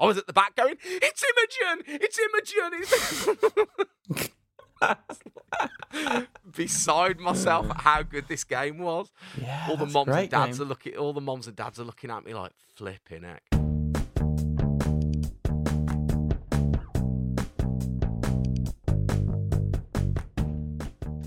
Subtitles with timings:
[0.00, 1.84] I was at the back going, "It's Imogen!
[1.88, 2.84] It's Imogen!"
[4.12, 4.30] It's
[6.56, 9.10] beside myself at how good this game was.
[9.40, 10.66] Yeah, all the moms and dads game.
[10.66, 10.96] are looking.
[10.96, 13.42] All the moms and dads are looking at me like flipping heck.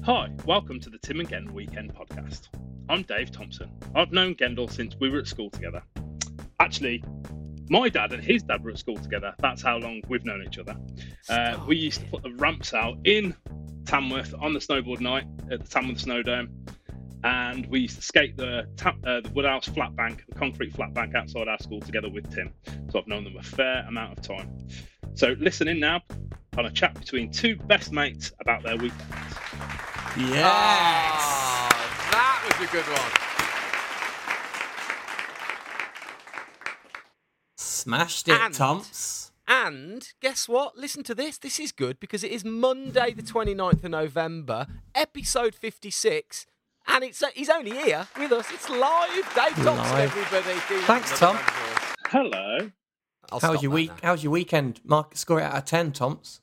[0.05, 2.47] Hi, welcome to the Tim and Gendel Weekend Podcast.
[2.87, 3.69] I'm Dave Thompson.
[3.95, 5.83] I've known Gendel since we were at school together.
[6.61, 7.03] Actually,
[7.71, 9.33] my dad and his dad were at school together.
[9.39, 10.75] That's how long we've known each other.
[11.29, 13.33] Uh, we used to put the ramps out in
[13.85, 16.49] Tamworth on the snowboard night at the Tamworth Snow Dome.
[17.23, 20.93] And we used to skate the, Tam- uh, the Woodhouse flat bank, the concrete flat
[20.93, 22.51] bank outside our school together with Tim.
[22.91, 24.67] So I've known them a fair amount of time.
[25.13, 26.01] So listen in now
[26.57, 29.05] on a chat between two best mates about their weekends.
[30.17, 30.43] Yes.
[30.43, 31.69] Ah,
[32.11, 33.30] that was a good one.
[37.81, 39.31] Smashed it, And- Tomps.
[39.47, 40.77] And guess what?
[40.77, 41.39] Listen to this.
[41.39, 46.45] This is good because it is Monday, the 29th of November, episode 56.
[46.87, 48.51] And it's uh, he's only here with us.
[48.51, 49.15] It's live.
[49.35, 50.15] Dave Thompson, Live.
[50.15, 50.59] everybody.
[50.69, 51.35] Do Thanks, Tom.
[51.35, 51.95] round of applause.
[52.09, 52.71] Hello.
[53.31, 53.89] I'll How was your week?
[53.89, 54.09] now.
[54.09, 54.79] How's your weekend?
[54.85, 56.39] Mark, score it out of ten, Tomps.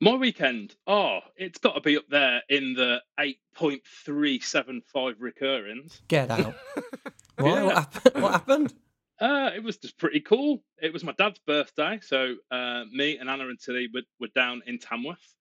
[0.00, 6.02] My weekend, oh, it's got to be up there in the 8.375 recurrings.
[6.08, 6.54] Get out.
[7.36, 7.48] Why?
[7.54, 7.62] Yeah.
[7.64, 8.22] What, happened?
[8.22, 8.74] what happened?
[9.22, 10.64] Uh, it was just pretty cool.
[10.82, 14.62] It was my dad's birthday, so uh, me and Anna and Tilly were, were down
[14.66, 15.36] in Tamworth.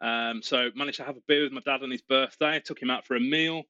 [0.00, 2.58] Um, so managed to have a beer with my dad on his birthday.
[2.64, 3.64] Took him out for a meal.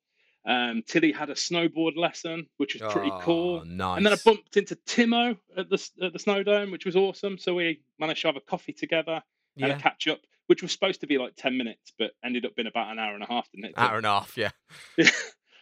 [0.47, 3.65] Um, Tilly had a snowboard lesson, which was pretty Oh, cool.
[3.65, 3.97] Nice.
[3.97, 7.37] And then I bumped into Timo at the at the Snow Dome, which was awesome.
[7.37, 9.21] So we managed to have a coffee together
[9.57, 9.77] and yeah.
[9.77, 12.69] a catch up, which was supposed to be like ten minutes, but ended up being
[12.69, 13.75] about an hour and a half, didn't it?
[13.77, 14.51] Hour and a half, yeah.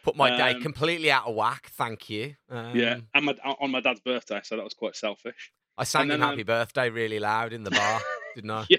[0.07, 1.69] Put my day Um, completely out of whack.
[1.73, 2.35] Thank you.
[2.49, 5.51] Um, yeah, and my, on my dad's birthday, so that was quite selfish.
[5.77, 7.99] I sang him then, "Happy um, Birthday" really loud in the bar,
[8.35, 8.65] didn't I?
[8.69, 8.77] Yeah,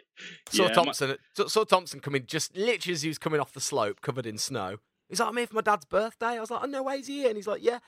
[0.49, 1.17] Saw yeah, Thompson.
[1.37, 4.39] saw- Saw Thompson coming just literally as he was coming off the slope, covered in
[4.39, 4.79] snow.
[5.11, 7.07] He's like, "I'm here for my dad's birthday." I was like, "Oh no, way, is
[7.09, 7.81] he here?" And he's like, "Yeah."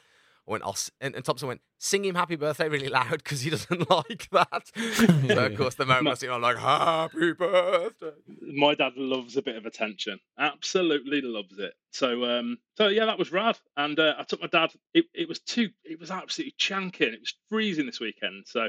[0.50, 3.50] I went, I'll and, and Thompson went, "Sing him happy birthday really loud because he
[3.56, 4.70] doesn't like that."
[5.28, 8.10] so of course, the moment I see him, I'm like, "Happy birthday."
[8.52, 10.18] my dad loves a bit of attention.
[10.38, 11.74] Absolutely loves it.
[11.92, 13.58] So um so yeah that was rad.
[13.76, 17.12] And uh, i took my dad it, it was too it was absolutely chanking.
[17.12, 18.44] It was freezing this weekend.
[18.46, 18.68] So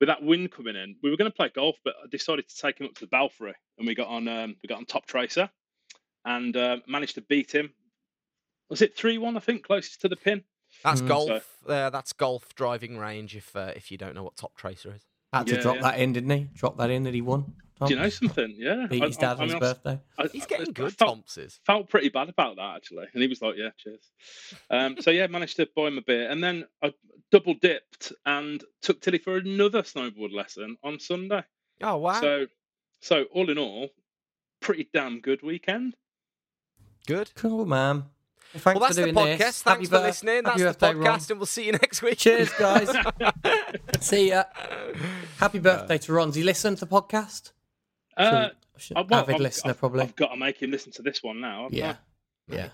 [0.00, 2.54] with that wind coming in we were going to play golf but i decided to
[2.54, 5.06] take him up to the belfry and we got on um we got on top
[5.06, 5.48] tracer
[6.26, 7.72] and uh, managed to beat him.
[8.68, 10.44] Was it 3-1 i think closest to the pin
[10.84, 11.08] That's Mm.
[11.08, 11.56] golf.
[11.66, 13.34] Uh, that's golf driving range.
[13.36, 15.02] If uh, if you don't know what Top Tracer is.
[15.32, 15.82] Had to Yeah, drop yeah.
[15.82, 16.44] that in, didn't he?
[16.54, 17.54] Drop that in that he won.
[17.84, 19.68] do you know something yeah Beat I- his I- dad I on his I was-
[19.74, 20.00] birthday.
[20.16, 20.94] I- He's I- getting I good.
[20.96, 21.60] felt- Thompsons.
[21.66, 24.10] felt pretty bad about that actually, and he was like, "Yeah, cheers."
[24.70, 26.94] Um, so yeah, managed to buy him a beer, and then I
[27.32, 31.42] double dipped and took Tilly for another snowboard lesson on Sunday.
[31.82, 32.18] Oh wow.
[32.20, 32.46] So,
[33.00, 33.90] so all in all,
[34.60, 35.96] pretty damn good weekend.
[37.06, 37.32] good.
[37.34, 38.06] Cool, man.
[38.54, 39.38] Well, thanks well, that's for the doing podcast.
[39.38, 39.62] this.
[39.62, 40.44] Thanks Happy for bir- listening.
[40.44, 41.20] happy That's the podcast, Ron.
[41.30, 42.18] and we'll see you next week.
[42.18, 42.88] Cheers, guys.
[44.00, 44.44] See ya.
[45.38, 46.28] Happy birthday to Ron.
[46.28, 47.52] Does he listen to the podcast?
[48.16, 48.48] Uh,
[48.78, 50.02] Should- I- well, Avid I've- listener, I've- probably.
[50.02, 51.64] I've got to make him listen to this one now.
[51.64, 51.78] haven't I?
[51.78, 51.96] Yeah.
[52.48, 52.68] Yeah.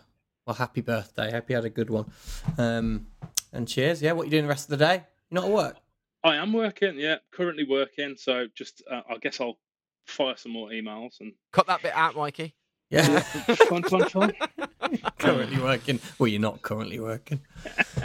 [0.46, 1.30] Well, happy birthday.
[1.32, 2.10] Hope you had a good one.
[2.58, 3.06] Um,
[3.52, 4.02] and cheers.
[4.02, 4.12] Yeah.
[4.12, 5.04] What are you doing the rest of the day?
[5.30, 5.76] You're not at work?
[6.24, 6.98] I am working.
[6.98, 8.14] Yeah, currently working.
[8.16, 9.58] So just, uh, I guess I'll
[10.06, 12.54] fire some more emails and Cut that bit out, Mikey.
[12.92, 13.20] Yeah.
[13.68, 14.32] fun, fun, fun.
[15.18, 15.98] currently working.
[16.18, 17.40] Well, you're not currently working.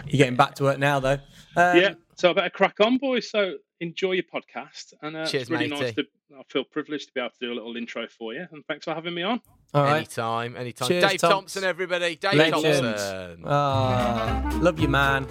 [0.08, 1.20] You're getting back to work now, though.
[1.58, 3.30] Um, yeah, so I better crack on, boys.
[3.30, 5.84] So enjoy your podcast, and uh, Cheers, it's really matey.
[5.84, 6.06] nice to.
[6.38, 8.86] I feel privileged to be able to do a little intro for you, and thanks
[8.86, 9.42] for having me on.
[9.74, 9.98] All right.
[9.98, 10.88] Anytime, anytime.
[10.88, 11.30] Cheers, Dave Tomps.
[11.30, 12.16] Thompson, everybody.
[12.16, 12.64] Dave Legend.
[12.64, 13.44] Thompson.
[13.46, 15.28] Ah, love you, man.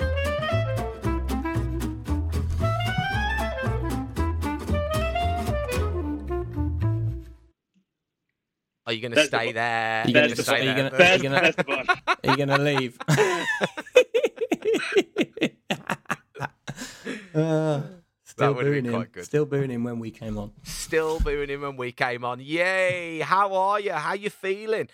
[8.86, 10.04] Are you going to There's the stay there?
[10.06, 10.90] You You're gonna the stay stay you there?
[10.90, 11.86] gonna- you gonna- there's the button.
[12.06, 12.98] Are you gonna leave?
[17.34, 17.82] Uh,
[18.24, 19.04] still booing him.
[19.12, 19.24] good.
[19.24, 20.52] Still booing him when we came on.
[20.64, 22.40] Still booing him when we came on.
[22.40, 23.20] Yay!
[23.20, 23.92] How are you?
[23.92, 24.88] How you feeling?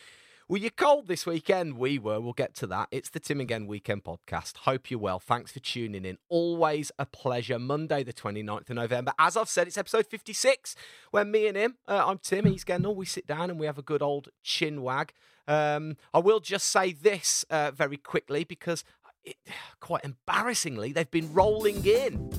[0.52, 1.78] Were you cold this weekend?
[1.78, 2.20] We were.
[2.20, 2.88] We'll get to that.
[2.90, 4.58] It's the Tim Again Weekend Podcast.
[4.58, 5.18] Hope you're well.
[5.18, 6.18] Thanks for tuning in.
[6.28, 7.58] Always a pleasure.
[7.58, 9.14] Monday, the 29th of November.
[9.18, 10.76] As I've said, it's episode 56,
[11.10, 13.78] where me and him, uh, I'm Tim, he's Gendel, we sit down and we have
[13.78, 15.14] a good old chin wag.
[15.48, 18.84] Um, I will just say this uh, very quickly because
[19.24, 19.36] it,
[19.80, 22.30] quite embarrassingly, they've been rolling in.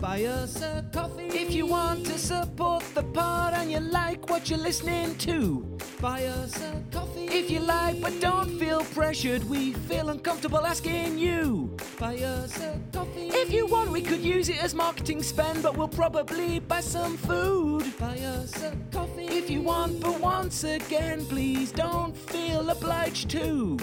[0.00, 1.28] Buy us a coffee.
[1.28, 6.24] If you want to support the pod and you like what you're listening to, buy
[6.24, 7.26] us a coffee.
[7.26, 9.48] if you like, but don't feel pressured.
[9.48, 11.76] We feel uncomfortable asking you.
[11.96, 13.28] Buy us a coffee.
[13.28, 17.16] If you want, we could use it as marketing spend, but we'll probably buy some
[17.16, 17.84] food.
[17.98, 19.26] Buy us a coffee.
[19.26, 23.78] If you want, but once again, please don't feel obliged to.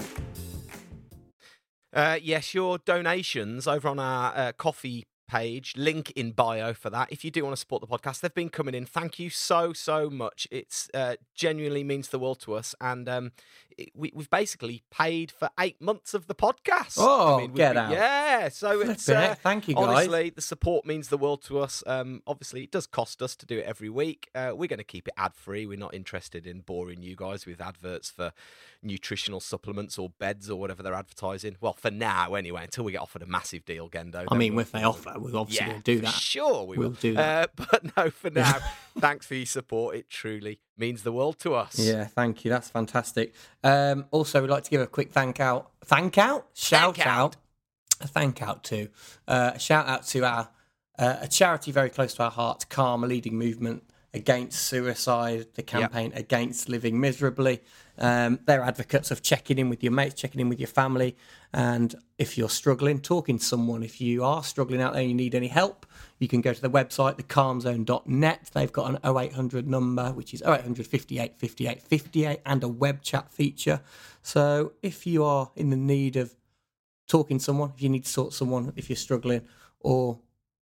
[1.92, 7.12] Uh, yes, your donations over on our uh, coffee page, link in bio for that.
[7.12, 8.84] If you do want to support the podcast, they've been coming in.
[8.84, 10.48] Thank you so so much.
[10.50, 13.32] It's uh, genuinely means the world to us, and um,
[13.94, 16.94] we, we've basically paid for eight months of the podcast.
[16.98, 17.92] Oh, we've get been- out.
[17.92, 19.84] Yeah, so it's uh, thank you, guys.
[19.84, 21.82] honestly the support means the world to us.
[21.86, 24.28] Um, obviously, it does cost us to do it every week.
[24.34, 25.66] Uh, we're going to keep it ad free.
[25.66, 28.32] We're not interested in boring you guys with adverts for
[28.82, 31.56] nutritional supplements or beds or whatever they're advertising.
[31.60, 34.24] Well, for now, anyway, until we get offered a massive deal, Gendo.
[34.30, 36.14] I mean, we'll- if they offer, we'll obviously yeah, do that.
[36.14, 37.50] Sure, we We'll will do that.
[37.58, 38.58] Uh, but no, for now,
[38.98, 39.96] thanks for your support.
[39.96, 41.78] It truly means the world to us.
[41.78, 42.50] Yeah, thank you.
[42.50, 43.34] That's fantastic.
[43.62, 47.36] Um, also, we'd like to give a quick thank out, thank out, shout Thank out,
[47.36, 47.36] out.
[48.00, 48.88] a thank out to,
[49.28, 50.48] uh, a shout out to our
[50.98, 55.62] uh, a charity very close to our hearts, Calm, a leading movement against suicide, the
[55.62, 57.60] campaign against living miserably.
[58.00, 61.16] Um, they're advocates of checking in with your mates, checking in with your family,
[61.52, 63.82] and if you're struggling, talking to someone.
[63.82, 65.84] If you are struggling out there, and you need any help,
[66.18, 68.50] you can go to the website, thecalmzone.net.
[68.54, 73.30] They've got an 0800 number, which is 0800 58 58 58, and a web chat
[73.30, 73.80] feature.
[74.22, 76.34] So if you are in the need of
[77.06, 79.42] talking to someone, if you need to sort someone, if you're struggling,
[79.80, 80.18] or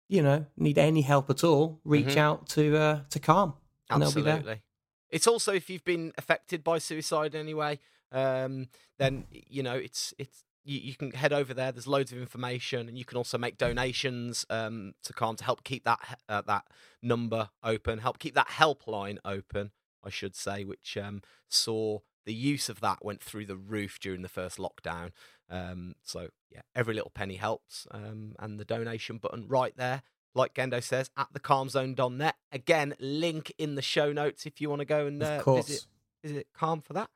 [0.08, 2.18] you know need any help at all, reach Mhm.
[2.18, 3.54] out to uh, to Calm,
[3.90, 4.34] and they'll be there.
[4.36, 4.62] Absolutely.
[5.10, 7.80] It's also if you've been affected by suicide anyway,
[8.12, 8.68] um,
[8.98, 11.72] then you know it's it's you, you can head over there.
[11.72, 15.64] There's loads of information, and you can also make donations um, to Calm to help
[15.64, 16.66] keep that uh, that
[17.02, 19.72] number open, help keep that helpline open,
[20.04, 24.24] I should say, which um, saw the use of that went through the roof during
[24.24, 25.12] the first lockdown.
[25.50, 30.02] Um, so yeah, every little penny helps, um, and the donation button right there
[30.36, 32.36] like Gendo says, at thecalmzone.net.
[32.52, 35.88] Again, link in the show notes if you want to go and uh, visit,
[36.24, 37.10] visit Calm for that.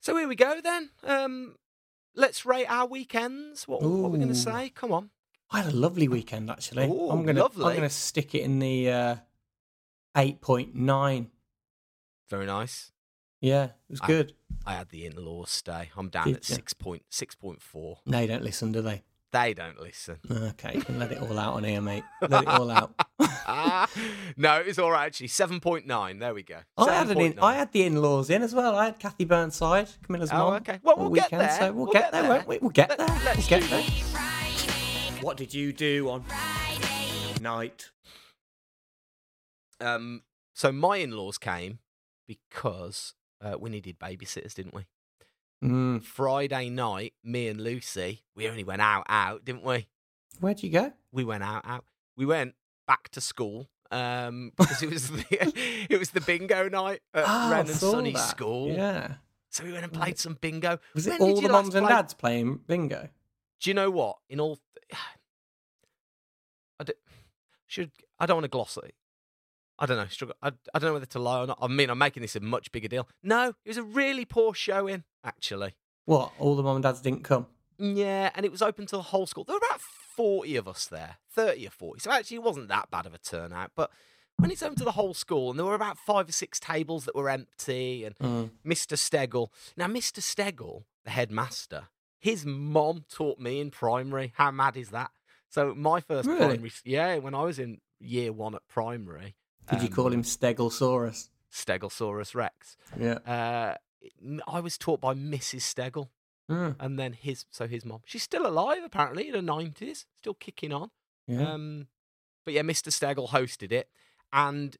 [0.00, 0.90] So here we go then.
[1.04, 1.56] Um,
[2.16, 3.68] let's rate our weekends.
[3.68, 4.70] What, what are we going to say?
[4.74, 5.10] Come on.
[5.52, 6.86] I had a lovely weekend actually.
[6.86, 7.64] Ooh, I'm gonna lovely.
[7.64, 9.16] I'm gonna stick it in the uh,
[10.16, 11.30] eight point nine.
[12.28, 12.92] Very nice.
[13.40, 14.34] Yeah, it was I- good.
[14.64, 15.90] I had the in-laws stay.
[15.96, 16.54] I'm down Did at ya?
[16.54, 17.98] six point six point four.
[18.06, 19.02] They don't listen, do they?
[19.32, 20.16] They don't listen.
[20.28, 22.02] Okay, you can let it all out on here, mate.
[22.28, 22.92] Let it all out.
[24.36, 25.28] no, it was all right actually.
[25.28, 26.18] Seven point nine.
[26.18, 26.58] There we go.
[26.76, 28.74] I had an in, I had the in-laws in as well.
[28.76, 30.54] I had Kathy Burnside Camilla's in Oh, mom.
[30.54, 30.80] okay.
[30.82, 31.50] Well, we'll get there.
[31.58, 32.30] So we'll, We'll get, get there, there.
[32.32, 32.58] won't we?
[32.58, 33.06] We'll get Let- there.
[33.24, 35.22] let's we'll do get there.
[35.22, 37.90] What did you do on Friday night?
[39.80, 40.22] Um,
[40.54, 41.78] so my in-laws came
[42.26, 44.86] because uh, we needed babysitters, didn't we?
[45.62, 46.02] Mm.
[46.02, 49.88] Friday night, me and Lucy, we only went out, out, didn't we?
[50.40, 50.92] Where'd you go?
[51.12, 51.84] We went out, out.
[52.16, 52.54] We went
[52.86, 55.24] back to school um, because it was the
[55.90, 58.18] it was the bingo night at I Ren and Sunny that.
[58.20, 58.72] School.
[58.72, 59.14] Yeah.
[59.50, 60.78] So we went and played some bingo.
[60.94, 63.08] Was it When did all the mums and play- dads playing bingo?
[63.60, 64.16] Do you know what?
[64.28, 64.58] In all,
[66.80, 66.92] I d-
[67.66, 68.94] should I don't want to gloss it.
[69.82, 70.06] I don't know.
[70.08, 70.36] Struggle.
[70.42, 71.58] I, I don't know whether to lie or not.
[71.60, 73.08] I mean, I'm making this a much bigger deal.
[73.22, 75.74] No, it was a really poor showing, actually.
[76.04, 76.32] What?
[76.38, 77.46] All the mum and dads didn't come?
[77.78, 79.44] Yeah, and it was open to the whole school.
[79.44, 82.00] There were about 40 of us there, 30 or 40.
[82.00, 83.70] So actually, it wasn't that bad of a turnout.
[83.74, 83.90] But
[84.36, 87.06] when it's open to the whole school, and there were about five or six tables
[87.06, 88.50] that were empty, and Mm.
[88.66, 88.98] Mr.
[88.98, 89.48] Stegel.
[89.78, 90.20] Now, Mr.
[90.20, 91.88] Stegel, the headmaster,
[92.18, 94.32] his mom taught me in primary.
[94.36, 95.10] How mad is that?
[95.48, 96.38] So my first Really?
[96.38, 99.36] primary, yeah, when I was in year one at primary,
[99.68, 101.28] Did you um, call him Stegosaurus?
[101.52, 102.76] Stegosaurus Rex?
[102.98, 103.14] Yeah.
[103.26, 103.74] Uh,
[104.48, 105.62] I was taught by Mrs.
[105.62, 106.08] Stegel
[106.50, 106.74] Mm.
[106.80, 110.72] and then his so his mom she's still alive apparently in her 90s still kicking
[110.72, 110.90] on
[111.28, 111.52] Yeah.
[111.52, 111.86] um
[112.44, 113.88] but yeah mr stegel hosted it
[114.32, 114.76] and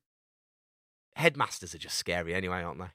[1.14, 2.90] headmasters are just scary anyway aren't they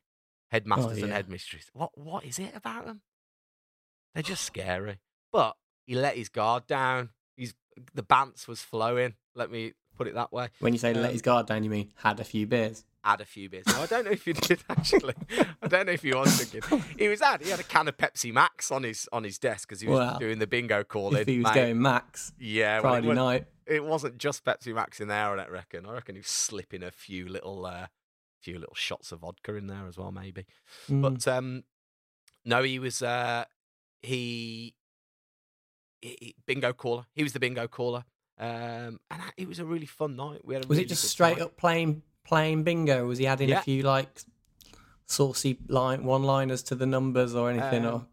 [0.51, 1.13] headmasters and Oh, yeah.
[1.21, 2.99] headmistresses what what is it about them
[4.13, 4.99] they're just scary
[5.31, 7.53] but he let his guard down he's
[7.93, 11.11] the bants was flowing let me put it that way when you say let um,
[11.11, 12.83] his guard down, you mean had a few beers?
[13.03, 13.65] had a few beers.
[13.67, 15.13] No, I don't know if he did actually.
[15.61, 16.83] I don't know if you was drinking.
[16.97, 17.43] He was had.
[17.43, 19.99] He had a can of Pepsi Max on his on his desk because he was
[19.99, 20.17] Wow.
[20.17, 21.21] doing the bingo calling.
[21.21, 21.53] If he was mate.
[21.53, 23.45] going max yeah, well, Friday wa- night.
[23.67, 25.29] it wasn't just Pepsi Max in there.
[25.31, 25.85] I don't reckon.
[25.85, 27.87] I reckon he was slipping a few little uh,
[28.41, 30.47] few little shots of vodka in there as well, maybe.
[30.89, 31.01] Mm.
[31.03, 31.63] But um,
[32.43, 33.45] no, he was uh,
[34.01, 34.73] he-
[36.01, 37.05] he- bingo caller.
[37.13, 38.05] He was the bingo caller.
[38.37, 40.43] Um, and I- it was a really fun night.
[40.43, 41.43] We had was really it just straight time.
[41.45, 43.05] up playing playing bingo?
[43.07, 43.59] Was he adding Yeah.
[43.59, 44.21] a few like
[45.05, 47.85] saucy line one-liners to the numbers or anything?
[47.85, 48.07] or Um,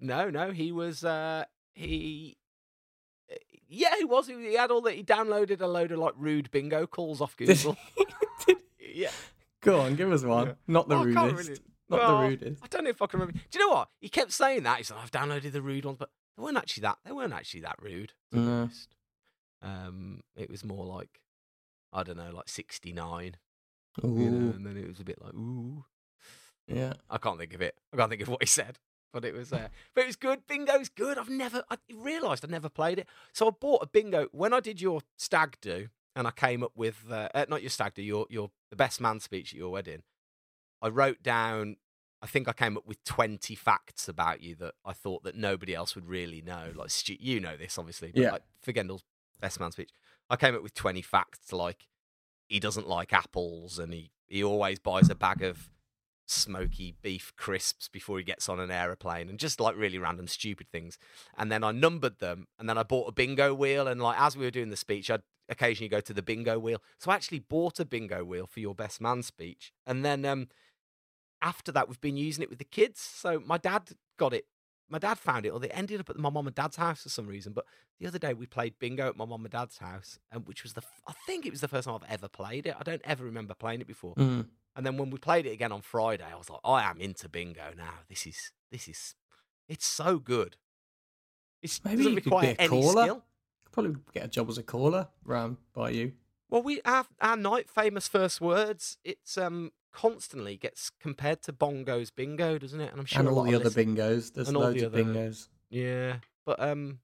[0.00, 1.04] No, no, he was.
[1.04, 2.36] uh He.
[3.68, 4.28] Yeah, he was.
[4.28, 4.94] He had all that.
[4.94, 7.76] He downloaded a load of like rude bingo calls off Google.
[8.96, 9.10] Yeah,
[9.60, 10.46] Go on, give us one.
[10.48, 10.52] Yeah.
[10.68, 11.48] Not the Oh, rudest.
[11.48, 12.62] really- Not Well, the rudest.
[12.62, 13.40] I don't know if I can remember.
[13.50, 13.88] Do you know what?
[14.00, 14.78] He kept saying that.
[14.78, 16.98] He's like, I've downloaded the rude ones, but they weren't actually that.
[17.04, 18.12] They weren't actually that rude.
[18.30, 18.94] To be honest.
[19.64, 21.20] Um, it was more like,
[21.92, 23.36] I don't know, like sixty nine.
[24.02, 25.84] You know, and then it was a bit like, ooh.
[26.66, 26.94] yeah.
[27.08, 27.76] I can't think of it.
[27.92, 28.78] I can't think of what he said.
[29.12, 30.44] But it was, uh, but it was good.
[30.48, 31.16] Bingo's good.
[31.18, 33.06] I've never, I realised I never played it.
[33.32, 36.72] So I bought a bingo when I did your stag do, and I came up
[36.74, 39.70] with uh, uh, not your stag do, your your the best man speech at your
[39.70, 40.02] wedding.
[40.82, 41.76] I wrote down.
[42.20, 45.76] I think I came up with twenty facts about you that I thought that nobody
[45.76, 46.72] else would really know.
[46.74, 48.32] Like you know this obviously, but Yeah.
[48.32, 49.04] like for Gendel's
[49.40, 49.90] best man speech,
[50.30, 51.86] I came up with twenty facts like
[52.48, 55.70] he doesn't like apples and he he always buys a bag of
[56.26, 60.66] smoky beef crisps before he gets on an aeroplane and just like really random stupid
[60.70, 60.98] things.
[61.36, 64.36] And then i numbered them and then i bought a bingo wheel and like as
[64.36, 66.82] we were doing the speech i'd occasionally go to the bingo wheel.
[66.98, 70.48] So i actually bought a bingo wheel for your best man speech and then um
[71.42, 73.00] after that we've been using it with the kids.
[73.00, 74.46] So my dad got it
[74.88, 77.08] my dad found it or they ended up at my mom and dad's house for
[77.08, 77.64] some reason but
[77.98, 80.74] the other day we played bingo at my mom and dad's house and which was
[80.74, 83.24] the I think it was the first time i've ever played it i don't ever
[83.24, 84.46] remember playing it before Mm.
[84.76, 87.28] and then when we played it again on Friday, I was like, I am into
[87.28, 88.00] bingo now.
[88.08, 89.14] This is this is
[89.68, 90.56] it's so good.
[91.62, 93.02] It's Maybe you could be a any caller.
[93.04, 93.22] skill.
[93.64, 96.12] Could probably get a job as a caller round by you.
[96.50, 98.98] Well, we have our night famous first words.
[99.04, 102.90] It's um constantly gets compared to Bongo's bingo, doesn't it?
[102.90, 104.32] And I'm sure and a all the other listen- bingos.
[104.34, 105.48] There's and all the loads of other- bingos.
[105.70, 106.98] Yeah, but um,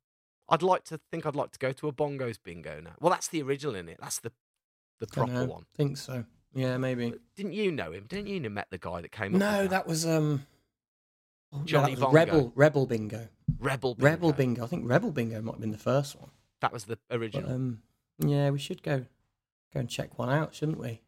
[0.49, 2.93] I'd like to think I'd like to go to a Bongo's bingo now.
[3.01, 3.99] Well, that's the original in it.
[4.01, 4.33] That's the
[4.99, 5.47] the proper Dunno.
[5.47, 5.63] one.
[5.75, 6.25] I think so.
[6.53, 7.11] Yeah, maybe.
[7.11, 8.05] But Didn't you know him?
[8.09, 9.41] Didn't you know met the guy that came up?
[9.41, 10.47] No, with that was um.
[11.53, 12.15] oh, no, Johnny that was Bongo.
[12.15, 13.29] Rebel Rebel Bingo.
[13.59, 14.11] Rebel bingo.
[14.11, 14.65] Rebel Bingo.
[14.65, 16.31] I think Rebel Bingo might have been the first one.
[16.61, 17.49] That was the original.
[17.49, 17.83] But um,
[18.19, 19.07] yeah, we should go
[19.73, 21.01] go and check one out, shouldn't we?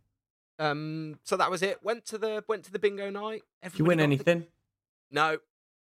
[0.59, 1.82] Um, so that was it.
[1.82, 3.42] Went to the went to the bingo night.
[3.62, 4.47] Did you win got the- anything?
[5.11, 5.38] No,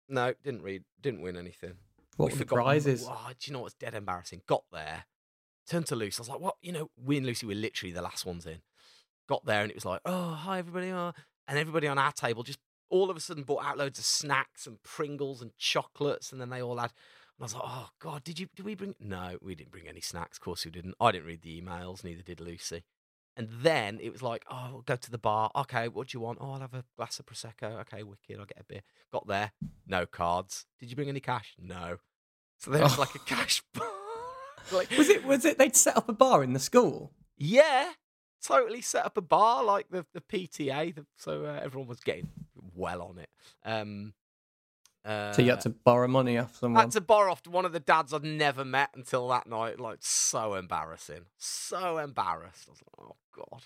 [0.08, 0.84] no, didn't read.
[1.00, 1.74] Didn't win anything.
[2.16, 3.06] What We were the prizes?
[3.08, 4.42] Oh, do you know what's dead embarrassing?
[4.46, 5.04] Got there,
[5.68, 6.20] turned to Lucy.
[6.20, 6.56] I was like, "What?
[6.62, 8.58] You know, we and Lucy were literally the last ones in."
[9.28, 11.12] Got there and it was like, "Oh, hi everybody," oh.
[11.48, 12.58] and everybody on our table just
[12.90, 16.50] all of a sudden bought out loads of snacks and Pringles and chocolates, and then
[16.50, 16.90] they all had.
[17.38, 18.48] And I was like, "Oh God, did you?
[18.54, 18.94] Did we bring?
[19.00, 20.36] No, we didn't bring any snacks.
[20.36, 20.94] Of course we didn't.
[21.00, 22.04] I didn't read the emails.
[22.04, 22.84] Neither did Lucy."
[23.36, 25.50] And then it was like, oh, we'll go to the bar.
[25.56, 26.38] Okay, what do you want?
[26.40, 27.80] Oh, I'll have a glass of prosecco.
[27.82, 28.38] Okay, wicked.
[28.38, 28.82] I'll get a beer.
[29.12, 29.52] Got there,
[29.86, 30.66] no cards.
[30.78, 31.54] Did you bring any cash?
[31.58, 31.98] No.
[32.58, 33.86] So there was like a cash bar.
[34.72, 37.12] like, Was it was it they'd set up a bar in the school?
[37.38, 37.92] yeah,
[38.42, 40.94] totally set up a bar like the the PTA.
[40.94, 42.28] The, so uh, everyone was getting
[42.74, 43.28] well on it.
[43.64, 44.12] Um,
[45.04, 46.78] uh, So you had to borrow money off someone.
[46.78, 49.80] I had to borrow off one of the dads I'd never met until that night.
[49.80, 51.26] Like, so embarrassing.
[51.38, 52.68] So embarrassed.
[52.68, 53.62] I was like, oh, God.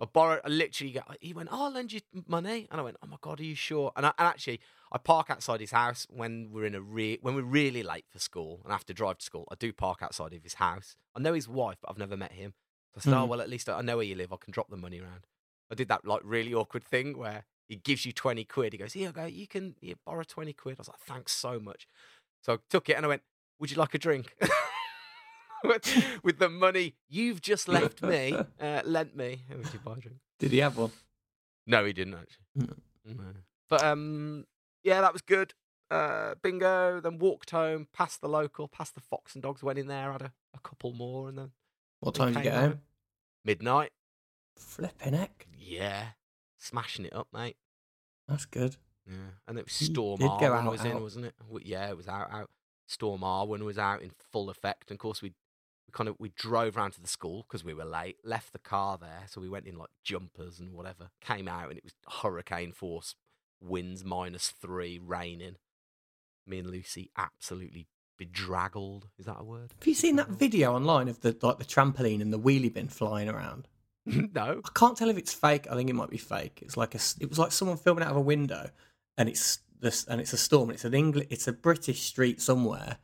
[0.00, 2.66] I borrowed, I literally got, he went, oh, I'll lend you money.
[2.70, 3.92] And I went, oh my God, are you sure?
[3.94, 4.58] And, I, and actually,
[4.90, 8.18] I park outside his house when we're in a re- when we're really late for
[8.18, 9.46] school and I have to drive to school.
[9.50, 10.96] I do park outside of his house.
[11.14, 12.54] I know his wife, but I've never met him.
[12.94, 13.28] So I said, oh, Hmm.
[13.30, 14.32] well, at least I know where you live.
[14.32, 15.26] I can drop the money around.
[15.70, 18.74] I did that like really awkward thing where he gives you 20 quid.
[18.74, 20.76] He goes, Here, go, you can you borrow 20 quid.
[20.78, 21.86] I was like, Thanks so much.
[22.42, 23.22] So I took it and I went,
[23.58, 24.36] Would you like a drink?
[25.64, 29.44] with, the money you've just left me, uh, lent me.
[29.48, 30.18] Would you buy a drink?
[30.38, 30.90] Did he have one?
[31.66, 32.44] No, he didn't actually.
[32.54, 32.74] No.
[33.06, 33.24] No.
[33.70, 34.44] But um,
[34.84, 35.54] yeah, that was good.
[35.90, 37.00] Uh, bingo.
[37.00, 39.62] Then walked home, past the local, past the Fox and Dogs.
[39.62, 41.50] Went in there, had a, a couple more, and then
[42.00, 42.80] What time did you get home?
[43.46, 43.92] midnight.
[44.58, 45.46] Flipping heck.
[45.58, 46.08] Yeah,
[46.58, 47.56] smashing it up, mate.
[48.32, 48.76] That's good.
[49.06, 49.14] Yeah,
[49.48, 51.02] and it was Storm did go Arwen out, was in, out.
[51.02, 51.34] wasn't it?
[51.48, 52.30] W- Yeah, it was out.
[52.32, 52.50] Out.
[52.86, 55.30] Storm Arwen was out in full effect, and of course we
[55.86, 58.16] we kind of we drove round to the school because we were late.
[58.24, 61.10] Left the car there, so we went in like jumpers and whatever.
[61.20, 63.14] Came out and it was hurricane force,
[63.60, 65.56] winds minus three, raining.
[66.46, 67.86] Me and Lucy absolutely
[68.18, 69.08] bedraggled.
[69.18, 69.72] Is that a word?
[69.78, 72.88] Have you seen that video online of the like the trampoline and the wheelie bin
[72.88, 73.68] flying around?
[74.06, 74.60] no.
[74.64, 75.66] I can't tell if it's fake.
[75.70, 76.60] I think it might be fake.
[76.62, 77.00] It's like a.
[77.20, 78.70] It was like someone filming out of a window,
[79.16, 80.70] and it's this, and it's a storm.
[80.70, 81.26] And it's an English.
[81.30, 82.98] It's a British street somewhere,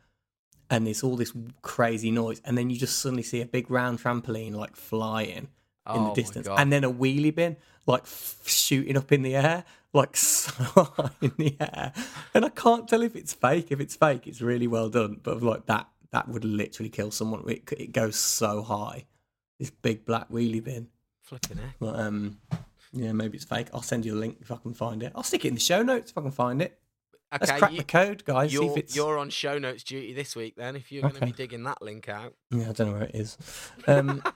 [0.71, 4.00] and there's all this crazy noise, and then you just suddenly see a big round
[4.00, 5.49] trampoline like flying in
[5.87, 7.57] Oh my the distance, and then a wheelie bin
[7.88, 10.11] like f- shooting up in the air, like
[11.23, 11.93] in the air.
[12.35, 13.73] And I can't tell if it's fake.
[13.73, 15.21] If it's fake, it's really well done.
[15.23, 17.43] But like that, that would literally kill someone.
[17.49, 19.07] It, it goes so high.
[19.59, 20.88] This big black wheelie bin.
[21.23, 21.79] Flipping heck.
[21.79, 22.38] But, um,
[22.93, 23.69] Yeah, maybe it's fake.
[23.75, 25.12] I'll send you the link if I can find it.
[25.15, 26.79] I'll stick it in the show notes if I can find it.
[27.31, 28.50] Let's crack you, the code, guys.
[28.55, 31.65] You're, you're on show notes duty this week then, if you're going to be digging
[31.65, 32.33] that link out.
[32.50, 33.37] Yeah, I don't know where it is.
[33.87, 34.23] Um,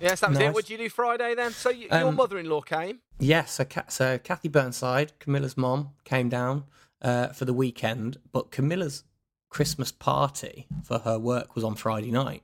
[0.00, 0.52] Yes, that was it.
[0.52, 1.52] What did you do Friday then?
[1.52, 2.98] So you, your Um, mother-in-law came.
[3.20, 6.64] yeah, so, so Kathy Burnside, Camilla's mom, came down
[7.00, 9.04] uh, for the weekend, but Camilla's
[9.50, 12.42] Christmas party for her work was on Friday night.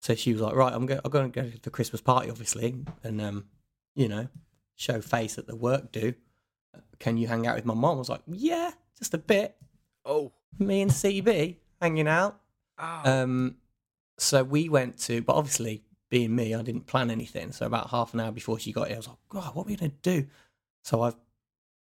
[0.00, 2.30] So she was like, right, I'm, go- I'm going to go to the Christmas party,
[2.30, 3.46] obviously, and, um,
[3.94, 4.28] you know,
[4.76, 6.14] show face at the work do.
[6.98, 7.96] Can you hang out with my mom?
[7.96, 9.56] I was like, yeah, just a bit.
[10.04, 10.32] Oh.
[10.58, 12.40] Me and CB hanging out.
[12.78, 13.00] Oh.
[13.04, 13.56] Um,
[14.18, 17.52] so we went to, but obviously, being me, I didn't plan anything.
[17.52, 19.70] So about half an hour before she got here, I was like, God, what are
[19.70, 20.26] we going to do?
[20.82, 21.16] So I've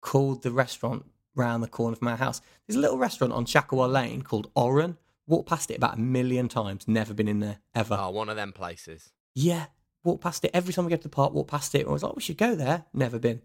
[0.02, 2.42] called the restaurant round the corner from our house.
[2.66, 4.98] There's a little restaurant on Chakawa Lane called Oran.
[5.28, 6.88] Walked past it about a million times.
[6.88, 7.98] Never been in there ever.
[8.00, 9.12] oh, one of them places.
[9.36, 9.66] Yeah,
[10.04, 11.34] walk past it every time we go to the park.
[11.34, 11.86] Walk past it.
[11.86, 12.86] I was like, we should go there.
[12.94, 13.42] Never been.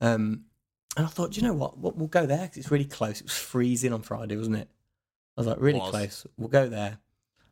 [0.00, 0.46] Um,
[0.96, 1.78] and I thought, do you know what?
[1.78, 3.20] What we'll go there because it's really close.
[3.20, 4.68] It was freezing on Friday, wasn't it?
[5.36, 5.90] I was like, really Was.
[5.90, 6.26] close.
[6.36, 6.98] We'll go there.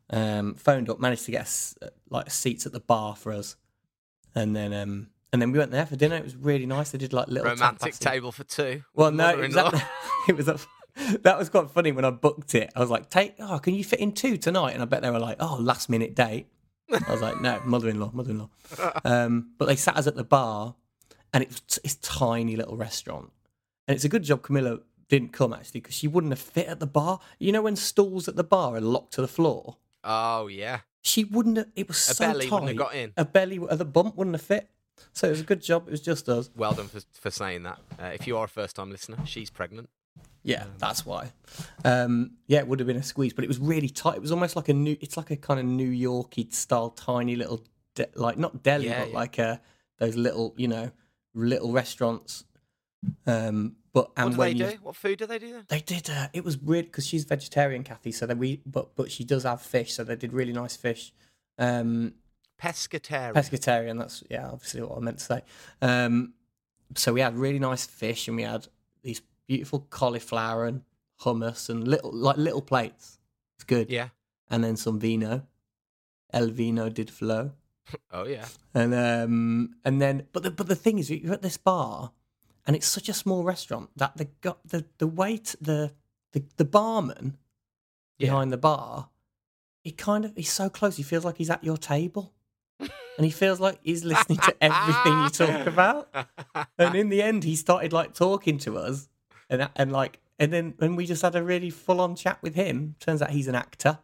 [0.09, 3.55] Um, phoned up, managed to get us uh, like seats at the bar for us,
[4.35, 6.15] and then um, and then we went there for dinner.
[6.15, 6.91] It was really nice.
[6.91, 8.83] They did like little Romantic table for two.
[8.93, 9.67] Well, no, mother-in-law.
[9.67, 9.89] exactly.
[10.27, 10.59] it was a,
[11.23, 12.71] that was quite funny when I booked it.
[12.75, 15.09] I was like, "Take, oh, can you fit in two tonight?" And I bet they
[15.11, 16.47] were like, "Oh, last minute date."
[16.91, 18.49] I was like, "No, mother-in-law, mother-in-law."
[19.05, 20.75] Um, but they sat us at the bar,
[21.33, 23.31] and it was t- it's tiny little restaurant,
[23.87, 26.79] and it's a good job Camilla didn't come actually because she wouldn't have fit at
[26.79, 27.19] the bar.
[27.39, 30.81] You know when stools at the bar are locked to the floor, Oh yeah.
[31.01, 31.57] she wouldn't.
[31.57, 32.51] have It was A so belly tight.
[32.53, 33.13] wouldn't have got in.
[33.17, 34.69] A belly, uh, the bump wouldn't have fit.
[35.13, 35.87] So it was a good job.
[35.87, 36.49] It was just us.
[36.55, 37.79] Well done for, for saying that.
[37.99, 39.89] Uh, if you are a first-time listener, she's pregnant.
[40.43, 41.31] Yeah, that's why.
[41.83, 44.15] Um, yeah, it would have been a squeeze, but it was really tight.
[44.15, 44.95] It was almost like a new.
[45.01, 47.63] It's like a kind of New Yorky style, tiny little,
[47.95, 49.15] de- like not deli, Yeah, but yeah.
[49.15, 49.57] like uh,
[49.97, 50.91] those little, you know,
[51.33, 52.45] little restaurants.
[53.25, 54.77] Um, but and What do when they you do?
[54.83, 55.65] What food do they do then?
[55.67, 58.11] they did, uh, it was weird because she's vegetarian, Kathy.
[58.11, 61.11] So that we, but but she does have fish, so they did really nice fish.
[61.57, 62.13] Um,
[62.61, 63.33] Pescatarian.
[63.33, 63.97] pescatarian.
[63.99, 65.41] That's yeah, obviously what I meant to say.
[65.81, 66.33] Um,
[66.95, 68.67] so we had really nice fish, and we had
[69.01, 70.83] these beautiful cauliflower and
[71.23, 73.19] hummus and little like little plates.
[73.57, 73.89] It's good.
[73.89, 74.09] yeah.
[74.49, 75.45] And then some vino.
[76.31, 77.51] El vino did flow.
[78.11, 78.45] Oh yeah.
[78.75, 82.11] And um and then but the but the thing is you're at this bar
[82.67, 85.91] and it's such a small restaurant that the got the the wait the
[86.33, 87.37] the, the barman
[88.19, 88.27] Yeah.
[88.27, 89.09] behind the bar
[89.83, 92.25] he kind of he's so close he feels like he's at your table
[92.79, 96.09] and he feels like he's listening to everything you talk about
[96.77, 99.09] and in the end he started like talking to us
[99.49, 102.55] and and like and then when we just had a really full on chat with
[102.55, 103.99] him turns out he's an actor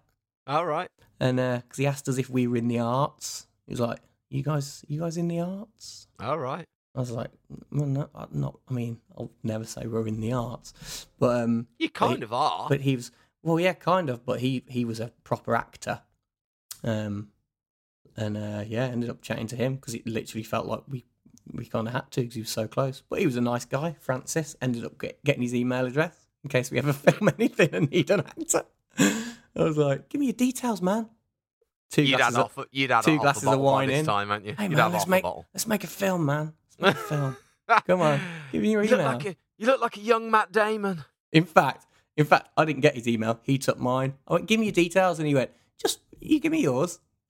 [0.48, 0.90] All right.
[1.20, 4.44] and because he asked us if we were in the arts he was like you
[4.44, 6.66] guys you guys in the arts All right.
[6.96, 7.32] I was like,
[7.74, 8.58] well, no, not.
[8.70, 12.70] I mean, I'll never say we're in the arts, but um, You kind of are.
[12.70, 13.12] but he was.
[13.44, 16.04] Well, yeah, kind of, but he he was a proper actor,
[16.86, 17.32] um,
[18.16, 21.04] and uh, yeah, ended up chatting to him because it literally felt like we
[21.52, 23.04] we kind of had to because he was so close.
[23.10, 24.56] But he was a nice guy, Francis.
[24.62, 28.10] Ended up get, getting his email address in case we ever film anything and need
[28.10, 28.64] an actor.
[28.98, 31.10] I was like, give me your details, man.
[31.92, 32.38] Two you'd glasses.
[32.38, 32.66] Of, off.
[32.72, 34.06] You'd two glasses of wine this in.
[34.06, 34.56] time, hadn't you?
[34.58, 36.54] hey you'd man, let's make a let's make a film, man.
[36.80, 37.38] Let's make a film.
[37.88, 38.20] Come on,
[38.52, 39.14] give me your You look email.
[39.14, 41.06] like a you look like a young Matt Damon.
[41.32, 41.86] In fact,
[42.18, 43.40] in fact, I didn't get his email.
[43.44, 44.16] He took mine.
[44.28, 47.00] I went, give me your details, and he went, just you give me yours.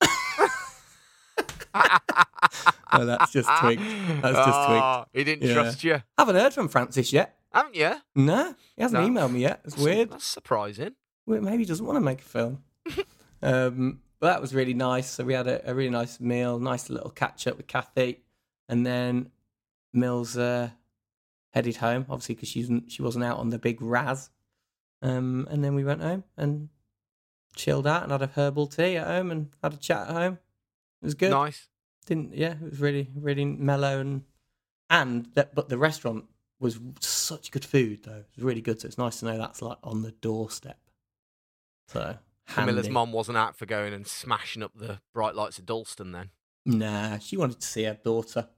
[2.92, 3.82] oh, that's just twigged.
[4.22, 4.82] That's just twigged.
[4.84, 5.54] Oh, He didn't Yeah.
[5.54, 7.38] trust you, Haven't heard from Francis yet.
[7.52, 7.94] haven't you?
[8.14, 9.08] No, he hasn't No.
[9.08, 9.60] emailed me yet.
[9.64, 10.10] It's weird.
[10.10, 10.94] That's surprising.
[11.26, 12.62] Well, Maybe he doesn't want to make a film.
[13.42, 15.10] um, but that was really nice.
[15.10, 18.20] So we had a, a really nice meal, nice little catch up with Kathy,
[18.68, 19.30] and then
[19.92, 20.70] Mills uh,
[21.52, 24.30] headed home, obviously because she wasn't she wasn't out on the big raz.
[25.02, 26.68] Um, and then we went home and
[27.54, 30.34] chilled out and had a herbal tea at home and had a chat at home.
[31.02, 31.30] It was good.
[31.30, 31.68] Nice.
[32.06, 34.22] Didn't yeah, it was really really mellow and
[34.88, 36.24] and that but the restaurant
[36.58, 38.18] was such good food though.
[38.18, 38.80] It was really good.
[38.80, 40.78] So it's nice to know that's like on the doorstep.
[41.88, 42.16] So
[42.48, 46.30] Camilla's mom wasn't out for going and smashing up the bright lights of Dalston then.
[46.64, 48.48] Nah, she wanted to see her daughter,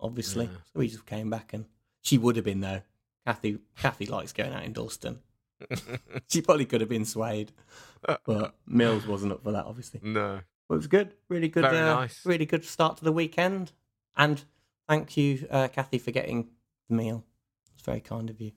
[0.00, 0.46] obviously.
[0.46, 0.58] Yeah.
[0.72, 1.66] So we just came back and
[2.02, 2.82] she would have been though.
[3.26, 5.20] Kathy Kathy likes going out in Dalston.
[6.28, 7.52] she probably could have been swayed,
[8.24, 10.00] but Mills wasn't up for that, obviously.
[10.02, 10.40] no.
[10.72, 12.24] But it was good, really good, Very uh, nice.
[12.24, 13.72] really good start to the weekend.
[14.16, 14.42] And
[14.88, 16.48] thank you, uh, Kathy, for getting
[16.88, 17.24] the meal.
[17.74, 18.52] It's very kind of you.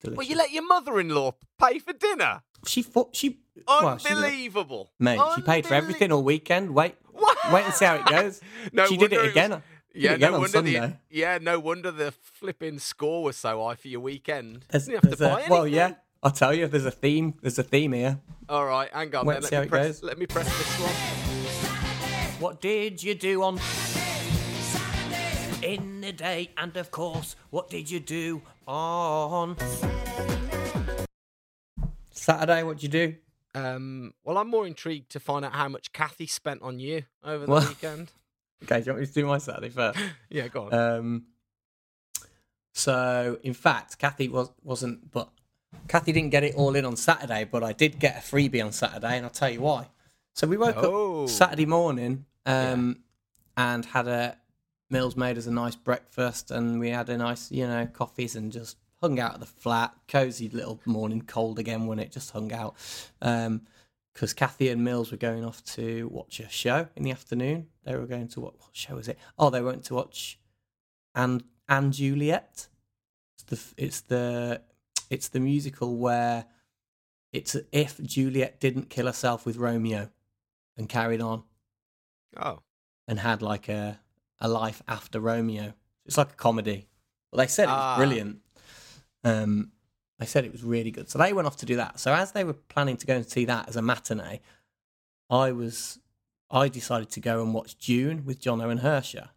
[0.00, 0.16] Delicious.
[0.16, 2.40] Well, you let your mother-in-law pay for dinner.
[2.66, 5.20] she thought she well, she's a- Unbelievable, mate.
[5.36, 6.70] She paid for everything all weekend.
[6.70, 7.36] Wait, What?
[7.52, 8.40] wait and see how it goes.
[8.72, 9.62] no she did wonder it was- again.
[9.94, 10.98] Yeah, again no on wonder the Sunday.
[11.10, 14.64] yeah, no wonder the flipping score was so high for your weekend.
[14.70, 16.66] There's- Didn't have to there's a- buy well, yeah, I'll tell you.
[16.68, 17.34] There's a theme.
[17.42, 18.18] There's a theme here.
[18.48, 19.26] All right, hang on.
[19.26, 19.42] Wait, then.
[19.42, 20.02] see Let, how me it press, goes.
[20.02, 21.29] let me press this one.
[22.40, 26.50] What did you do on Saturday in the day?
[26.56, 29.56] And of course, what did you do on?
[32.10, 33.14] Saturday, what'd you do?
[33.54, 37.46] Um, well, I'm more intrigued to find out how much Kathy spent on you over
[37.46, 38.12] the Well- weekend.
[38.62, 39.98] Okay, do you want me to do my Saturday first?
[40.28, 40.74] Yeah, go on.
[40.74, 41.24] Um,
[42.74, 45.30] so, in fact, Kathy was wasn't, but
[45.88, 48.72] Kathy didn't get it all in on Saturday, but I did get a freebie on
[48.72, 49.88] Saturday, and I'll tell you why.
[50.34, 51.22] So we woke Oh.
[51.24, 53.00] up Saturday morning, um,
[53.56, 54.36] and had a
[54.90, 58.50] Mills made us a nice breakfast, and we had a nice, you know, coffees, and
[58.50, 62.52] just hung out at the flat, cozy little morning, cold again when it just hung
[62.52, 62.74] out.
[63.22, 63.62] Um,
[64.12, 67.68] because Kathy and Mills were going off to watch a show in the afternoon.
[67.84, 69.18] They were going to what, what show was it?
[69.38, 70.38] Oh, they went to watch
[71.14, 72.66] and and Juliet.
[73.36, 73.44] It's
[73.76, 74.62] the it's the
[75.08, 76.46] it's the musical where
[77.32, 80.10] it's if Juliet didn't kill herself with Romeo
[80.76, 81.44] and carried on
[82.36, 82.60] oh,
[83.08, 84.00] and had like a
[84.40, 85.74] a life after Romeo.
[86.06, 86.88] It's like a comedy.
[87.30, 87.96] Well, they said it was Ah.
[87.96, 88.38] brilliant.
[89.24, 89.72] Um,
[90.18, 91.08] they said it was really good.
[91.10, 92.00] So they went off to do that.
[92.00, 94.40] So as they were planning to go and see that as a matinee,
[95.28, 95.98] I was
[96.50, 99.28] I decided to go and watch Dune with John Owen Hersher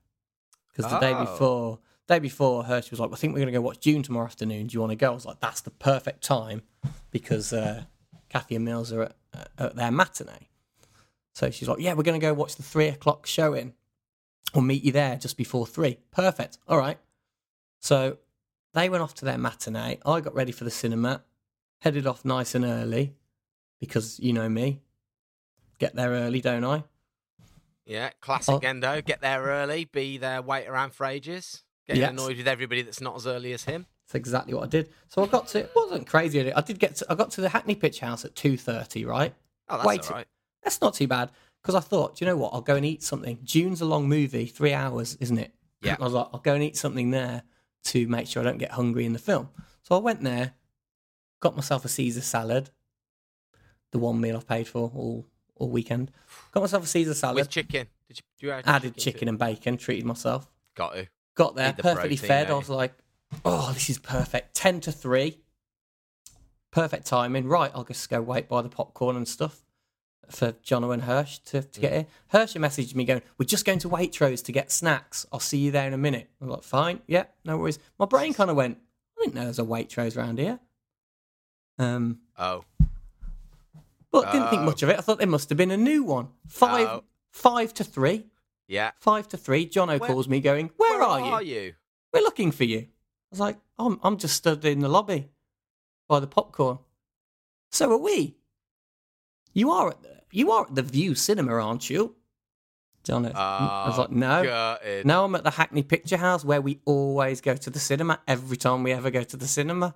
[0.70, 1.26] because the day Oh.
[1.26, 4.26] before day before Hersher was like, I think we're going to go watch Dune tomorrow
[4.26, 4.68] afternoon.
[4.68, 5.12] Do you want to go?
[5.12, 6.64] I was like, that's the perfect time
[7.12, 7.84] because uh,
[8.30, 9.16] Kathy and Mills are at,
[9.58, 10.50] at their matinee.
[11.34, 13.74] So she's like, yeah, we're going to go watch the three o'clock showing.
[14.54, 15.98] We'll meet you there just before three.
[16.12, 16.60] Perfect.
[16.68, 17.00] All right.
[17.80, 18.18] So
[18.74, 20.00] they went off to their matinee.
[20.06, 21.24] I got ready for the cinema,
[21.80, 23.16] headed off nice and early
[23.80, 24.82] because you know me.
[25.80, 26.84] Get there early, don't I?
[27.86, 28.60] yeah, classic Oh.
[28.60, 29.04] Gendo.
[29.04, 31.64] Get there early, be there, wait around for ages.
[31.86, 32.12] Get Yes.
[32.12, 33.88] annoyed with everybody that's not as early as him.
[34.06, 34.90] That's exactly what I did.
[35.10, 35.60] So I got to.
[35.60, 36.54] It wasn't crazy.
[36.54, 36.96] I did get.
[36.98, 39.04] To, I got to the Hackney Picture House at two thirty.
[39.04, 39.34] Right.
[39.68, 40.10] Oh, that's Wait.
[40.10, 40.28] all right.
[40.64, 42.54] That's not too bad because I thought, do you know what?
[42.54, 43.40] I'll go and eat something.
[43.44, 45.54] Dune's a long movie, three hours, isn't it?
[45.82, 45.96] Yeah.
[46.00, 47.44] I was like, I'll go and eat something there
[47.86, 49.50] to make sure I don't get hungry in the film.
[49.82, 50.54] So I went there,
[51.42, 52.70] got myself a Caesar salad,
[53.92, 56.12] the one meal I've paid for all all weekend.
[56.52, 57.88] Got myself a Caesar salad, With chicken.
[58.08, 60.48] Did you, you add added to chicken and bacon, treated myself.
[60.76, 61.08] Got to.
[61.36, 62.52] Got there, the perfectly protein, fed.
[62.52, 62.94] I was like,
[63.46, 64.56] oh, this is perfect.
[64.56, 65.40] 10 to 3.
[66.72, 67.48] Perfect timing.
[67.48, 69.63] Right, I'll just go wait by the popcorn and stuff
[70.30, 71.96] for Jono and Hirsch to, to get Mm.
[71.96, 72.06] here.
[72.30, 75.26] Hirsch messaged me going, we're just going to Waitrose to get snacks.
[75.32, 76.30] I'll see you there in a minute.
[76.42, 77.02] I'm like, fine.
[77.08, 77.80] Yeah, no worries.
[78.00, 78.78] My brain kind of went,
[79.20, 80.60] I didn't know there's a Waitrose around here.
[81.80, 82.64] Um, Oh.
[84.12, 84.66] but didn't think Oh.
[84.66, 84.98] much of it.
[84.98, 86.30] I thought there must have been a new one.
[86.48, 87.04] Five, Oh.
[87.32, 88.28] five to three.
[88.68, 88.92] Yeah.
[89.00, 89.68] Five to three.
[89.68, 91.26] Jono Where- calls me going, where, are you?
[91.26, 91.74] Where are you?
[92.14, 92.80] we're looking for you.
[92.80, 92.88] I
[93.32, 95.30] was like, I'm, I'm just stood in the lobby
[96.08, 96.78] by the popcorn.
[97.72, 98.36] So are we.
[99.54, 102.16] You are at the, you are at the View Cinema, aren't you?
[103.04, 105.06] John, I was like, no, gutted.
[105.06, 108.56] no, I'm at the Hackney Picture House where we always go to the cinema every
[108.56, 109.94] time we ever go to the cinema.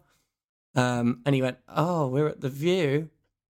[0.76, 3.10] Um, and he went, oh, we're at the View.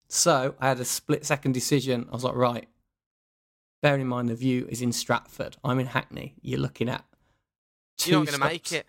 [0.10, 2.08] So I had a split second decision.
[2.10, 2.68] I was like, right.
[3.82, 5.58] Bearing in mind the View is in Stratford.
[5.64, 6.36] I'm in Hackney.
[6.42, 7.04] You're looking at.
[7.98, 8.86] Two You're not going to make it.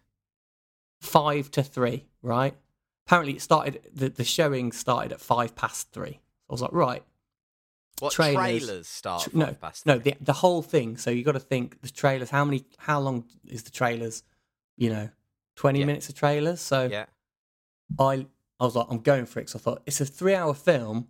[1.01, 2.55] five to three, right?
[3.07, 3.81] Apparently, it started.
[3.95, 6.21] The, the showing started at five past three.
[6.49, 7.03] I was like, right,
[8.01, 9.23] What trailers- trailers, start?
[9.25, 10.97] tr- at no, past no, the the whole thing.
[10.97, 12.31] So you got to think the trailers.
[12.31, 12.65] How many?
[12.79, 14.23] How long is the trailers?
[14.77, 15.11] You know,
[15.57, 15.87] twenty Yeah.
[15.87, 16.61] minutes of trailers.
[16.61, 17.07] So Yeah.
[17.99, 18.27] I,
[18.61, 19.47] I was like, I'm going for it.
[19.47, 21.09] Because I thought it's a three-hour film.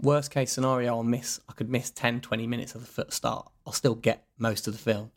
[0.00, 1.40] Worst case scenario, I'll miss.
[1.48, 3.50] I could miss 10, 20 minutes of the start.
[3.66, 5.10] I'll still get most of the film.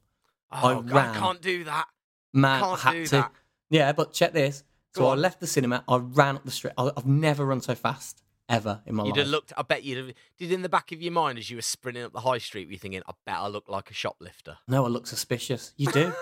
[0.50, 1.86] I Oh, God, I can't do that.
[2.34, 3.12] Man, Can't I had do to.
[3.18, 3.32] that.
[3.70, 4.64] Yeah, but check this.
[4.96, 5.22] So Go I on.
[5.22, 5.84] left the cinema.
[5.88, 6.74] I ran up the street.
[6.78, 9.08] I've never run so fast ever in my life.
[9.08, 9.26] You'd life.
[9.26, 9.54] have looked.
[9.58, 10.16] I bet you'd have.
[10.38, 12.68] Did in the back of your mind as you were sprinting up the high street,
[12.68, 14.58] were you thinking, "I bet I look like a shoplifter"?
[14.68, 15.74] no, I look suspicious.
[15.78, 16.14] You do,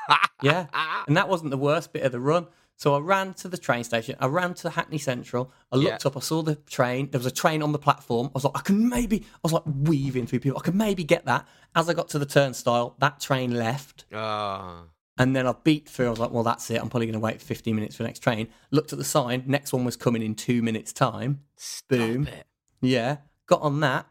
[0.42, 0.66] yeah.
[1.06, 2.46] And that wasn't the worst bit of the run.
[2.76, 4.14] So I ran to the train station.
[4.20, 5.50] I ran to Hackney Central.
[5.72, 6.08] I looked Yeah.
[6.08, 6.16] up.
[6.16, 7.10] I saw the train.
[7.10, 8.28] There was a train on the platform.
[8.28, 9.24] I was like, I can maybe.
[9.34, 10.60] I was like weaving through people.
[10.60, 11.44] I could maybe get that.
[11.74, 14.04] As I got to the turnstile, that train left.
[14.12, 14.82] Oh.
[15.18, 16.06] And then I beat through.
[16.06, 16.80] I was like, well, that's it.
[16.80, 18.48] I'm probably going to wait 15 minutes for the next train.
[18.70, 19.42] Looked at the sign.
[19.46, 21.40] Next one was coming in two minutes' time.
[21.56, 22.26] Stop Boom.
[22.28, 22.46] it.
[22.80, 23.16] Yeah.
[23.46, 24.06] Got on that.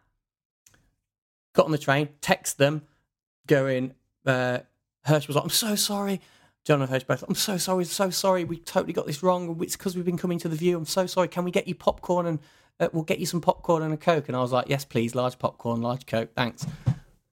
[1.54, 2.10] Got on the train.
[2.20, 2.82] Text them.
[3.48, 3.94] Going.
[4.26, 4.60] Uh,
[5.06, 6.20] Hirsch was like, I'm so sorry.
[6.66, 7.24] John and Hirsch both.
[7.26, 7.86] I'm so sorry.
[7.86, 8.44] So sorry.
[8.44, 9.58] We totally got this wrong.
[9.62, 10.78] It's because we've been coming to the view.
[10.78, 11.30] I'm so sorry.
[11.30, 12.40] Can we get you popcorn and
[12.82, 14.28] uh, we'll get you some popcorn and a coke?
[14.28, 15.16] And I was like, yes, please.
[15.16, 16.32] Large popcorn, large coke.
[16.36, 16.66] Thanks.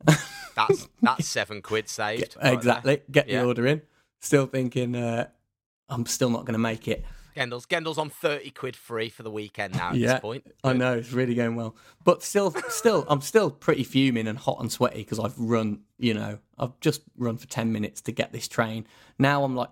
[0.55, 2.37] That's that's seven quid saved.
[2.41, 2.53] there.
[2.53, 3.01] exactly.
[3.11, 3.41] Get Yeah.
[3.41, 3.81] the order in.
[4.21, 5.27] Still thinking, uh,
[5.89, 7.05] I'm still not going to make it.
[7.35, 9.89] Gendal's Gendal's on thirty quid free for the weekend now.
[9.89, 13.51] At yeah, this point, I know it's really going well, but still, still, I'm still
[13.51, 15.81] pretty fuming and hot and sweaty because I've run.
[15.97, 18.87] You know, I've just run for ten minutes to get this train.
[19.19, 19.69] Now I'm like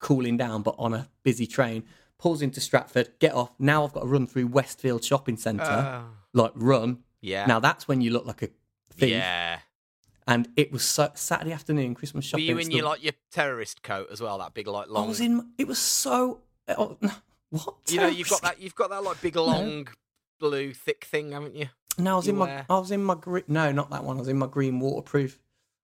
[0.00, 1.84] cooling down, but on a busy train.
[2.18, 3.50] Pulls into Stratford, get off.
[3.58, 6.04] Now I've got to run through Westfield Shopping Centre, Oh.
[6.32, 6.98] like run.
[7.20, 7.46] Yeah.
[7.46, 8.48] Now that's when you look like a
[8.92, 9.10] thief.
[9.10, 9.58] yeah.
[10.26, 12.46] And it was so, Saturday afternoon, Christmas shopping.
[12.46, 14.38] Were you in your like your terrorist coat as well?
[14.38, 15.04] That big like long.
[15.04, 15.50] I was in.
[15.58, 16.40] It was so.
[16.68, 16.96] Oh,
[17.50, 17.74] what?
[17.88, 18.60] you know, you've got that.
[18.60, 19.88] You've got that like big long
[20.40, 21.66] blue thick thing, haven't you?
[21.98, 22.64] No, I was you in my.
[22.70, 23.44] I was in my green.
[23.48, 24.16] No, not that one.
[24.16, 25.38] I was in my green waterproof,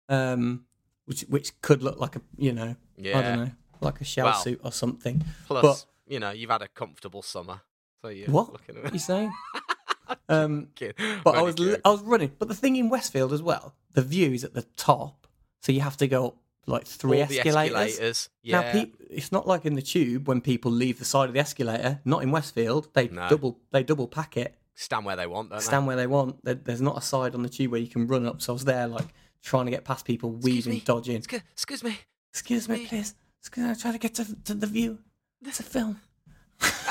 [0.08, 0.64] um,
[1.04, 3.18] which which could look like a you know yeah.
[3.18, 3.50] I don't know
[3.80, 5.24] like a shell Well, suit or something.
[5.46, 7.60] Plus, But- you know, you've had a comfortable summer,
[8.02, 8.52] so you're What?
[8.52, 9.32] looking What at are you saying?
[10.28, 10.68] um,
[11.24, 12.32] but I was I was running.
[12.38, 15.26] But the thing in Westfield as well, the view is at the top,
[15.60, 17.76] so you have to go up like three All the escalators.
[17.76, 18.28] escalators.
[18.42, 18.60] Yeah.
[18.60, 21.40] Now, peop it's not like in the tube when people leave the side of the
[21.40, 22.00] escalator.
[22.04, 22.88] Not in Westfield.
[22.94, 23.28] They No.
[23.28, 26.44] double they double pack it, stand where they want, don't stand where they want.
[26.44, 28.40] There, there's not a side on the tube where you can run up.
[28.42, 29.06] So I was there like
[29.42, 30.82] trying to get past people, weaving, me.
[30.84, 31.14] dodging.
[31.14, 31.18] they?
[31.18, 31.98] Excuse, excuse me.
[32.32, 33.14] Excuse me, please.
[33.40, 34.98] Excuse me, I'm trying to get to, to the view.
[35.42, 36.00] It's a film.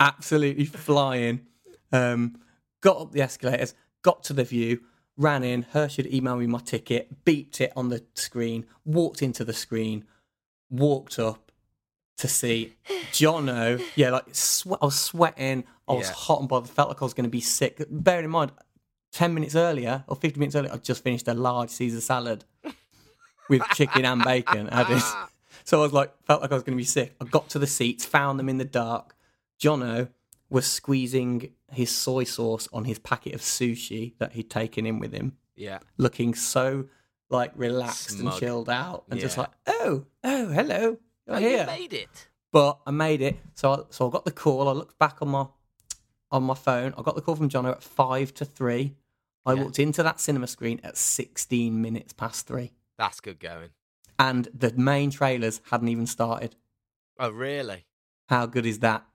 [0.00, 1.46] Absolutely flying.
[1.92, 2.38] Um,
[2.80, 4.80] got up the escalators, got to the view,
[5.16, 5.62] ran in.
[5.72, 10.04] Had emailed me my ticket, beeped it on the screen, walked into the screen,
[10.70, 11.52] walked up
[12.18, 12.74] to see
[13.12, 13.82] Jono.
[13.94, 15.64] Yeah, like swe- I was sweating.
[15.88, 16.14] I was Yeah.
[16.14, 16.70] hot and bothered.
[16.70, 17.84] Felt like I was going to be sick.
[17.90, 18.52] Bearing in mind,
[19.12, 22.44] 10 minutes earlier or 50 minutes earlier, I'd just finished a large Caesar salad
[23.48, 25.02] with chicken and bacon added.
[25.62, 27.14] So I was like, felt like I was going to be sick.
[27.20, 29.14] I got to the seats, found them in the dark.
[29.60, 30.08] Jono
[30.48, 35.12] was squeezing his soy sauce on his packet of sushi that he'd taken in with
[35.12, 35.78] him, Yeah.
[35.96, 36.88] looking so
[37.28, 41.60] like relaxed and chilled out, and just like, oh, oh, hello, you're Oh, here.
[41.60, 42.28] you made it.
[42.50, 43.36] But I made it.
[43.54, 44.68] So I, so I got the call.
[44.68, 45.46] I looked back on my
[46.32, 46.92] on my phone.
[46.98, 48.96] I got the call from Jono at five to three.
[49.46, 49.62] I Yeah.
[49.62, 53.70] walked into that cinema screen at sixteen minutes past three, That's good going.
[54.18, 56.56] and the main trailers hadn't even started.
[57.20, 57.86] Oh, really?
[58.28, 59.06] How good is that?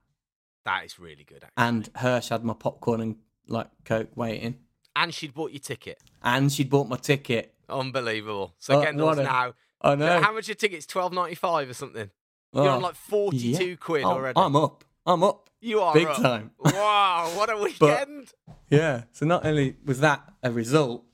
[0.66, 1.42] That is really good.
[1.44, 1.52] Actually.
[1.66, 3.16] And Hirsch had my popcorn and
[3.48, 4.58] like Coke waiting,
[4.94, 5.98] And she'd bought your ticket.
[6.22, 7.54] and she'd bought my ticket.
[7.68, 8.54] Unbelievable.
[8.58, 9.54] So Uh, Gendal's what a- now.
[9.80, 10.20] I know.
[10.20, 10.86] How much your ticket's?
[10.86, 12.10] Twelve ninety five or something.
[12.52, 13.76] You're on Oh, like forty two yeah.
[13.76, 14.38] quid I'm- already.
[14.38, 14.84] I'm up.
[15.06, 15.50] I'm up.
[15.60, 16.16] you are big up.
[16.20, 16.50] time.
[16.64, 18.32] Wow, what a weekend!
[18.70, 19.04] Yeah.
[19.12, 21.04] So not only was that a result,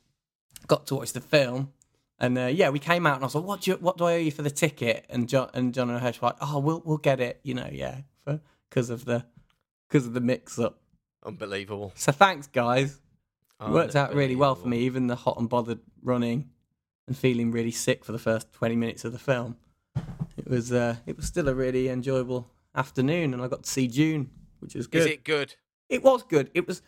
[0.66, 1.72] got to watch the film,
[2.18, 4.04] and uh, yeah, we came out and I was like, "What do you, what do
[4.04, 6.58] I owe you for the ticket?" And John and John and Hirsch were like, "Oh,
[6.58, 8.02] we'll we'll get it." You know, yeah,
[8.70, 9.24] because of the
[9.92, 10.80] because of the mix up.
[11.22, 11.92] Unbelievable.
[11.94, 12.98] So thanks, guys.
[13.60, 16.50] It worked out really well for me, even the hot and bothered running
[17.06, 19.56] and feeling really sick for the first twenty minutes of the film.
[20.36, 23.86] It was uh, it was still a really enjoyable afternoon, and I got to see
[23.86, 25.02] Dune, which was good.
[25.02, 25.54] Is it good?
[25.88, 26.50] It was good.
[26.54, 26.82] It was,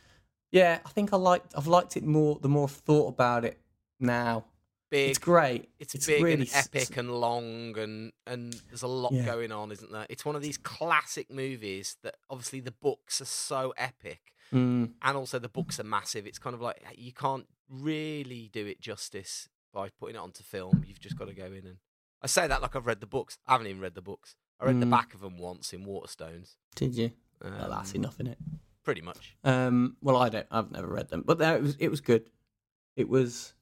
[0.50, 0.80] yeah.
[0.84, 1.52] I think I liked.
[1.56, 3.60] I've liked it more the more I've thought about it
[4.00, 4.46] now.
[4.94, 5.10] Big.
[5.10, 5.68] It's great.
[5.80, 9.24] It's, big really and s- epic and long, and and there's a lot Yeah.
[9.24, 10.06] going on, isn't there?
[10.08, 14.20] It's one of these classic movies that obviously the books are so epic,
[14.52, 16.26] Mm, and also the books are massive.
[16.28, 20.84] It's kind of like you can't really do it justice by putting it onto film.
[20.86, 21.78] You've just got to go in and.
[22.22, 23.36] I say that like I've read the books.
[23.48, 24.36] I haven't even read the books.
[24.60, 24.90] I read the Mm.
[24.90, 26.54] back of them once in Waterstones.
[26.76, 27.10] did you?
[27.42, 28.38] well, that's Um, enough in it.
[28.84, 29.36] Pretty much.
[29.42, 30.46] Um, well, I don't.
[30.52, 31.76] I've never read them, but it was.
[31.80, 32.30] It was good.
[32.96, 33.54] It was.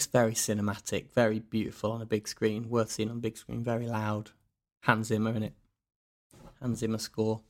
[0.00, 2.70] It's very cinematic, very beautiful on a big screen.
[2.70, 3.62] Worth seeing on a big screen.
[3.62, 4.30] Very loud.
[4.84, 5.52] Hans Zimmer in it.
[6.58, 7.42] Hans Zimmer score.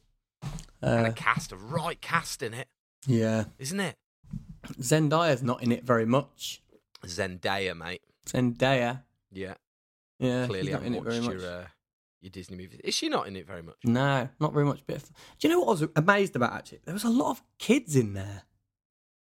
[0.83, 2.67] and Uh, a cast, a right cast in it,
[3.07, 3.45] yeah.
[3.61, 3.95] isn't it?
[4.81, 6.61] Zendaya's not in it very much.
[7.05, 8.03] Zendaya, mate.
[8.27, 9.05] Zendaya.
[9.31, 9.55] Yeah,
[10.19, 11.43] Yeah, clearly she's not in haven't it very watched much.
[11.43, 11.67] your uh,
[12.21, 12.81] your Disney movies.
[12.83, 13.77] Is she not in it very much?
[13.85, 14.85] No, not very much.
[14.89, 14.97] Bit.
[14.97, 15.05] Of...
[15.39, 16.55] Do you know what I was amazed about?
[16.55, 18.43] Actually, there was a lot of kids in there,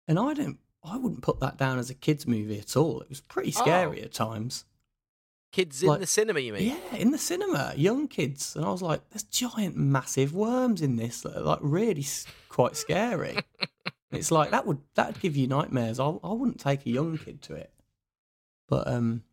[0.07, 0.59] and I don't.
[0.83, 3.01] I wouldn't put that down as a kids' movie at all.
[3.01, 4.05] It was pretty scary Oh.
[4.05, 4.65] at times.
[5.51, 6.77] Kids in the cinema, you mean?
[6.91, 10.95] Yeah, in the cinema, young kids, and I was like, "There's giant, massive worms in
[10.95, 11.21] this.
[11.21, 12.05] that are, Like, really,
[12.49, 13.37] quite scary."
[14.11, 15.99] it's like that would that'd give you nightmares.
[15.99, 17.73] I I wouldn't take a young kid to it,
[18.67, 19.23] but um,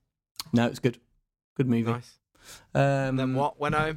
[0.55, 0.99] no, it's good,
[1.55, 1.91] good movie.
[1.91, 2.19] Nice.
[2.75, 3.61] Um, Then what?
[3.61, 3.97] Went home.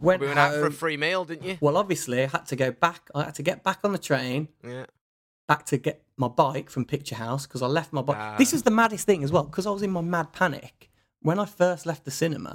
[0.00, 1.58] Went, We went out for a free meal, didn't you?
[1.60, 3.10] Well, obviously, I had to go back.
[3.14, 4.86] I had to get back on the train, Yeah.
[5.46, 8.38] back to get my bike from Picture House because I left my bike.
[8.38, 8.56] this Ah.
[8.56, 10.76] is the maddest thing as well because I was in my mad panic
[11.20, 12.54] when I first left the cinema.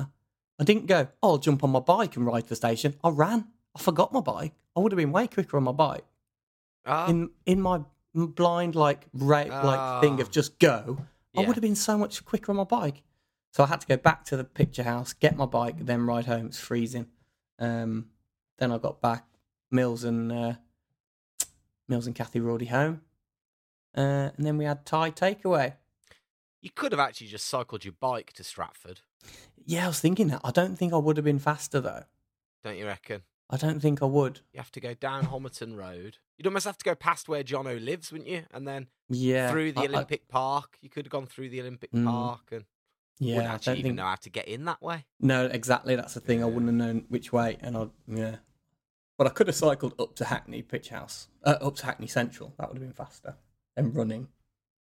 [0.60, 1.00] I didn't go.
[1.22, 2.96] Oh, I'll jump on my bike and ride to the station.
[3.04, 3.40] I ran.
[3.76, 4.54] I forgot my bike.
[4.76, 6.06] I would have been way quicker on my bike.
[6.86, 7.78] Oh, In in my
[8.14, 10.32] blind like ra- like thing of Ah.
[10.40, 10.98] just go,
[11.38, 13.04] I would have been so much quicker on my bike.
[13.54, 16.26] So I had to go back to the picture house, get my bike, then ride
[16.26, 16.46] home.
[16.48, 17.08] It's freezing.
[17.60, 18.10] Um,
[18.60, 19.24] then I got back.
[19.72, 20.54] Mills and uh,
[21.88, 23.02] Mills and Kathy were already home,
[23.98, 25.74] uh, and then we had Thai takeaway.
[26.62, 29.02] You could have actually just cycled your bike to Stratford,
[29.66, 30.42] Yeah, I was thinking that.
[30.44, 32.04] I don't think I would have been faster though.
[32.64, 33.22] don't you reckon?
[33.50, 34.42] I don't think I would.
[34.54, 36.18] You have to go down Homerton Road.
[36.38, 38.44] You'd almost have to go past where Jono lives, wouldn't you?
[38.54, 40.78] And then Yeah, through the I- I- Olympic Park.
[40.82, 42.06] You could have gone through the Olympic Mm.
[42.06, 42.66] Park and
[43.20, 43.96] yeah, wouldn't I don't even think.
[43.98, 45.06] know how to get in that way.
[45.22, 45.96] No, exactly.
[45.96, 46.44] That's the thing.
[46.44, 48.36] I wouldn't have known which way, and I yeah.
[49.18, 52.54] But I could have cycled up to Hackney Picture House, uh, up to Hackney Central.
[52.60, 53.36] That would have been faster
[53.78, 54.28] than running.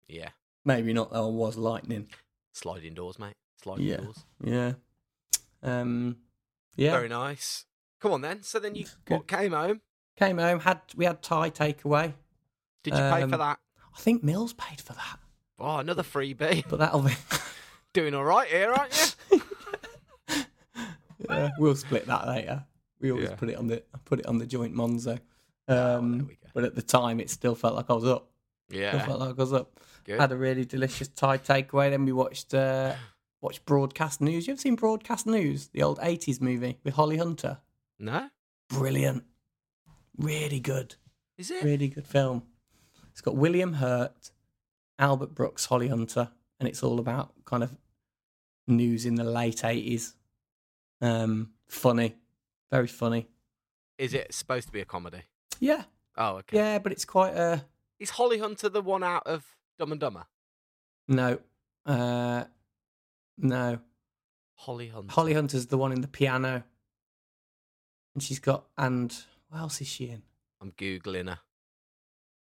[0.07, 0.29] Yeah.
[0.63, 1.11] Maybe not.
[1.11, 1.27] though.
[1.27, 2.07] I was lightning.
[2.53, 3.35] Sliding doors, mate.
[3.61, 3.97] Sliding Yeah.
[3.97, 4.25] doors.
[4.43, 4.73] Yeah.
[5.61, 6.17] Um.
[6.75, 6.91] Yeah.
[6.91, 7.65] Very nice.
[8.01, 8.41] Come on then.
[8.43, 9.81] So then you what, came home.
[10.17, 10.59] Came home.
[10.61, 12.13] Had we had Thai takeaway.
[12.83, 13.59] Did you pay for Um, that?
[13.95, 15.19] I think Mills paid for that,
[15.57, 16.65] Oh, another freebie.
[16.69, 17.13] but that'll be.
[17.93, 19.41] Doing all right here, aren't you?
[21.29, 22.65] yeah, we'll split that later.
[22.99, 23.35] We always Yeah.
[23.35, 25.19] put it on the put it on the joint Monzo.
[25.67, 26.35] Oh, Um, go.
[26.53, 28.29] but at the time, it still felt like I was up.
[28.69, 29.05] Yeah.
[29.05, 29.79] felt like I was up.
[30.03, 30.19] Good.
[30.19, 31.89] Had a really delicious Thai takeaway.
[31.89, 32.93] Then we watched uh,
[33.41, 34.47] watched Broadcast News.
[34.47, 37.59] You ever seen Broadcast News, the old '80s movie with Holly Hunter?
[37.99, 38.29] No?
[38.69, 39.23] Brilliant,
[40.17, 40.95] really good,
[41.37, 41.63] Is it?
[41.63, 42.43] really good film.
[43.11, 44.31] It's got William Hurt,
[44.99, 47.75] Albert Brooks, Holly Hunter, and it's all about kind of
[48.67, 50.13] news in the late '80s.
[51.01, 52.15] Um, funny,
[52.71, 53.27] very funny.
[53.97, 55.21] Is it supposed to be a comedy?
[55.59, 55.83] Yeah,
[56.17, 56.57] Oh, okay.
[56.57, 57.59] yeah, but it's quite uh
[57.99, 59.45] Is Holly Hunter the one out of
[59.79, 60.25] Dumb and Dumber?
[61.07, 61.39] no,
[61.85, 62.45] uh,
[63.37, 63.79] no.
[64.55, 65.13] Holly Hunter.
[65.13, 66.63] Holly Hunter's the one in the piano.
[68.13, 69.13] And she's got and
[69.49, 70.23] what else is she in?
[70.61, 71.39] I'm googling her.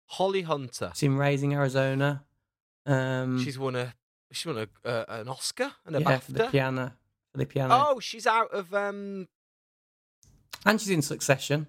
[0.08, 0.92] Holly Hunter.
[0.94, 2.24] She's in Raising Arizona.
[2.86, 3.94] Um She's won a.
[4.34, 6.94] She won a uh, an Oscar and a yeah, for the piano.
[7.32, 7.88] For the piano.
[7.90, 9.28] Oh, she's out of um.
[10.66, 11.68] And she's in Succession.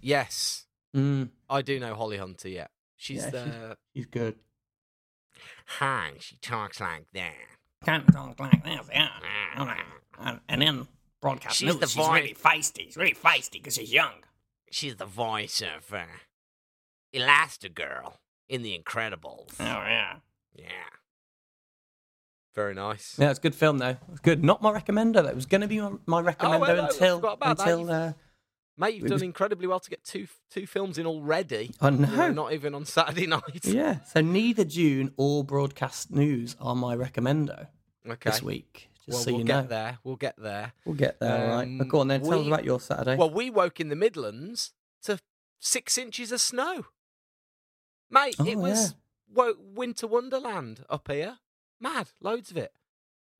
[0.00, 2.48] Yes, Mm, I do know Holly Hunter.
[2.48, 3.44] Yeah, she's Yeah, the.
[3.44, 4.36] she's- she's good.
[5.66, 7.34] Hi, she talks like that.
[7.84, 9.08] Can't talk like this, yeah.
[10.18, 10.88] And, and then
[11.20, 12.84] broadcast She's news, the she's voice- really feisty.
[12.86, 14.14] She's really feisty because she's young.
[14.70, 16.04] She's the voice of uh,
[17.14, 18.14] Elastigirl
[18.48, 19.52] in The Incredibles.
[19.60, 20.16] Oh, yeah.
[20.54, 20.66] Yeah.
[22.54, 23.16] Very nice.
[23.18, 23.96] Yeah, it's a good film though.
[24.10, 24.42] It's good.
[24.42, 25.22] Not my recommender.
[25.22, 28.12] That was going to be my, my recommender Oh, no, I until forgot until uh,
[28.78, 31.70] Mate, you've done incredibly well to get two two films in already.
[31.80, 33.64] I You know, not even on Saturday night.
[33.64, 34.00] Yeah.
[34.04, 37.68] So neither Dune or broadcast news are my recommendo
[38.06, 38.30] Okay.
[38.30, 38.90] this week.
[39.06, 39.66] Just well, so we'll you get know.
[39.68, 39.98] there.
[40.04, 40.72] We'll get there.
[40.84, 41.62] We'll get there, all right.
[41.68, 42.22] Um, But go on then.
[42.22, 43.16] Tell us about your Saturday.
[43.16, 44.72] Well, we woke in the Midlands
[45.04, 45.20] to
[45.58, 46.86] six inches of snow.
[48.10, 48.94] Mate, it Oh, was
[49.32, 51.38] wo- winter wonderland up here.
[51.80, 52.72] Mad, loads of it.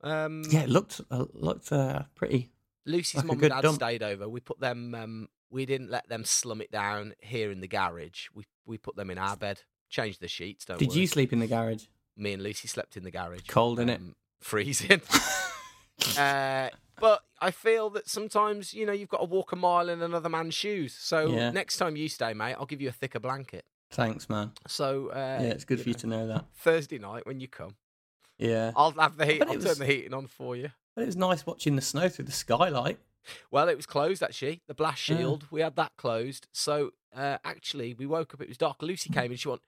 [0.01, 2.49] Um, yeah, it looked uh, looked uh, pretty.
[2.87, 3.75] Lucy's like mum and dad dump.
[3.75, 4.27] stayed over.
[4.27, 4.95] We put them.
[4.95, 8.27] Um, we didn't let them slum it down here in the garage.
[8.33, 9.61] We we put them in our bed.
[9.89, 10.65] Changed the sheets.
[10.65, 10.99] Don't Did worry.
[11.01, 11.85] you sleep in the garage?
[12.17, 13.41] Me and Lucy slept in the garage.
[13.47, 15.01] Cold, in Um, Freezing.
[16.17, 16.69] uh,
[16.99, 20.29] but I feel that sometimes you know you've got to walk a mile in another
[20.29, 20.93] man's shoes.
[20.93, 21.51] So Yeah.
[21.51, 23.65] next time you stay, mate, I'll give you a thicker blanket.
[23.91, 24.51] Thanks, man.
[24.67, 26.45] So uh, yeah, it's good for you to know that.
[26.55, 27.75] Thursday night when you come,
[28.37, 29.41] Yeah, I'll have the heat.
[29.43, 30.71] I'll it turn the heating on for you.
[30.97, 32.97] But it was nice watching the snow through the skylight.
[33.51, 34.63] Well, it was closed actually.
[34.67, 35.17] The blast Yeah.
[35.17, 36.47] shield, we had that closed.
[36.51, 38.41] So uh, actually, we woke up.
[38.41, 38.81] It was dark.
[38.81, 39.61] Lucy came and she went,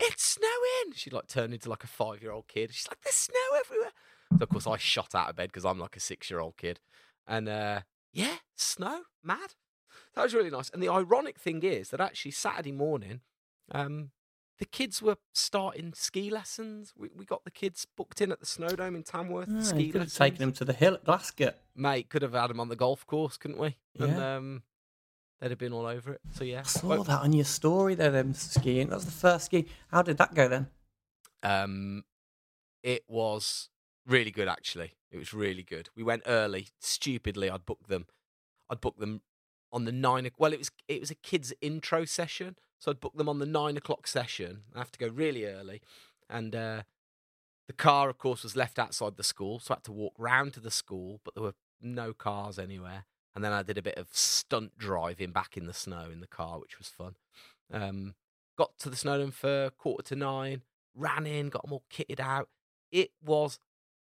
[0.00, 2.74] "It's snowing." She like turned into like a five-year-old kid.
[2.74, 3.92] She's like, "There's snow everywhere."
[4.32, 6.80] So of course, I shot out of bed because I'm like a six-year-old kid,
[7.26, 7.82] and uh,
[8.12, 9.54] yeah, snow, mad.
[10.16, 10.70] That was really nice.
[10.70, 13.20] And the ironic thing is that actually Saturday morning,
[13.70, 14.10] um,
[14.58, 16.92] the kids were starting ski lessons.
[16.96, 19.48] We, we got the kids booked in at the Snow Dome in Tamworth.
[19.52, 21.52] Ah, ski could have taken them to the hill at Glasgow.
[21.74, 23.76] Mate, could have had them on the golf course, couldn't we?
[23.98, 24.36] And Yeah.
[24.36, 24.62] um,
[25.40, 26.20] they'd have been all over it.
[26.32, 26.60] So yeah.
[26.60, 28.88] I saw Well, that on your story there, them skiing.
[28.90, 29.66] That was the first ski.
[29.88, 30.68] How did that go then?
[31.42, 32.04] Um,
[32.82, 33.70] it was
[34.06, 34.92] really good actually.
[35.10, 35.90] It was really good.
[35.96, 36.68] We went early.
[36.80, 38.06] Stupidly, I'd booked them.
[38.70, 39.22] I'd booked them
[39.72, 40.28] on the nine.
[40.38, 43.46] Well, it was it was a kids intro session, so I'd booked them on the
[43.46, 44.64] nine o'clock session.
[44.74, 45.80] I have to go really early,
[46.28, 46.82] and uh,
[47.66, 50.52] the car, of course, was left outside the school, so I had to walk round
[50.52, 53.06] to the school, but there were no cars anywhere.
[53.34, 56.26] And then I did a bit of stunt driving back in the snow in the
[56.26, 57.14] car, which was fun.
[57.72, 58.16] Um,
[58.58, 60.60] got to the Snowdome for quarter to nine,
[60.94, 62.50] ran in, got them all kitted out.
[62.92, 63.58] It was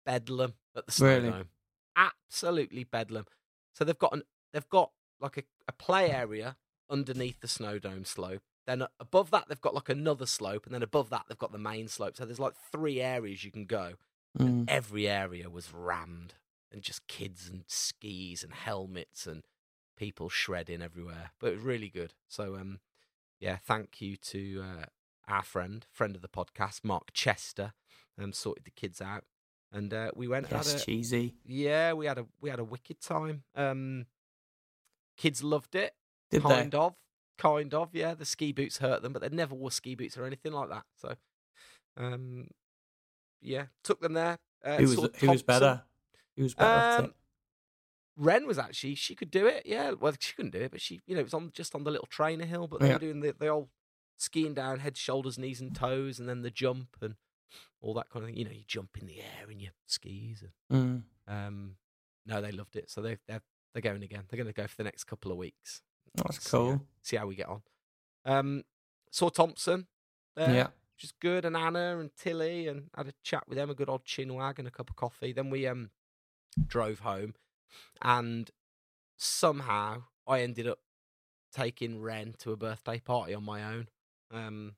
[0.05, 1.29] bedlam at the Really?
[1.29, 1.47] Snowdome.
[1.95, 3.25] Absolutely bedlam.
[3.73, 4.23] So they've got an
[4.53, 6.57] they've got like a, a play area
[6.89, 10.81] underneath the snow dome slope, Then above that, they've got like another slope, and then
[10.83, 12.15] above that, they've got the main slope.
[12.17, 13.93] So there's like three areas you can go.
[14.37, 14.65] Mm.
[14.67, 16.33] Every area was rammed,
[16.71, 19.43] and just kids and skis and helmets and
[19.97, 21.31] people shredding everywhere.
[21.39, 22.13] But it was really good.
[22.27, 22.79] So um,
[23.39, 24.85] yeah, thank you to uh,
[25.27, 27.73] our friend, friend of the podcast, Mark Chester,
[28.21, 29.25] um, sorted the kids out,
[29.71, 30.49] and uh, we went.
[30.49, 31.35] That's a- cheesy.
[31.45, 33.43] yeah, we had a we had a wicked time.
[33.55, 34.07] Um,
[35.17, 35.93] kids loved it,
[36.31, 36.77] Did kind they?
[36.77, 36.95] of,
[37.37, 37.93] kind of.
[37.93, 40.69] Yeah, the ski boots hurt them, but they never wore ski boots or anything like
[40.69, 40.83] that.
[40.95, 41.15] So,
[41.97, 42.47] um,
[43.41, 44.37] yeah, took them there.
[44.63, 45.83] Uh, Who was who was better?
[46.37, 47.13] Who was better Um.
[48.17, 49.63] Ren was actually she could do it.
[49.65, 51.83] Yeah, well she couldn't do it, but she you know it was on just on
[51.83, 52.67] the little trainer hill.
[52.67, 52.93] But they Yeah.
[52.93, 53.69] were doing the the old
[54.17, 57.15] skiing down head, shoulders, knees, and toes, and then the jump and
[57.81, 58.37] all that kind of thing.
[58.37, 60.43] You know, you jump in the air and your skis.
[60.43, 61.03] And, Mm.
[61.27, 61.77] um,
[62.25, 64.23] no, they loved it, so they they're they're going again.
[64.29, 65.81] They're going to go for the next couple of weeks.
[66.13, 66.87] That's See how- cool.
[67.01, 67.61] See how we get on.
[68.25, 68.63] Um,
[69.11, 69.87] saw Thompson.
[70.35, 70.67] There, Yeah.
[70.95, 73.89] which is good, and Anna and Tilly, and had a chat with them, a good
[73.89, 75.31] old chinwag and a cup of coffee.
[75.33, 75.91] Then we um
[76.67, 77.35] drove home,
[78.01, 78.51] and
[79.17, 80.79] somehow I ended up
[81.53, 83.87] taking Ren to a birthday party on my own,
[84.31, 84.75] um,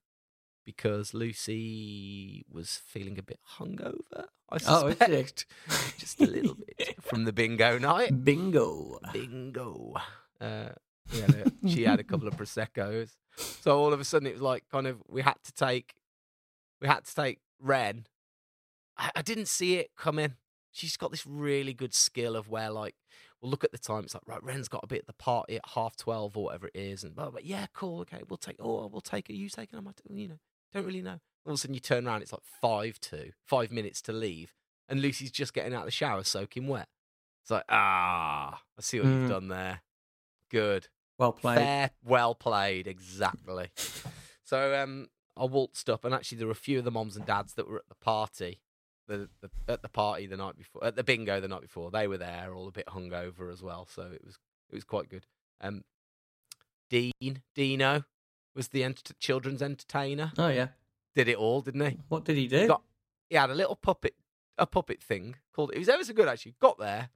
[0.65, 4.27] because Lucy was feeling a bit hungover.
[4.49, 5.45] I Oh, suspect,
[5.97, 8.99] just a little bit from the bingo night Bingo.
[9.11, 9.95] bingo.
[10.39, 10.69] Uh,
[11.13, 14.33] we had a, she had a couple of proseccos, so all of a sudden it
[14.33, 15.93] was like kind of we had to take,
[16.81, 18.05] we had to take Ren.
[18.97, 20.33] I, I didn't see it coming.
[20.71, 22.95] She's got this really good skill of where like,
[23.41, 24.03] well, look at the time.
[24.03, 26.67] It's like right, Ren's got to be at the party at half twelve or whatever
[26.67, 28.57] it is, and blah, blah, yeah, cool, okay, we'll take.
[28.59, 29.33] Oh, we'll take her.
[29.33, 29.85] You taking her?
[29.87, 30.39] I You know,
[30.73, 31.19] don't really know.
[31.45, 34.53] All of a sudden you turn around, it's like five to five minutes to leave,
[34.89, 36.89] and Lucy's just getting out of the shower, soaking wet.
[37.43, 39.21] It's like, ah, I see what Mm.
[39.21, 39.81] you've done there.
[40.51, 40.89] Good.
[41.17, 41.57] Well played.
[41.57, 43.69] Fair, well played, exactly.
[44.43, 47.25] so um, I waltzed up, and actually, there were a few of the moms and
[47.25, 48.61] dads that were at the party,
[49.07, 51.89] the, the at the party the night before, at the bingo the night before.
[51.91, 54.37] They were there, all a bit hungover as well, so it was
[54.69, 55.25] it was quite good.
[55.61, 55.83] Um,
[56.89, 58.03] Dean Dino
[58.55, 60.31] was the children's entertainer.
[60.37, 60.67] Oh yeah.
[61.15, 61.97] Did it all, didn't he?
[62.09, 62.67] What did he do?
[62.67, 62.83] Got-
[63.29, 64.15] He had a little puppet,
[64.57, 65.71] a puppet thing called.
[65.73, 66.55] It was ever so good actually.
[66.61, 67.09] Got there,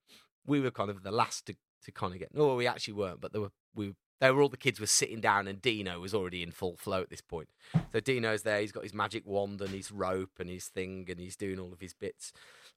[0.46, 2.34] we were kind of the last to, to kind of get.
[2.34, 3.94] No, we actually weren't, but there were we.
[4.20, 7.02] They were all the kids were sitting down, and Dino was already in full flow
[7.02, 7.50] at this point.
[7.92, 8.62] So Dino's there.
[8.62, 11.74] He's got his magic wand and his rope and his thing, and he's doing all
[11.74, 12.32] of his bits.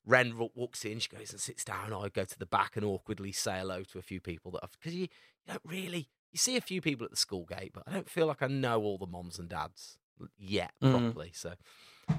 [0.07, 1.01] Ren walks in.
[1.01, 1.93] She goes and sits down.
[1.93, 4.73] I go to the back and awkwardly say hello to a few people that I've
[4.73, 5.09] because you, you
[5.49, 8.27] don't really you see a few people at the school gate, but I don't feel
[8.27, 9.99] like I know all the moms and dads
[10.39, 10.93] yet Mm.
[10.93, 11.31] properly.
[11.35, 11.53] So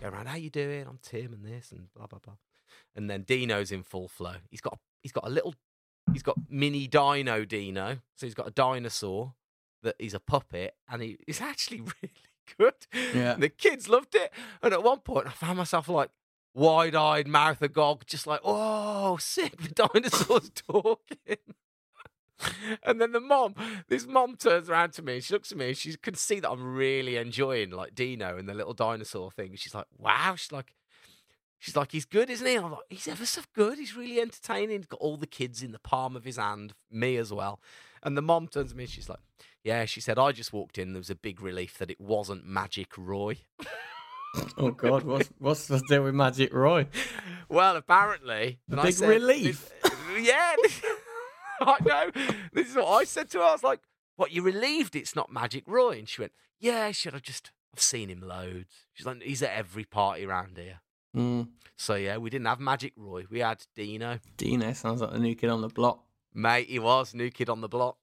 [0.01, 0.85] go around, how you doing?
[0.87, 2.35] I'm Tim and this and blah blah blah.
[2.95, 4.35] And then Dino's in full flow.
[4.51, 5.55] He's got he's got a little
[6.13, 7.97] he's got mini dino Dino.
[8.15, 9.33] So he's got a dinosaur
[9.83, 12.13] that he's a puppet and he, he's actually really
[12.57, 12.73] good.
[13.13, 13.35] Yeah.
[13.35, 14.31] The kids loved it.
[14.61, 16.09] And at one point I found myself like
[16.53, 21.37] wide eyed, mouth agog, just like, oh sick, the dinosaur's talking.
[22.83, 23.55] And then the mom,
[23.87, 26.39] this mom turns around to me and she looks at me and she can see
[26.41, 29.55] that I'm really enjoying like Dino and the little dinosaur thing.
[29.55, 30.35] She's like, wow.
[30.35, 30.73] She's like,
[31.59, 32.55] she's like, he's good, isn't he?
[32.55, 33.77] I'm like, he's ever so good.
[33.77, 34.77] He's really entertaining.
[34.79, 37.59] He's got all the kids in the palm of his hand, me as well.
[38.03, 39.19] And the mom turns to me and she's like,
[39.63, 40.93] yeah, she said, I just walked in.
[40.93, 43.37] There was a big relief that it wasn't Magic Roy.
[44.57, 46.87] Oh God, what's what's the deal with Magic Roy?
[47.47, 49.71] Well, apparently, A big said- relief.
[50.19, 50.55] yeah,
[51.61, 52.11] I know.
[52.51, 53.43] This is what I said to her.
[53.45, 53.79] I was like,
[54.17, 54.33] "What?
[54.33, 57.79] You relieved it's not Magic Roy?" And she went, "Yeah." She said, "I just I've
[57.81, 60.81] seen him loads." She's like, "He's at every party around here."
[61.15, 61.47] Mm,
[61.77, 63.25] So yeah, we didn't have Magic Roy.
[63.29, 66.03] We had Dino, Dino sounds like a new kid on the block.
[66.33, 66.67] mate.
[66.67, 67.97] He was new kid on the block,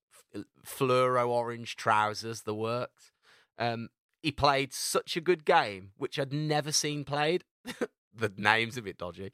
[0.67, 3.13] fluoro orange trousers, the works.
[3.59, 3.91] Um,
[4.23, 7.45] he played such a good game, which I'd never seen played.
[8.15, 9.33] the name's a bit dodgy.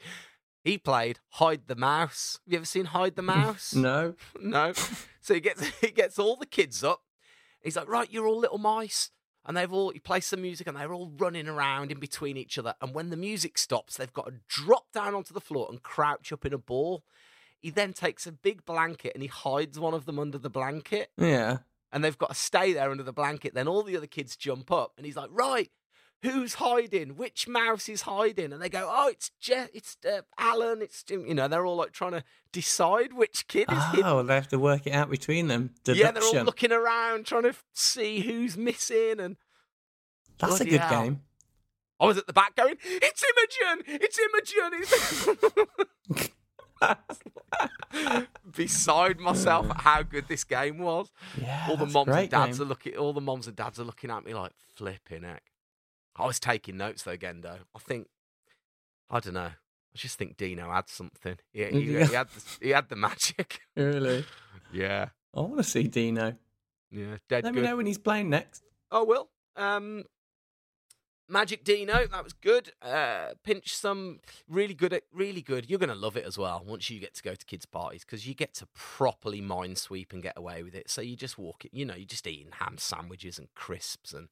[0.64, 2.38] He played Hide the Mouse.
[2.44, 3.74] Have you ever seen Hide the Mouse?
[3.74, 4.14] No.
[4.40, 4.72] no.
[5.20, 7.02] So he gets he gets all the kids up.
[7.62, 9.10] He's like, right, you're all little mice.
[9.48, 12.58] And they've all he plays some music and they're all running around in between each
[12.58, 12.74] other.
[12.82, 16.30] And when the music stops, they've got to drop down onto the floor and crouch
[16.32, 17.02] up in a ball.
[17.58, 21.10] He then takes a big blanket and he hides one of them under the blanket.
[21.16, 21.58] Yeah.
[21.90, 23.54] And they've got to stay there under the blanket.
[23.54, 25.70] Then all the other kids jump up and he's like, right,
[26.22, 27.16] who's hiding?
[27.16, 28.52] Which mouse is hiding?
[28.52, 30.82] And they go, oh, it's Je- it's uh, Alan.
[30.82, 31.26] It's Jim.
[31.26, 34.06] You know, they're all like trying to decide which kid is hidden.
[34.06, 35.70] Oh, they have to work it out between them.
[35.84, 36.06] Deduction.
[36.06, 39.20] Yeah, they're all looking around trying to see who's missing.
[39.20, 39.36] And
[40.38, 41.02] That's a good hell.
[41.02, 41.20] game.
[42.00, 43.84] I was at the back going, "It's Imogen!
[44.00, 46.30] It's Imogen!" It's...
[48.56, 51.10] beside myself at how good this game was.
[51.40, 52.66] Yeah, all the moms and dads game.
[52.66, 52.96] are looking.
[52.96, 55.42] All the moms and dads are looking at me like flipping heck.
[56.18, 57.58] I was taking notes though, Gendo.
[57.74, 58.08] I think
[59.10, 59.50] I don't know.
[59.50, 61.38] I just think Dino had something.
[61.52, 63.60] He, he, he had the, he had the magic.
[63.76, 64.24] Really?
[64.72, 66.34] yeah, I want to see Dino.
[66.90, 67.62] yeah, dead Let good.
[67.62, 68.64] me know when he's playing next.
[68.90, 69.28] Oh, will.
[69.56, 70.04] Um,
[71.30, 72.72] Magic Dino, that was good.
[72.80, 75.68] Uh, pinch some really good, at really good.
[75.68, 78.26] You're gonna love it as well once you get to go to kids' parties because
[78.26, 80.88] you get to properly mind sweep and get away with it.
[80.88, 84.28] So you just walk it, you know, you're just eating ham sandwiches and crisps and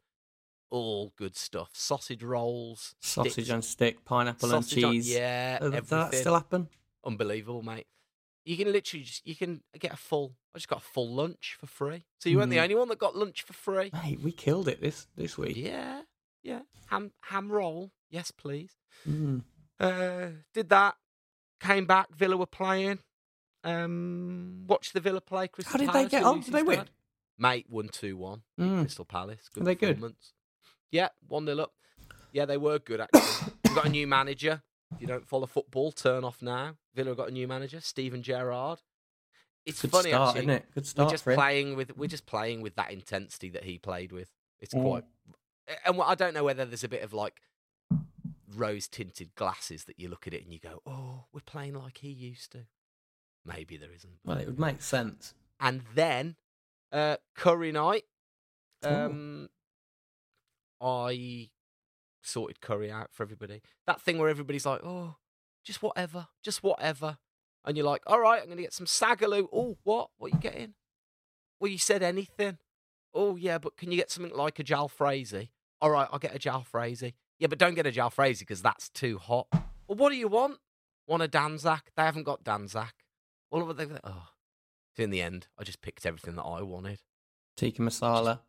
[0.71, 1.71] all good stuff.
[1.73, 5.09] Sausage rolls, Sausage sticks, on stick, pineapple and on- cheese.
[5.11, 6.69] yeah, Does that still happen?
[7.05, 7.87] Unbelievable, mate.
[8.45, 10.37] You can literally just you can get a full.
[10.55, 12.05] I just got a full lunch for free.
[12.21, 12.63] So you weren't the Mm.
[12.63, 13.91] only one that got lunch for free.
[13.93, 15.57] Mate, we killed it this this week.
[15.57, 16.03] Yeah,
[16.43, 16.61] yeah.
[16.91, 18.77] Ham ham roll, yes, please.
[19.07, 19.43] Mm.
[19.81, 20.97] Uh, did that.
[21.61, 22.15] Came back.
[22.15, 23.01] Villa were playing.
[23.65, 25.49] Um, watched the Villa play.
[25.49, 26.41] Crystal How did they get on?
[26.41, 26.89] Did they win?
[27.39, 28.43] Mate, one two one.
[28.61, 28.81] Mm.
[28.83, 29.49] Crystal Palace.
[29.53, 30.01] Good Are they good?
[30.91, 31.73] Yeah, one 0 up.
[32.33, 33.53] Yeah, they were good actually.
[33.65, 34.63] We've got a new manager.
[34.95, 36.77] If you don't follow football, turn off now.
[36.95, 38.81] Villa got a new manager, Steven Gerrard.
[39.65, 40.41] It's Good funny start, actually.
[40.43, 40.65] isn't it?
[40.75, 41.07] Good start.
[41.09, 41.37] We're just for him.
[41.37, 44.31] playing with we're just playing with that intensity that he played with.
[44.61, 44.83] It's Mm.
[44.83, 45.05] quite,
[45.85, 47.41] and I don't know whether there's a bit of like
[48.55, 51.99] rose tinted glasses that you look at it and you go, oh, we're playing like
[51.99, 52.67] he used to.
[53.45, 54.15] Maybe there isn't.
[54.25, 55.35] Well, it would make sense.
[55.61, 56.37] And then
[56.93, 58.05] uh, curry night.
[58.83, 59.49] Um,
[60.81, 61.51] I
[62.23, 63.63] sorted curry out for everybody.
[63.87, 65.17] That thing where everybody's like, oh,
[65.65, 67.19] just whatever, just whatever.
[67.65, 69.49] And you're like, all right, I'm going to get some saag aloo.
[69.53, 70.11] Oh, what?
[70.19, 70.75] What are you getting?
[71.61, 72.59] Well, you said anything.
[73.13, 75.49] Oh, yeah, but can you get something like a jalfrezi?
[75.81, 77.15] All right, I'll get a jalfrezi.
[77.39, 79.49] Yeah, but don't get a jalfrezi because that's too hot.
[79.53, 80.59] Well, what do you want?
[81.09, 81.83] Want a Dhansak?
[81.97, 82.93] They haven't got Dhansak.
[83.51, 84.01] All of it.
[84.05, 84.29] Oh.
[84.97, 87.01] So in the end, I just picked everything that I wanted.
[87.57, 88.41] Tikka masala.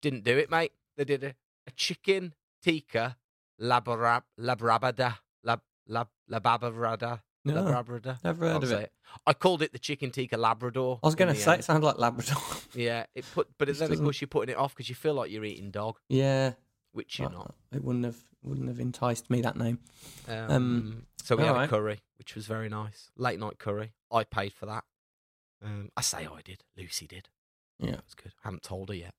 [0.00, 0.72] Didn't do it, mate.
[0.98, 1.34] They did a,
[1.66, 3.16] a chicken tikka
[3.62, 8.22] labrab, labrabada, lab, lab, lababrada, No, labrabrada.
[8.24, 8.92] never heard Can't of it.
[9.26, 10.98] I called it the chicken tikka Labrador.
[11.02, 11.60] I was going to say end.
[11.60, 12.36] it sounds like Labrador.
[12.74, 15.30] Yeah, it put, but then of course you're putting it off because you feel like
[15.30, 16.52] you're eating dog, yeah,
[16.92, 17.54] which you're I- not.
[17.72, 19.78] It wouldn't have wouldn't have enticed me that name.
[20.28, 23.10] Um, so we had a curry, which was very nice.
[23.16, 23.92] Late night curry.
[24.12, 24.84] I paid for that.
[25.64, 26.64] Um, I say I did.
[26.76, 27.28] Lucy did.
[27.78, 27.90] Yeah.
[27.94, 28.32] It was good.
[28.44, 29.14] I haven't told her yet.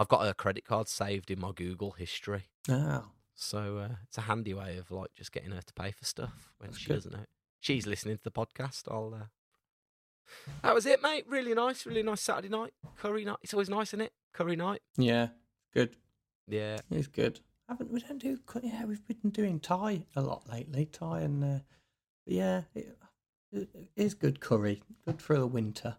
[0.00, 2.44] I've got her credit card saved in my Google history.
[2.70, 6.06] Oh, So uh, it's a handy way of like just getting her to pay for
[6.06, 6.94] stuff when That's she good.
[6.94, 7.26] doesn't know.
[7.60, 8.84] She's listening to the podcast.
[8.90, 9.12] I'll.
[9.14, 9.24] Uh...
[10.62, 11.26] That was it, mate.
[11.28, 13.36] Really nice, really nice Saturday night curry night.
[13.42, 14.12] It's always nice, isn't it?
[14.32, 14.80] Curry night.
[14.96, 15.28] yeah,
[15.74, 15.96] good.
[16.48, 17.40] Yeah, It's good.
[17.68, 20.86] Haven't we don't do yeah we've been doing Thai a lot lately.
[20.86, 21.58] Thai and uh,
[22.26, 22.96] yeah, it,
[23.52, 24.82] it is good curry.
[25.04, 25.96] Good for the winter.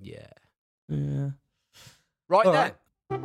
[0.00, 0.26] yeah.
[0.88, 1.30] Yeah.
[2.28, 2.62] Right All then.
[2.62, 2.74] right.
[3.10, 3.20] As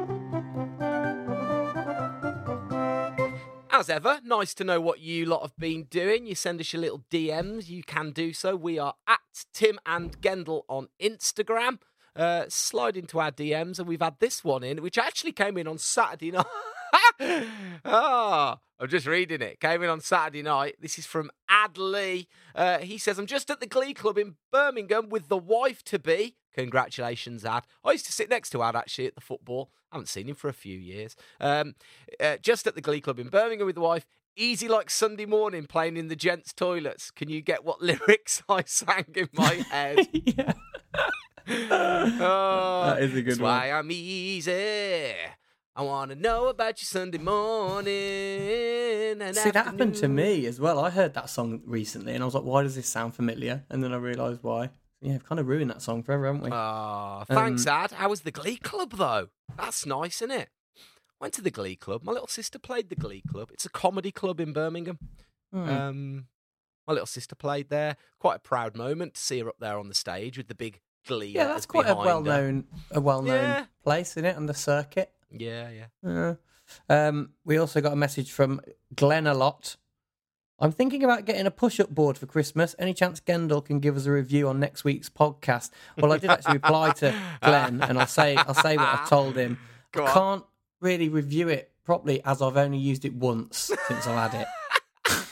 [3.90, 6.26] ever, nice to know what you lot have been doing.
[6.26, 7.68] You send us your little DMs.
[7.68, 8.56] You can do so.
[8.56, 9.20] We are at
[9.54, 11.80] Tim and Gendel on Instagram.
[12.16, 15.68] Uh, slide into our DMs, and we've had this one in, which actually came in
[15.68, 16.46] on Saturday night.
[17.86, 19.60] Ah, I'm just reading it.
[19.60, 20.76] Came in on Saturday night.
[20.80, 22.28] This is from Adley.
[22.56, 26.00] Uh, he says, I'm just at the Glee Club in Birmingham with the wife to
[26.00, 26.36] be.
[26.54, 27.64] Congratulations, Ad.
[27.84, 29.72] I used to sit next to Ad actually at the football.
[29.91, 31.16] I haven't seen him for a few years.
[31.39, 31.76] Um,
[32.20, 34.06] uh, just at the Glee Club in Birmingham with the wife.
[34.36, 37.12] Easy like Sunday morning playing in the gents' toilets.
[37.12, 40.08] Can you get what lyrics I sang in my head?
[40.12, 40.54] yeah.
[41.46, 43.26] Oh, That is a good one.
[43.26, 45.14] that's why I'm easy.
[45.76, 49.22] I want to know about your Sunday morning.
[49.22, 50.80] And See, that happened to me as well.
[50.80, 53.84] I heard that song recently, and I was like, "Why does this sound familiar?" And
[53.84, 54.70] then I realised why.
[55.02, 56.50] Yeah, we've kind of ruined that song forever, haven't we?
[56.52, 57.92] Ah, thanks, Um, Ad.
[57.92, 59.30] How was the Glee Club, though?
[59.58, 60.50] That's nice, isn't it?
[61.20, 62.04] Went to the Glee Club.
[62.04, 63.50] My little sister played the Glee Club.
[63.52, 65.00] It's a comedy club in Birmingham.
[65.52, 65.70] Hmm.
[65.70, 66.28] Um,
[66.88, 67.98] my little sister played there.
[68.20, 70.80] Quite a proud moment to see her up there on the stage with the big
[71.06, 71.28] Glee.
[71.28, 73.66] yeah, that's quite a well-known, a well-known Yeah.
[73.84, 75.12] place, isn't it, on the circuit?
[75.34, 75.86] Yeah, yeah.
[76.04, 76.36] Yeah.
[76.90, 78.62] Um, we also got a message from
[78.96, 79.76] Glenn a lot.
[80.60, 82.76] I'm thinking about getting a push-up board for Christmas.
[82.80, 85.72] Any chance Gendel can give us a review on next week's podcast?
[85.98, 89.36] Well, I did actually reply to Glenn, and I'll say I'll say what I told
[89.36, 89.58] him.
[89.92, 90.14] Go I on.
[90.14, 90.44] can't
[90.80, 94.48] really review it properly as I've only used it once since I've had it.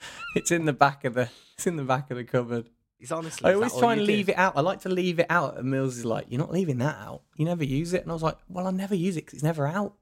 [0.36, 2.70] it's in the back of the it's in the back of the cupboard.
[3.00, 3.50] He's honestly.
[3.50, 4.52] I always try and leave it out.
[4.56, 7.22] I like to leave it out, and Mills is like, "You're not leaving that out.
[7.34, 9.42] You never use it." And I was like, "Well, I never use it because it's
[9.42, 9.94] never out."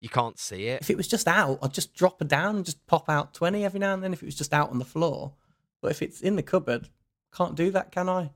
[0.00, 0.80] You can't see it.
[0.80, 3.64] If it was just out, I'd just drop it down and just pop out 20
[3.64, 5.34] every now and then if it was just out on the floor.
[5.82, 6.88] But if it's in the cupboard,
[7.34, 8.30] can't do that, can I?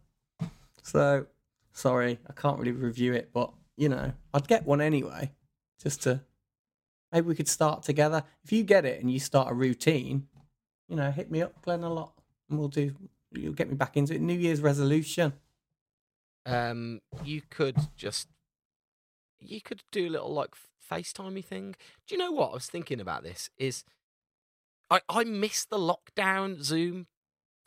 [0.83, 1.27] So
[1.73, 5.33] sorry, I can't really review it, but you know, I'd get one anyway,
[5.83, 6.21] just to
[7.13, 8.25] maybe we could start together.
[8.45, 10.27] If you get it and you start a routine,
[10.89, 12.13] you know, hit me up, Glenn, a lot,
[12.51, 12.95] and we'll do.
[13.35, 14.21] You'll get me back into it.
[14.21, 15.33] New Year's resolution.
[16.45, 18.29] Um, you could just
[19.41, 20.51] you could do a little like
[20.91, 21.75] FaceTimey thing.
[22.07, 23.51] Do you know what I was thinking about this?
[23.59, 23.85] Is
[24.91, 27.07] I I miss the lockdown Zoom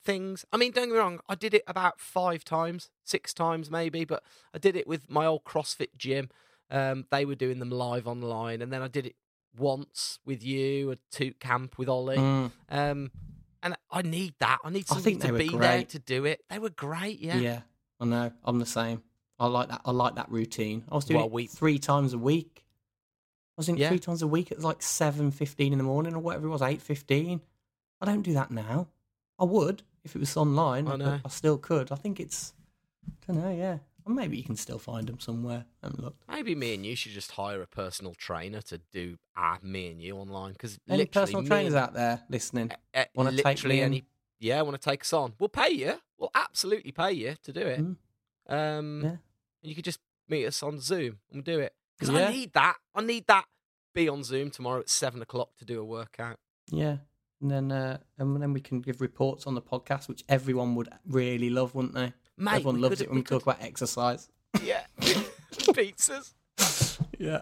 [0.04, 0.46] things.
[0.54, 4.06] I mean, don't get me wrong, I did it about five times, six times maybe,
[4.06, 6.30] but I did it with my old CrossFit gym.
[6.70, 9.16] Um, they were doing them live online, and then I did it
[9.58, 12.18] once with you, a toot camp with Ollie.
[12.18, 13.12] Mm, Um,
[13.66, 14.60] and I need that.
[14.64, 16.42] I need I somebody think to be there to do it.
[16.50, 17.36] They were great, yeah.
[17.38, 17.62] yeah.
[18.00, 18.32] I know.
[18.46, 19.04] I'm the same.
[19.38, 19.82] I like that.
[19.84, 20.86] I like that routine.
[20.90, 22.64] I was doing Well, it we- three times a week.
[23.58, 23.90] I was in Yeah.
[23.90, 26.62] three times a week at like seven fifteen in the morning or whatever it was,
[26.62, 27.42] eight fifteen.
[28.00, 28.88] I don't do that now.
[29.40, 30.88] I would if it was online.
[30.88, 31.20] I know.
[31.26, 31.92] I still could.
[31.92, 32.54] I think it's.
[33.28, 33.52] I don't know.
[33.52, 33.78] Yeah.
[34.06, 35.66] Or maybe you can still find them somewhere.
[35.82, 36.22] I haven't looked.
[36.30, 40.00] Maybe me and you should just hire a personal trainer to do our me and
[40.02, 42.72] you online because Any personal trainers out there listening?
[43.16, 43.86] wanna take literally me in?
[43.86, 44.06] any
[44.40, 45.34] yeah want to take us on.
[45.40, 45.94] We'll pay you.
[46.20, 47.80] We'll absolutely pay you to do it.
[47.80, 47.96] Mm.
[48.48, 49.10] Um, Yeah.
[49.10, 49.20] and
[49.64, 50.00] you could just
[50.30, 52.28] meet us on Zoom and we'll do it because Yeah.
[52.28, 52.76] I need that.
[52.94, 53.46] I need that.
[53.94, 56.40] Be on Zoom tomorrow at seven o'clock to do a workout.
[56.70, 56.98] Yeah.
[57.42, 60.90] And then, uh, and then we can give reports on the podcast, which everyone would
[61.08, 62.14] really love, wouldn't they?
[62.38, 64.30] Mate, Everyone loves it when we, could- talk about exercise.
[64.64, 64.84] Yeah,
[65.52, 66.34] pizzas.
[67.20, 67.42] Yeah.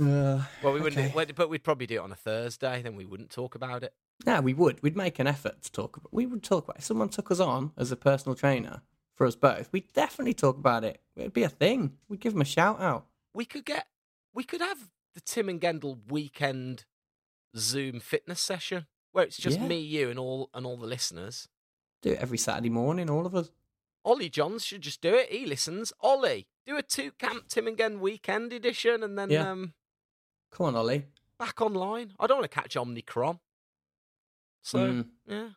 [0.00, 1.12] Uh, Well, we wouldn't, Okay.
[1.14, 2.82] well, but we'd probably do it on a Thursday.
[2.82, 3.92] Then we wouldn't talk about it.
[4.26, 4.82] no, we would.
[4.82, 5.96] We'd make an effort to talk.
[5.96, 6.78] About, we would talk about.
[6.78, 8.82] If someone took us on as a personal trainer
[9.14, 11.00] for us both, we'd definitely talk about it.
[11.16, 11.96] It'd be a thing.
[12.08, 13.06] We'd give them a shout out.
[13.34, 13.86] we could get
[14.34, 16.84] we could have the Tim and Gendel weekend
[17.56, 19.66] Zoom fitness session where it's just Yeah.
[19.66, 21.48] me, you, and all and all the listeners.
[22.02, 23.50] Do it every Saturday morning, all of us.
[24.04, 25.30] Ollie Johns should just do it.
[25.30, 25.92] He listens.
[26.00, 29.50] Ollie, do a two camp Tim and Gen weekend edition, and then Yeah.
[29.50, 29.74] um,
[30.50, 31.04] Come on, Ollie.
[31.38, 32.14] back online.
[32.18, 33.40] I don't want to catch Omnicron.
[34.62, 35.48] So Mm, yeah,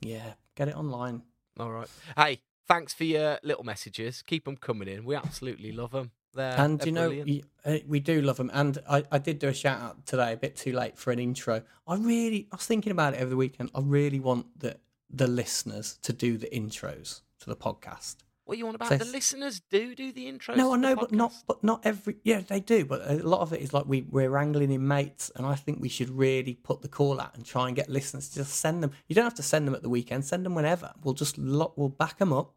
[0.00, 1.22] yeah, get it online.
[1.58, 1.88] all right.
[2.16, 4.22] Hey, thanks for your little messages.
[4.22, 5.04] Keep them coming in.
[5.04, 6.12] We absolutely love them.
[6.34, 7.44] They're, and you know, brilliant.
[7.64, 8.50] uh, we do love them.
[8.52, 11.18] And I, I did do a shout out today, a bit too late for an
[11.18, 11.62] intro.
[11.86, 13.70] I really, I was thinking about it over the weekend.
[13.74, 14.76] I really want the
[15.10, 18.16] the listeners to do the intros to the podcast.
[18.44, 19.60] what you want about so the listeners?
[19.70, 20.54] Do do the intro.
[20.54, 22.16] no, I know, but not, but not every.
[22.24, 25.30] Yeah, they do, but a lot of it is like we we're wrangling in mates,
[25.36, 28.28] and I think we should really put the call out and try and get listeners
[28.30, 28.92] to just send them.
[29.06, 30.24] You don't have to send them at the weekend.
[30.24, 30.92] Send them whenever.
[31.02, 32.54] We'll just lo- we'll back them up,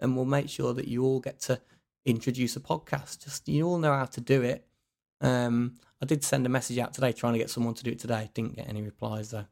[0.00, 1.60] and we'll make sure that you all get to
[2.04, 3.24] introduce a podcast.
[3.24, 4.66] Just you all know how to do it.
[5.20, 7.98] Um, I did send a message out today trying to get someone to do it
[8.00, 8.30] today.
[8.34, 9.46] Didn't get any replies though.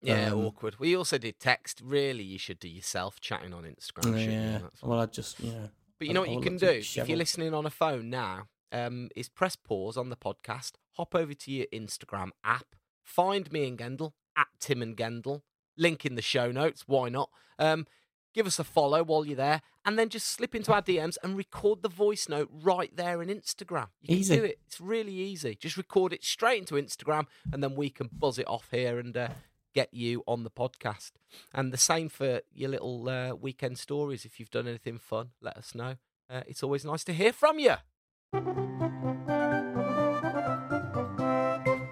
[0.00, 0.78] Yeah, Um, awkward.
[0.78, 1.80] We also did text.
[1.84, 4.02] Really, you should do yourself chatting on Instagram.
[4.04, 4.30] shouldn't you?
[4.30, 4.58] yeah.
[4.82, 5.70] Well, I just know.
[5.98, 9.08] But you know what you can do if you're listening on a phone now, um,
[9.16, 13.76] is press pause on the podcast, hop over to your Instagram app, find me and
[13.78, 15.42] Gendel at Tim and Gendel,
[15.76, 16.84] link in the show notes.
[16.86, 17.30] Why not?
[17.58, 17.86] Um,
[18.32, 21.36] give us a follow while you're there, and then just slip into our DMs and
[21.36, 23.88] record the voice note right there in Instagram.
[24.00, 24.36] You can Easy.
[24.36, 24.60] do it.
[24.68, 25.56] It's really easy.
[25.56, 29.16] Just record it straight into Instagram, and then we can buzz it off here and.
[29.16, 29.28] Uh,
[29.74, 31.12] Get you on the podcast,
[31.52, 34.24] and the same for your little uh, weekend stories.
[34.24, 35.96] If you've done anything fun, let us know.
[36.30, 37.74] Uh, it's always nice to hear from you.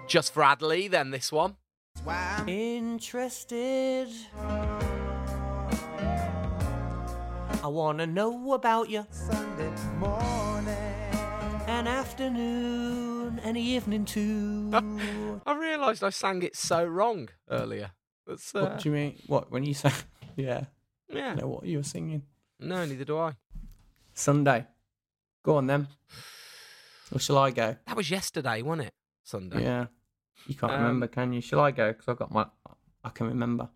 [0.07, 1.57] Just for Adley, then this one.
[2.47, 4.09] Interested.
[7.63, 9.05] I want to know about you.
[9.11, 10.73] Sunday morning.
[11.67, 13.06] An afternoon
[13.47, 14.69] and evening too.
[15.45, 17.91] I realised I sang it so wrong earlier.
[18.25, 19.19] That's uh, what do you mean?
[19.27, 19.91] What when you say?
[20.35, 20.65] Yeah,
[21.09, 21.31] yeah.
[21.31, 22.23] I know what you were singing.
[22.59, 23.33] No, neither do I.
[24.13, 24.65] Sunday.
[25.43, 25.87] Go on then.
[27.13, 27.77] Or shall I go?
[27.85, 28.93] That was yesterday, wasn't it?
[29.23, 29.63] Sunday.
[29.63, 29.85] Yeah.
[30.45, 31.41] You can't Um, remember, can you?
[31.41, 31.87] Shall I go?
[31.93, 32.45] Because I've got my.
[33.03, 33.69] I can remember.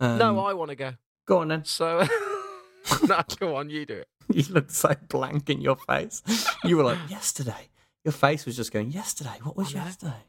[0.00, 0.94] Um, no, I want to go.
[1.26, 1.64] Go on then.
[1.64, 2.04] So,
[3.06, 4.08] no, go on, you do it.
[4.32, 6.22] You looked so blank in your face.
[6.64, 7.68] You were like, yesterday.
[8.04, 9.38] Your face was just going, yesterday.
[9.42, 10.22] What was yesterday?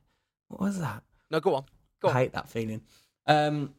[0.47, 1.03] What was that?
[1.32, 1.65] No, go on.
[2.01, 2.82] Go I hate that feeling.
[3.26, 3.74] Um,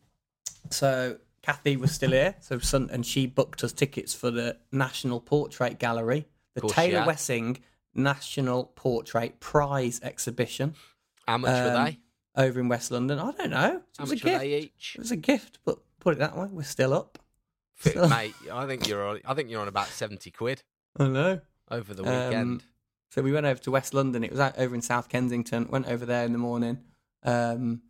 [0.70, 5.20] so Kathy was still here, so son, and she booked us tickets for the National
[5.20, 7.07] Portrait Gallery, the Course she Taylor had.
[7.07, 7.59] Wessing
[7.95, 10.74] National Portrait Prize Exhibition
[11.28, 11.99] How much were um, they?
[12.36, 13.18] over in West London.
[13.18, 13.76] I don't know.
[13.76, 14.40] It How was a much were gift.
[14.40, 14.92] they each?
[14.97, 17.18] It was a gift, but put it that way, we're still up.
[17.74, 19.20] Fit, mate, I think you're on.
[19.24, 20.62] I think you're on about seventy quid
[20.99, 21.40] I know.
[21.70, 22.64] over the Um, weekend.
[23.15, 24.25] So we went over to West London.
[24.25, 25.69] It was out over in South Kensington.
[25.71, 26.81] Went over there in the morning.
[27.23, 27.83] Um,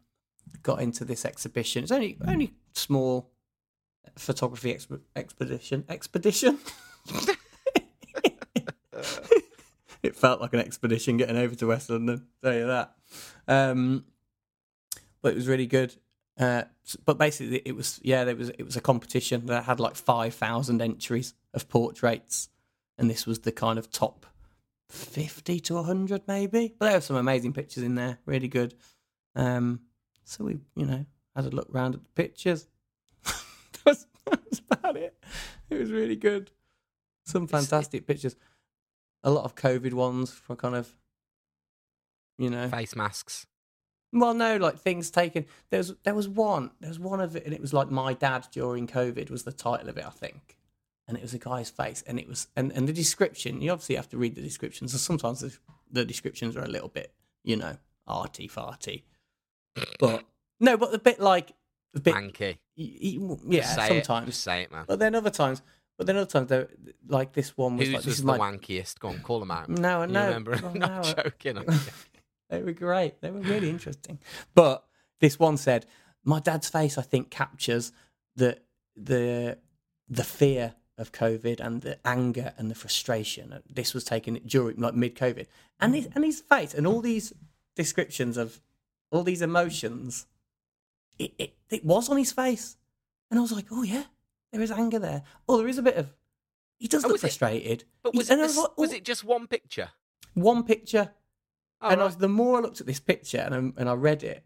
[0.63, 1.83] got into this exhibition.
[1.83, 3.31] It's only only small,
[4.19, 5.87] photography exp- expedition.
[5.89, 6.59] Expedition.
[10.03, 12.27] it felt like an expedition getting over to West London.
[12.43, 12.93] Tell you that.
[13.49, 14.05] Um,
[15.23, 15.95] but it was really good.
[16.39, 16.65] Uh,
[17.07, 20.35] but basically, it was yeah, there was it was a competition that had like five
[20.35, 22.51] thousand entries of portraits,
[22.99, 24.27] and this was the kind of top
[24.89, 26.75] fifty to hundred maybe.
[26.79, 28.75] But there were some amazing pictures in there, really good.
[29.35, 29.81] Um,
[30.25, 31.05] so we, you know,
[31.35, 32.67] had a look round at the pictures.
[33.25, 33.35] that,
[33.87, 35.17] was, that was about it.
[35.71, 36.51] It was really good.
[37.27, 38.37] Some fantastic pictures.
[39.23, 40.95] A lot of COVID ones for kind of,
[42.39, 43.47] you know, Face masks.
[44.13, 45.47] well, no, like things taken.
[45.71, 46.71] There was there was one.
[46.81, 49.53] There was one of it, and it was like my dad during COVID was the
[49.53, 50.57] title of it, I think.
[51.07, 53.61] And it was a guy's face, and it was and, and the description.
[53.61, 55.55] You obviously have to read the descriptions, and sometimes the,
[55.91, 57.77] the descriptions are a little bit, you know,
[58.07, 59.03] arty farty.
[59.99, 60.25] But
[60.61, 61.53] no, but a bit like
[61.95, 62.59] a bit, Manky.
[62.77, 64.31] yeah, say sometimes.
[64.31, 64.33] It.
[64.33, 64.85] Say it, man.
[64.87, 65.61] But then other times,
[65.97, 66.67] but then other times, though,
[67.07, 68.99] like this one was Whose like this is the my wankiest?
[68.99, 69.69] Go on, call them out.
[69.69, 70.53] no, no, remember?
[70.53, 71.59] well, oh, no, I'm joking.
[71.59, 71.93] I'm joking.
[72.51, 73.21] They were great.
[73.21, 74.19] They were really interesting.
[74.55, 74.85] But
[75.21, 75.87] this one said,
[76.25, 77.93] "My dad's face, I think, captures
[78.37, 78.59] the
[78.97, 79.59] the
[80.09, 84.79] the fear of COVID and the anger and the frustration." Uh, this was taken during
[84.79, 85.47] like mid COVID,
[85.81, 87.33] and his and his face and all these
[87.77, 88.61] descriptions of
[89.11, 90.27] all these emotions.
[91.19, 92.77] It, it it was on his face,
[93.31, 94.05] and I was like, "Oh yeah,
[94.53, 95.23] there is anger there.
[95.49, 96.13] Oh, there is a bit of."
[96.79, 97.85] He does Oh, look was it- frustrated.
[98.03, 99.91] But was it, was like, was "Oh." it just one picture?
[100.35, 101.13] one picture?
[101.81, 102.07] Oh, and I right.
[102.07, 104.43] was, the more I looked at this picture and I, and I read it,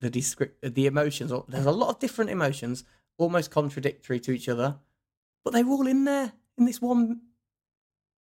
[0.00, 1.32] the descript, the emotions.
[1.48, 2.84] There's a lot of different emotions,
[3.16, 4.76] almost contradictory to each other,
[5.44, 7.20] but they were all in there in this one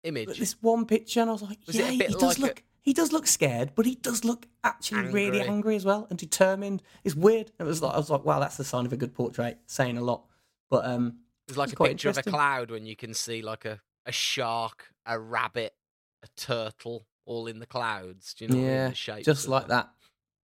[0.04, 0.38] Image.
[0.38, 1.20] this one picture.
[1.20, 2.62] And I was like, Was yeah, he does like a- look.
[2.82, 5.48] He does look scared, but he does look actually really Angry.
[5.48, 6.82] angry as well and determined.
[7.02, 7.50] It's weird.
[7.58, 9.98] It was like I was like, wow, that's the sign of a good portrait, saying
[9.98, 10.26] a lot.
[10.70, 13.64] But um, It's like It's a picture of a cloud when you can see like
[13.64, 15.74] a, a shark, a rabbit,
[16.22, 18.34] a turtle, all in the clouds.
[18.34, 18.58] Do you know?
[18.64, 19.86] yeah, The just like them.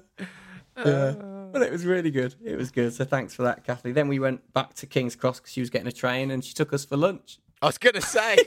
[0.77, 0.83] yeah.
[0.83, 1.13] Uh.
[1.51, 2.35] But it was really good.
[2.43, 2.93] It was good.
[2.93, 3.91] So thanks for that, Kathy.
[3.93, 6.53] Then we went back to King's Cross because she was getting a train and she
[6.53, 7.39] took us for lunch.
[7.61, 8.37] I was gonna say.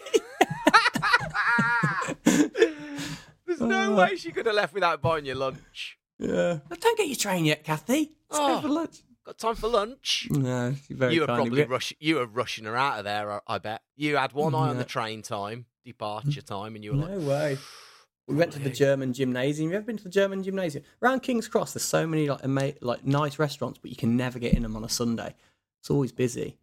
[2.24, 3.96] There's no Oh.
[3.96, 5.98] way she could have left without buying you lunch.
[6.18, 6.58] Yeah.
[6.68, 8.16] don't get your train yet, Kathy.
[8.30, 8.56] Let's Oh.
[8.56, 8.96] go for lunch.
[9.24, 10.28] Got time for lunch?
[10.30, 13.04] No, she's very you were kindly- probably we- rush, You were rushing her out of
[13.04, 13.32] there.
[13.32, 16.92] I- I bet you had one eye on the train time, departure time, and you
[16.92, 17.58] were like, No way.
[18.28, 19.70] We went to the German gymnasium.
[19.70, 20.84] You ever been to the German gymnasium?
[21.02, 24.38] Around King's Cross, there's so many like ama- like nice restaurants, but you can never
[24.38, 25.34] get in them on a Sunday.
[25.80, 26.58] It's always busy.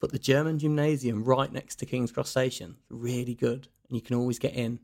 [0.00, 4.16] But the German gymnasium right next to King's Cross Station, really good, and you can
[4.16, 4.80] always get in.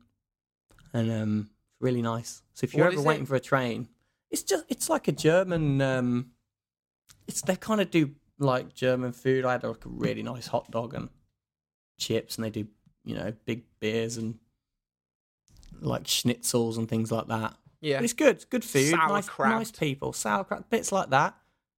[0.93, 2.43] And um, it's really nice.
[2.53, 3.27] So if you're What ever waiting it?
[3.27, 3.89] for a train,
[4.29, 5.81] it's just it's like a German.
[5.81, 6.31] Um,
[7.27, 9.45] it's they kind of do like German food.
[9.45, 11.09] I had like a really nice hot dog and
[11.97, 12.67] chips, and they do
[13.03, 14.37] you know big beers and
[15.81, 17.55] like schnitzels and things like that.
[17.81, 19.49] yeah, But it's good, it's good food, nice, Sauerkraut.
[19.49, 21.35] nice people, sauerkraut, bits like that,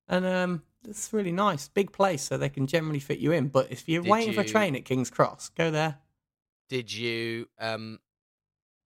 [0.07, 3.47] and um, it's really nice, big place, so they can generally fit you in.
[3.49, 5.97] But if you're Did waiting for a you- train at King's Cross, go there.
[6.69, 7.99] Did you um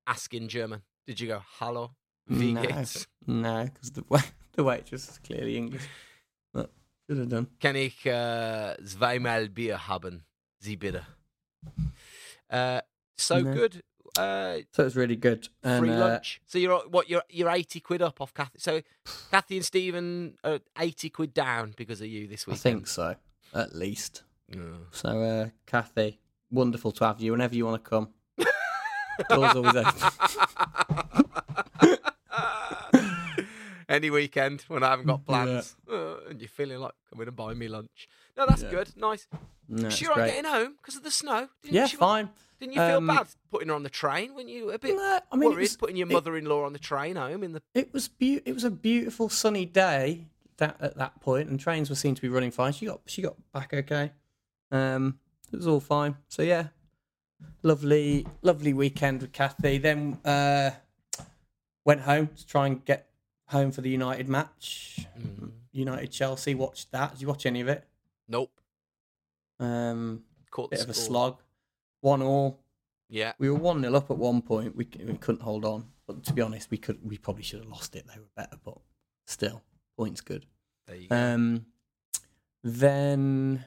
[0.08, 0.82] ask in German?
[1.06, 1.92] Did you go hello?
[2.28, 3.06] No, geht's?
[3.28, 4.22] no, because the wa-
[4.54, 5.84] the waitress is clearly English.
[6.52, 6.72] But
[7.08, 7.48] should have done.
[7.62, 10.24] Kann ich äh, zweimal Bier haben?
[10.60, 11.06] Sie bitte.
[12.50, 12.82] Uh,
[13.18, 13.54] so No.
[13.54, 13.84] good.
[14.18, 15.50] Uh, So it's really good.
[15.64, 16.42] And, free uh, lunch.
[16.46, 18.60] So you're what you're you're eighty quid up off Kathy.
[18.60, 18.82] So
[19.32, 22.56] Kathy and Stephen are eighty quid down because of you this week.
[22.56, 23.16] I think so,
[23.54, 24.24] at least.
[24.56, 24.60] Oh.
[24.92, 26.20] So, uh, Kathy,
[26.52, 28.10] wonderful to have you whenever you want to come.
[29.30, 29.94] Doors always open.
[33.88, 35.26] Any weekend when I haven't got Yeah.
[35.46, 38.08] plans uh, and you're feeling like coming and buying me lunch.
[38.36, 38.72] No, that's Yeah.
[38.72, 38.92] good.
[38.98, 39.28] Nice.
[39.70, 40.44] No, it's She all right great.
[40.44, 41.50] getting home because of the snow?
[41.62, 42.30] Didn't Yeah, fine.
[42.66, 44.34] Didn't you feel Um, bad putting her on the train?
[44.34, 46.80] When you a bit No, I mean, it worried was- putting your mother-in-law on the
[46.80, 47.62] train home in the?
[47.76, 51.90] It was beau- It was a beautiful sunny day that, at that point, and trains
[51.92, 52.74] were seen to be running fine.
[52.74, 54.14] She got she got back okay.
[54.72, 55.20] Um,
[55.54, 56.18] it was all fine.
[56.28, 56.70] So yeah,
[57.62, 59.78] lovely lovely weekend with Kathy.
[59.78, 60.72] Then uh,
[61.84, 63.10] went home to try and get
[63.50, 65.06] home for the United match.
[65.20, 65.52] Mm.
[65.72, 66.56] United Chelsea.
[66.56, 67.12] Watched that.
[67.12, 67.88] Did you watch any of it?
[68.28, 68.60] Nope.
[69.60, 71.42] Um, Caught the bit of a slog.
[72.06, 72.60] One all.
[73.10, 73.34] Yeah.
[73.40, 74.76] We were one 0 up at one point.
[74.76, 75.86] We, we couldn't hold on.
[76.06, 77.00] But to be honest, we could.
[77.04, 78.06] We probably should have lost it.
[78.08, 78.78] They were better, but
[79.26, 79.64] still,
[79.98, 80.46] points good.
[80.86, 81.16] There you go.
[81.16, 81.66] Um,
[82.64, 83.66] then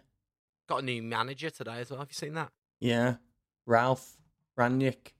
[0.68, 1.98] Got a new manager today as well.
[1.98, 2.52] Have you seen that?
[2.78, 3.16] yeah,
[3.66, 4.18] Ralph
[4.56, 5.14] Rangnick.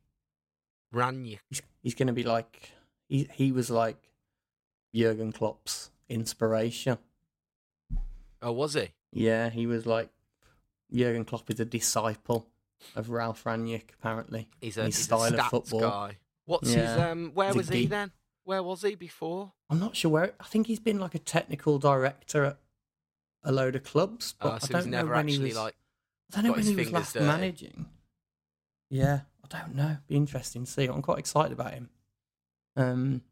[0.95, 1.41] Ranić.
[1.49, 2.71] He's, he's going to be like
[3.09, 4.11] he he was like
[4.95, 6.99] Jurgen Klopp's inspiration.
[8.41, 8.91] Oh, was he?
[9.13, 10.11] Yeah, he was like
[10.93, 12.47] Jurgen Klopp is a disciple
[12.95, 14.49] of Ralph Rangnick, apparently.
[14.61, 15.81] He's a, His he's style a of football.
[15.81, 16.19] guy.
[16.47, 17.33] What's his um?
[17.35, 18.11] Where He's was he then?
[18.45, 19.53] Where was he before?
[19.69, 20.33] I'm not sure where.
[20.41, 22.59] I think he's been like a technical director at
[23.45, 25.57] a load of clubs, but Oh, I don't know never when he actually was.
[25.59, 25.77] like.
[26.33, 27.27] I don't know when he was last dirty.
[27.27, 27.87] managing.
[28.91, 29.99] Yeah, I don't know.
[30.07, 30.87] Be interesting to see.
[30.87, 31.91] I'm quite excited about him.
[32.77, 33.23] Um,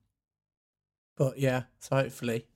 [1.17, 2.47] but yeah, so hopefully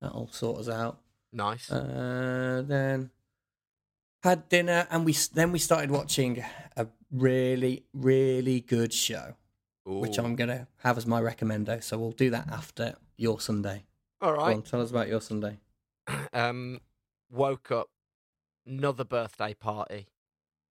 [0.00, 0.98] that'll sort us out.
[1.32, 1.70] Nice.
[1.70, 3.10] Uh, then
[4.26, 6.44] had dinner, and we then we started watching
[6.76, 9.34] a really really good show,
[9.84, 11.82] which I'm gonna have as my recommendo.
[11.82, 13.84] So we'll do that after your Sunday.
[14.20, 14.56] All right.
[14.56, 15.58] On, tell us about your Sunday.
[16.32, 16.80] um,
[17.30, 17.88] woke up,
[18.66, 20.08] another birthday party,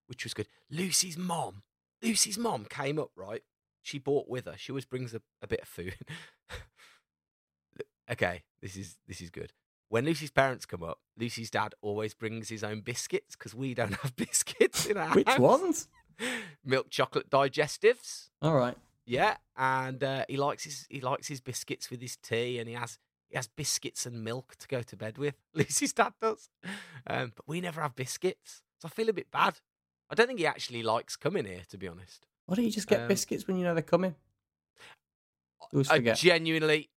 [0.08, 0.48] which was good.
[0.70, 1.64] Lucy's mom,
[2.02, 3.44] Lucy's mom came up, right?
[3.82, 4.56] She brought with her.
[4.58, 5.96] She always brings a, a bit of food.
[8.12, 9.54] okay, this is this is good.
[9.96, 13.94] When Lucy's parents come up, Lucy's dad always brings his own biscuits because we don't
[14.02, 15.40] have biscuits in our Which house.
[15.40, 15.88] ones?
[16.66, 18.28] Milk chocolate digestives.
[18.42, 18.76] All right.
[19.06, 22.76] Yeah, and uh, he likes his he likes his biscuits with his tea, and he
[22.76, 25.36] has he has biscuits and milk to go to bed with.
[25.54, 26.50] Lucy's dad does,
[27.08, 29.62] um, but we never have biscuits, so I feel a bit bad.
[30.10, 32.28] I don't think he actually likes coming here, to be honest.
[32.48, 34.16] Why don't you just get Um, biscuits when you know they're coming?
[35.90, 36.90] I genuinely,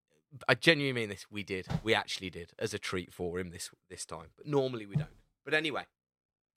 [0.49, 1.27] I genuinely mean this.
[1.31, 4.29] We did, we actually did, as a treat for him this this time.
[4.37, 5.09] But normally we don't.
[5.45, 5.85] But anyway,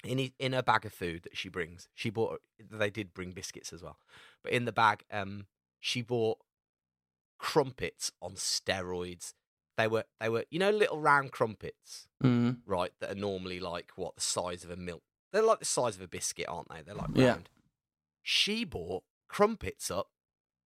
[0.04, 2.42] in his, in a bag of food that she brings, she bought.
[2.60, 3.98] They did bring biscuits as well,
[4.44, 5.46] but in the bag, um,
[5.80, 6.40] she bought
[7.38, 9.34] crumpets on steroids.
[9.78, 12.58] They were they were you know little round crumpets, Mm.
[12.66, 12.92] right?
[13.00, 15.02] That are normally like what the size of a milk.
[15.32, 16.82] They're like the size of a biscuit, aren't they?
[16.82, 17.18] They're like round.
[17.18, 17.38] Yeah.
[18.22, 20.10] She bought crumpets up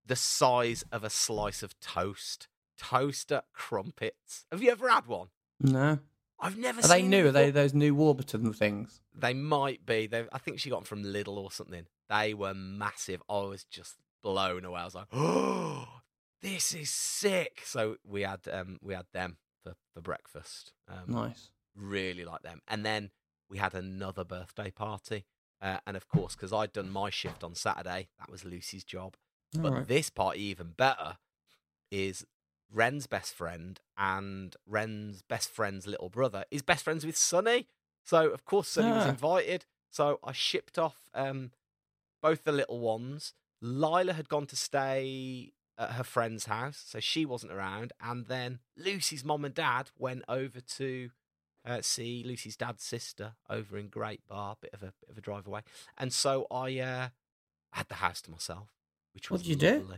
[0.06, 2.47] the size of a slice of toast.
[2.78, 4.45] Toaster crumpets.
[4.51, 5.28] Have you ever had one?
[5.59, 5.99] No.
[6.39, 7.28] I've never Are they new?
[7.28, 9.01] Are they those new Warburton things?
[9.13, 10.07] They might be.
[10.07, 11.86] They I think she got them from Lidl or something.
[12.09, 13.21] They were massive.
[13.30, 14.82] I was just blown away.
[14.82, 15.88] I was like, "Oh,
[16.41, 20.73] this is sick!" So we had um we had them for for breakfast.
[20.89, 21.51] Um, Nice.
[21.76, 22.61] really like them.
[22.67, 23.11] And then
[23.49, 25.26] we had another birthday party.
[25.61, 29.15] Uh, and of course, because I'd done my shift on Saturday, that was Lucy's job.
[29.53, 29.88] But All right.
[29.88, 31.17] this party, even better,
[31.89, 32.26] is
[32.72, 37.68] Ren's best friend and Ren's best friend's little brother is best friends with Sonny.
[38.03, 39.09] So, of course, Sonny was Ah.
[39.09, 39.66] invited.
[39.89, 41.51] So I shipped off um,
[42.22, 43.34] both the little ones.
[43.61, 47.93] Lila had gone to stay at her friend's house, so she wasn't around.
[48.01, 51.09] And then Lucy's mom and dad went over to
[51.66, 55.22] uh, see Lucy's dad's sister over in Great Barr, bit of a bit of a
[55.22, 55.61] drive away.
[55.97, 57.09] And so I uh,
[57.72, 58.70] had the house to myself,
[59.13, 59.93] which was What did you do?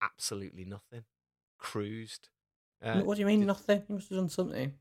[0.00, 1.04] Absolutely nothing.
[1.62, 2.28] Cruised.
[2.82, 3.82] Uh, what do you mean did- nothing?
[3.88, 4.74] You must have done something.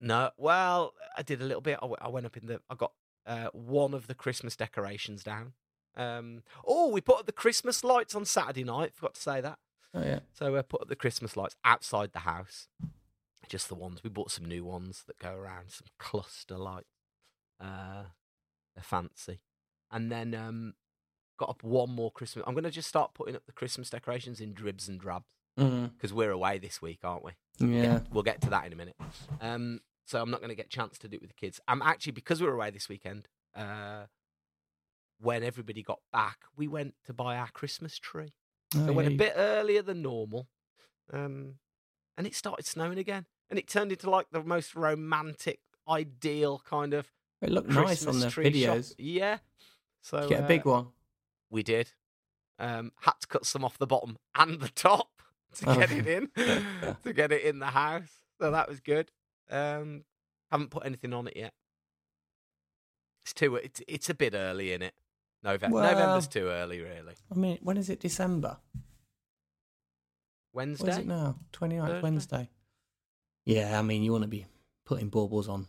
[0.00, 1.78] no, well, I did a little bit.
[1.78, 2.60] I w- I went up in the.
[2.68, 2.92] I got
[3.26, 5.54] uh, one of the Christmas decorations down.
[5.96, 8.92] Um, oh, we put up the Christmas lights on Saturday night.
[8.94, 9.58] Forgot to say that.
[9.94, 10.20] Oh yeah.
[10.32, 12.68] So we put up the Christmas lights outside the house.
[13.48, 14.04] Just the ones.
[14.04, 16.92] We bought some new ones that go around, some cluster lights.
[17.58, 18.04] Uh,
[18.76, 19.40] they're fancy.
[19.90, 20.74] And then um,
[21.38, 22.44] got up one more Christmas.
[22.46, 25.24] I'm going to just start putting up the Christmas decorations in dribs and drabs
[25.58, 25.90] Mm.
[25.94, 27.32] because we're away this week, aren't we?
[27.58, 28.00] Yeah.
[28.12, 28.96] We'll get to that in a minute.
[29.40, 31.60] Um, so I'm not going to get a chance to do it with the kids.
[31.66, 33.28] I'm actually because we were away this weekend.
[33.54, 34.04] Uh,
[35.20, 38.32] when everybody got back, we went to buy our Christmas tree.
[38.74, 40.46] Oh, So yeah, went a bit earlier than normal,
[41.12, 41.54] um,
[42.16, 46.94] and it started snowing again, and it turned into like the most romantic, ideal kind
[46.94, 47.10] of
[47.42, 48.84] It looked Christmas nice on the tree shop.
[48.96, 49.38] Yeah.
[50.02, 50.88] So get a uh, big one.
[51.50, 51.92] we did.
[52.60, 55.17] Um, had to cut some off the bottom and the top
[55.56, 56.30] to get it in,
[57.04, 58.10] to get it in the house.
[58.40, 59.10] So that was good.
[59.50, 60.04] Um,
[60.50, 61.52] haven't put anything on it yet.
[63.22, 63.56] It's too.
[63.56, 64.94] It's it's a bit early in it.
[65.42, 65.76] November.
[65.76, 67.14] Well- November's too early, really.
[67.30, 68.00] I mean, when is it?
[68.00, 68.58] December.
[70.52, 70.84] Wednesday.
[70.84, 71.36] What is it now?
[71.52, 72.00] 29th Thursday?
[72.02, 72.48] Wednesday.
[73.44, 74.46] Yeah, I mean, you want to be
[74.84, 75.66] putting baubles on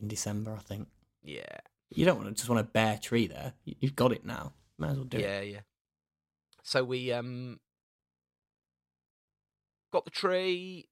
[0.00, 0.88] in December, I think.
[1.22, 1.42] Yeah.
[1.90, 3.52] You don't want to just want a bare tree there.
[3.64, 4.52] You- You've got it now.
[4.78, 5.22] Might as well do it.
[5.22, 5.60] yeah, yeah.
[6.64, 7.60] So we um
[9.92, 10.88] got the tree.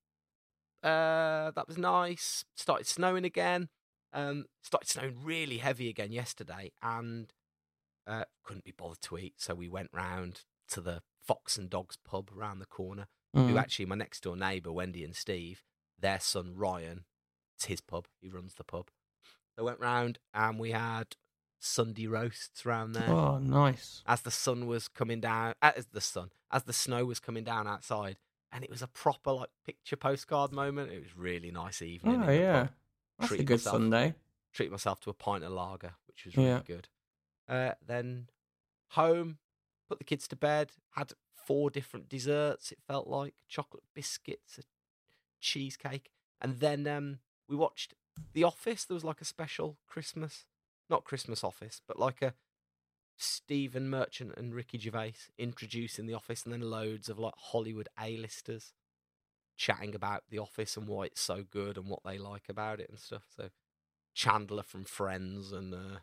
[0.83, 2.45] Uh, that was nice.
[2.57, 3.69] Started snowing again.
[4.13, 7.33] Um, started snowing really heavy again yesterday, and
[8.07, 9.35] uh, couldn't be bothered to eat.
[9.39, 13.07] So we went round to the Fox and Dogs pub around the corner.
[13.33, 13.61] Who Mm.
[13.61, 15.63] actually my next door neighbour, Wendy and Steve,
[15.97, 17.05] their son Ryan,
[17.55, 18.09] it's his pub.
[18.21, 18.89] He runs the pub.
[19.57, 21.15] They went round and we had
[21.61, 24.03] Sunday roasts round there Oh, nice.
[24.07, 27.45] as the sun was coming down, uh, as the sun, as the snow was coming
[27.45, 28.19] down outside,
[28.53, 30.91] and it was a proper like picture postcard moment.
[30.93, 32.23] It was really nice evening.
[32.23, 32.69] Oh yeah,
[33.19, 33.75] that's a Treat good myself.
[33.75, 34.15] Sunday.
[34.53, 36.61] Treat myself to a pint of lager, which was really Yeah.
[36.67, 36.89] good.
[37.49, 38.29] Uh, then
[38.91, 39.39] home,
[39.89, 40.73] put the kids to bed.
[40.91, 42.73] Had four different desserts.
[42.73, 44.63] It felt like chocolate biscuits, a
[45.41, 47.95] cheesecake, and then um, we watched
[48.33, 48.85] The Office.
[48.85, 50.47] There was like a special Christmas,
[50.89, 52.35] not Christmas Office, but like a
[53.23, 58.73] Stephen Merchant and Ricky Gervais introducing The Office, and then loads of like Hollywood A-listers
[59.57, 62.89] chatting about The Office and why it's so good and what they like about it
[62.89, 63.25] and stuff.
[63.37, 63.51] So
[64.15, 65.99] Chandler from Friends and uh,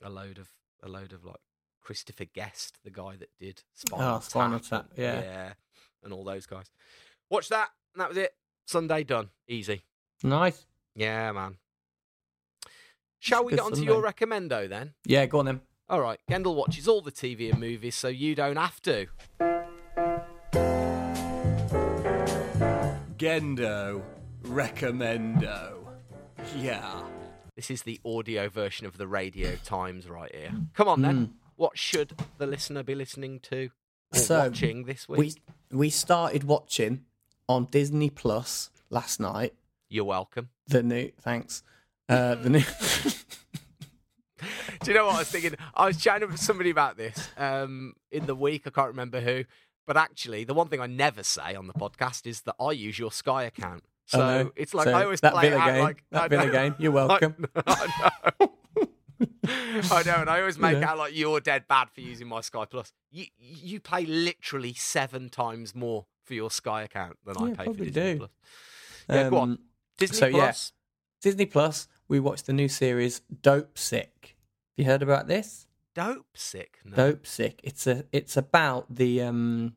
[0.00, 0.50] a load of
[0.82, 1.40] a load of like
[1.82, 5.20] Christopher Guest, the guy that did Spinal Oh, Spinal Tap, yeah.
[5.20, 5.52] yeah,
[6.04, 6.66] and all those guys.
[7.30, 8.34] Watch that, and that was it.
[8.64, 9.82] Sunday done, easy.
[10.22, 10.66] Nice.
[10.94, 11.56] Yeah, man.
[13.18, 14.94] Shall we get on to your recommendo then?
[15.04, 15.60] Yeah, go on then.
[15.88, 19.06] All right, Gendel watches all the TV and movies, so you don't have to.
[23.16, 24.02] Gendo
[24.42, 25.86] recommendo.
[26.56, 27.02] Yeah.
[27.54, 30.50] This is the audio version of the Radio Times right here.
[30.74, 31.34] Come on then.
[31.54, 33.70] What should the listener be listening to
[34.12, 35.18] or So, watching this week?
[35.20, 35.34] We
[35.70, 37.04] we started watching
[37.48, 39.54] on Disney Plus last night.
[39.88, 40.48] You're welcome.
[40.66, 41.62] The new thanks.
[42.08, 42.60] Uh, the new
[44.82, 45.54] Do you know what I was thinking?
[45.74, 48.62] I was chatting with somebody about this um, in the week.
[48.66, 49.44] I can't remember who.
[49.86, 52.98] But actually, the one thing I never say on the podcast is that I use
[52.98, 53.84] your Sky account.
[54.06, 56.28] So I it's like So I always that play Villa out game, like that I
[56.28, 57.46] Villa game, you're welcome.
[57.66, 58.10] I
[58.40, 58.52] know.
[59.48, 60.86] I know, and I always make know.
[60.86, 62.92] out like you're dead bad for using my Sky Plus.
[63.10, 67.64] You you pay literally seven times more for your Sky account than I Yeah, pay
[67.64, 68.18] for Disney do.
[68.18, 68.30] Plus.
[69.08, 69.50] Yeah, go on.
[69.50, 69.58] Um,
[69.98, 70.32] Disney so, yeah.
[70.32, 70.72] Plus.
[71.20, 71.88] Disney Plus.
[72.08, 74.35] We watched the new series Dopesick.
[74.76, 75.66] You heard about this?
[75.94, 76.78] Dope sick.
[76.84, 77.14] No.
[77.14, 77.54] Dopesick.
[77.62, 79.74] It's a it's about the um,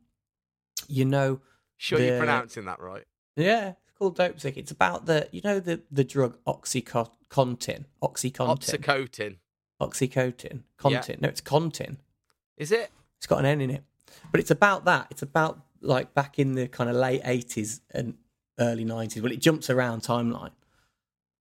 [0.88, 1.40] you know,
[1.78, 3.06] Sure, you're pronouncing that right.
[3.38, 4.58] yeah, it's called Dopesick.
[4.58, 9.38] It's about the you know the the drug OxyContin, OxyContin, Oxycotin.
[9.82, 11.22] OxyContin, Contin.
[11.22, 11.98] No, it's Contin.
[12.58, 12.92] Is it?
[13.18, 13.84] It's got an N in it.
[14.32, 15.08] But it's about that.
[15.10, 18.16] It's about like back in the kind of late eighties and
[18.60, 19.24] early nineties.
[19.24, 20.52] Well, it jumps around timeline.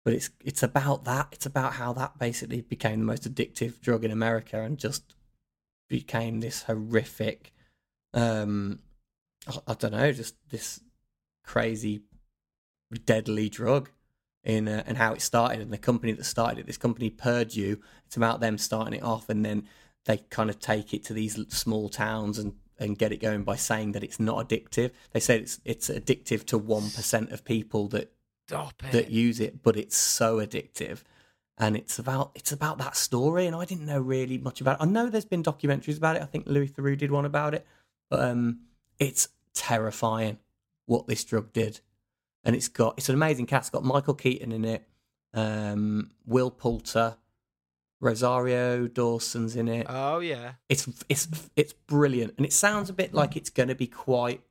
[0.05, 1.29] But it's it's about that.
[1.33, 5.15] It's about how that basically became the most addictive drug in America and just
[5.89, 7.53] became this horrific
[8.13, 8.81] um
[9.47, 10.81] I, I don't know, just this
[11.43, 12.03] crazy
[13.05, 13.91] deadly drug
[14.45, 17.81] in uh, and how it started and the company that started it this company Purdue
[18.07, 19.67] it's about them starting it off and then
[20.05, 23.57] they kind of take it to these small towns and and get it going by
[23.57, 28.13] saying that it's not addictive they say it's it's addictive to 1% of people that
[28.49, 28.92] Stop it.
[28.92, 31.03] that use it but it's so addictive
[31.57, 34.82] and it's about it's about that story and I didn't know really much about it.
[34.82, 37.66] I know there's been documentaries about it I think Louis Theroux did one about it
[38.11, 38.61] but um
[38.99, 40.38] it's terrifying
[40.86, 41.80] what this drug did
[42.45, 43.68] and it's got it's an amazing cast.
[43.68, 44.86] It's got Michael Keaton in it,
[45.32, 47.16] um, Will Poulter,
[48.01, 49.86] Rosario Dawson's in it.
[49.88, 50.53] oh yeah.
[50.68, 51.26] It's it's
[51.57, 54.42] it's brilliant, and it sounds a bit like it's going to be quite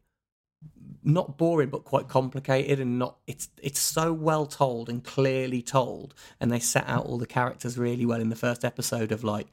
[1.03, 6.13] not boring, but quite complicated, and not it's it's so well told and clearly told,
[6.39, 9.47] and they set out all the characters really well in the first episode of like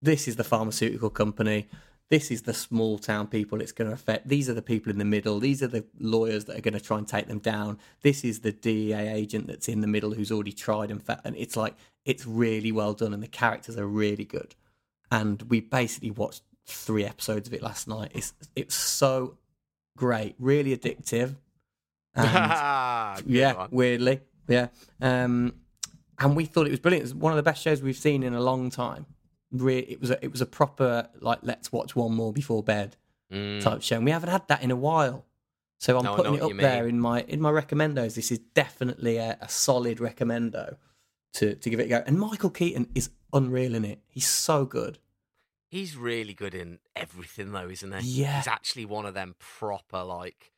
[0.00, 1.68] this is the pharmaceutical company.
[2.10, 4.28] This is the small town people it's going to affect.
[4.28, 5.40] These are the people in the middle.
[5.40, 7.78] These are the lawyers that are going to try and take them down.
[8.00, 11.36] This is the DEA agent that's in the middle who's already tried and fa- and
[11.36, 11.74] it's like
[12.06, 14.54] it's really well done and the characters are really good.
[15.10, 18.12] And we basically watched three episodes of it last night.
[18.14, 19.36] It's it's so
[19.98, 21.36] great, really addictive.
[22.14, 23.68] And yeah, one.
[23.70, 24.68] weirdly, yeah.
[25.00, 25.54] Um,
[26.18, 27.02] and we thought it was brilliant.
[27.02, 29.06] It was one of the best shows we've seen in a long time.
[29.52, 32.96] Re- it was a, it was a proper like let's watch one more before bed
[33.32, 33.60] Mm.
[33.62, 33.96] type show.
[33.96, 35.26] And we haven't had that in a while.
[35.80, 38.14] So I'm No, putting it up there in my in my recommendos.
[38.14, 40.76] This is definitely a, a solid recommendo
[41.34, 42.02] to to give it a go.
[42.06, 44.00] And Michael Keaton is unreal in it.
[44.08, 44.98] He's so good.
[45.70, 48.22] He's really good in everything, though, isn't he?
[48.22, 48.38] Yeah.
[48.38, 50.52] He's actually one of them proper like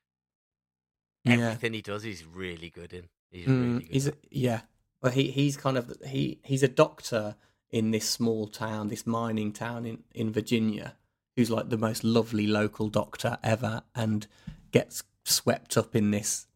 [1.25, 1.35] Yeah.
[1.51, 2.03] everything he does.
[2.03, 3.09] He's really good in.
[3.31, 3.93] He's Mm, really good.
[3.93, 4.63] he's a, yeah.
[5.03, 7.37] Well, he he's kind of he he's a doctor
[7.71, 10.97] in this small town, this mining town in in Virginia,
[11.37, 14.27] who's like the most lovely local doctor ever, and
[14.73, 16.47] gets swept up in this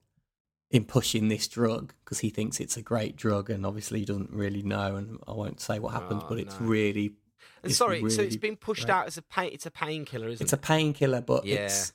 [0.71, 4.31] in pushing this drug because he thinks it's a great drug, and obviously he doesn't
[4.31, 4.97] really know.
[4.97, 6.67] And I won't say what happens, Oh, but it's no.
[6.67, 7.15] really
[7.65, 8.95] it's sorry, so it's been pushed great.
[8.95, 9.51] out as a pain.
[9.53, 10.45] It's a painkiller, isn't it?
[10.45, 11.57] it's a painkiller, but Yeah.
[11.67, 11.93] it's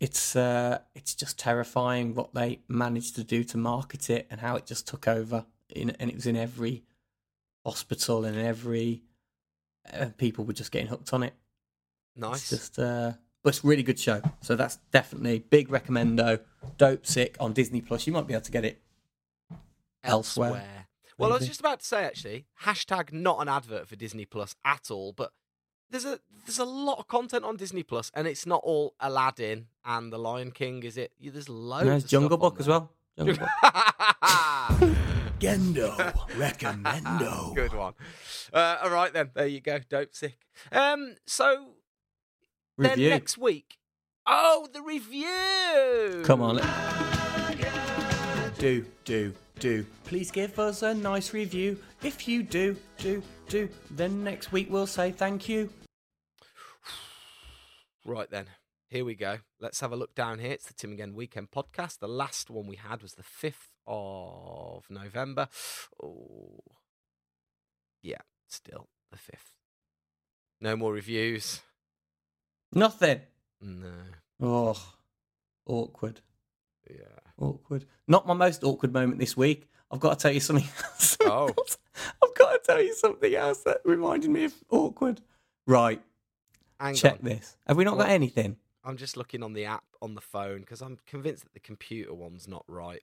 [0.00, 4.56] it's uh it's just terrifying what they managed to do to market it and how
[4.56, 5.46] it just took over.
[5.74, 6.84] In, and it was in every
[7.64, 9.02] hospital and every
[9.92, 11.34] uh, people were just getting hooked on it.
[12.16, 12.40] nice.
[12.40, 13.12] It's just uh
[13.42, 14.22] but it's a really good show.
[14.40, 16.40] So that's definitely big recommendo.
[16.78, 18.06] Dopesick on Disney Plus.
[18.06, 18.80] You might be able to get it
[20.02, 20.83] elsewhere.
[21.18, 24.54] Well, I was just about to say actually, hashtag not an advert for Disney Plus
[24.64, 25.32] at all, but
[25.90, 29.66] there's a there's a lot of content on Disney Plus, and it's not all Aladdin
[29.84, 31.12] and The Lion King, is it?
[31.18, 31.86] Yeah, There's loads.
[31.86, 32.90] There's of Jungle stuff on Book as well.
[33.16, 33.48] Jungle Book.
[35.40, 35.96] Gendo
[36.38, 37.54] recommendo.
[37.54, 37.94] Good one.
[38.52, 39.78] Uh, all right then, there you go.
[39.78, 40.34] Dopesick.
[40.72, 41.68] Um, so
[42.78, 43.10] then Review.
[43.10, 43.78] next week.
[44.26, 46.22] Oh, the review.
[46.24, 46.60] Come on.
[48.58, 49.86] Do, do, do.
[50.04, 51.78] Please give us a nice review.
[52.02, 55.70] If you do, do, do, then next week we'll say thank you.
[58.06, 58.46] Right then,
[58.90, 59.38] here we go.
[59.60, 60.52] Let's have a look down here.
[60.52, 62.00] It's the Tim Again Weekend podcast.
[62.00, 65.48] The last one we had was the 5th of November.
[66.02, 66.60] Oh,
[68.02, 69.54] yeah, still the 5th.
[70.60, 71.62] No more reviews.
[72.72, 73.20] Nothing.
[73.60, 73.92] No.
[74.40, 74.94] Oh,
[75.66, 76.20] awkward.
[76.90, 76.96] Yeah.
[77.40, 77.86] Awkward.
[78.06, 79.68] Not my most awkward moment this week.
[79.90, 81.16] I've got to tell you something else.
[81.22, 81.48] Oh.
[82.22, 85.20] I've got to tell you something else that reminded me of awkward.
[85.66, 86.02] Right.
[86.80, 87.18] Hang check on.
[87.22, 87.56] this.
[87.66, 88.56] Have we not got anything?
[88.84, 92.12] I'm just looking on the app on the phone because I'm convinced that the computer
[92.12, 93.02] one's not right.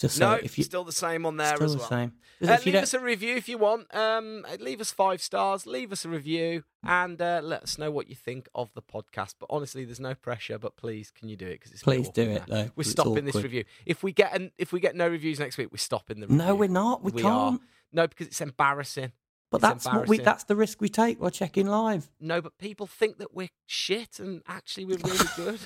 [0.00, 1.88] Just so no, if you still the same on there still as the well.
[1.88, 2.12] same.
[2.42, 3.94] Uh, leave don't, us a review if you want.
[3.94, 5.66] Um, uh, leave us five stars.
[5.66, 9.34] Leave us a review and uh, let us know what you think of the podcast.
[9.38, 10.58] But honestly, there's no pressure.
[10.58, 11.60] But please, can you do it?
[11.60, 13.64] Because it's Please do it, though, we're stopping this review.
[13.86, 16.44] If we get an, if we get no reviews next week, we're stopping the review.
[16.44, 17.02] no, we're not.
[17.04, 17.54] We, We can't.
[17.54, 17.58] are.
[17.92, 19.12] No, because it's embarrassing.
[19.52, 20.18] But It's that's what we.
[20.18, 21.20] That's the risk we take.
[21.20, 22.10] We're checking live.
[22.18, 25.60] No, but people think that we're shit, and actually we're really good.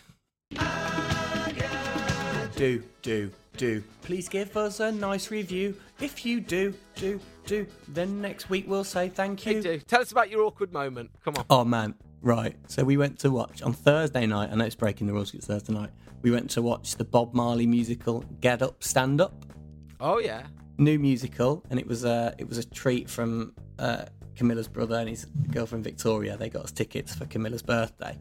[2.56, 3.82] Do, do, do.
[4.02, 5.74] Please give us a nice review.
[6.00, 9.62] If you do, do, do, then next week we'll say thank Hey, you.
[9.62, 11.10] do tell us about your awkward moment.
[11.24, 11.44] Come on.
[11.50, 12.56] Oh man, right.
[12.68, 14.50] So we went to watch on Thursday night.
[14.52, 15.30] I know it's breaking the rules.
[15.32, 15.90] 'cause It's Thursday night.
[16.22, 19.44] We went to watch the Bob Marley musical Get Up, Stand Up,
[20.00, 20.46] Oh yeah.
[20.78, 24.04] new musical, and it was a it was a treat from uh,
[24.36, 26.36] Camilla's brother and his girlfriend Victoria.
[26.36, 28.16] They got us tickets for Camilla's birthday,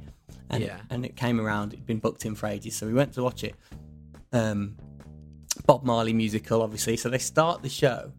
[0.49, 0.77] and Yeah.
[0.77, 1.73] it, and it came around.
[1.73, 3.55] It'd been booked in for ages, so we went to watch it.
[4.33, 4.75] Um,
[5.65, 6.97] Bob Marley musical, obviously.
[6.97, 8.11] So they start the show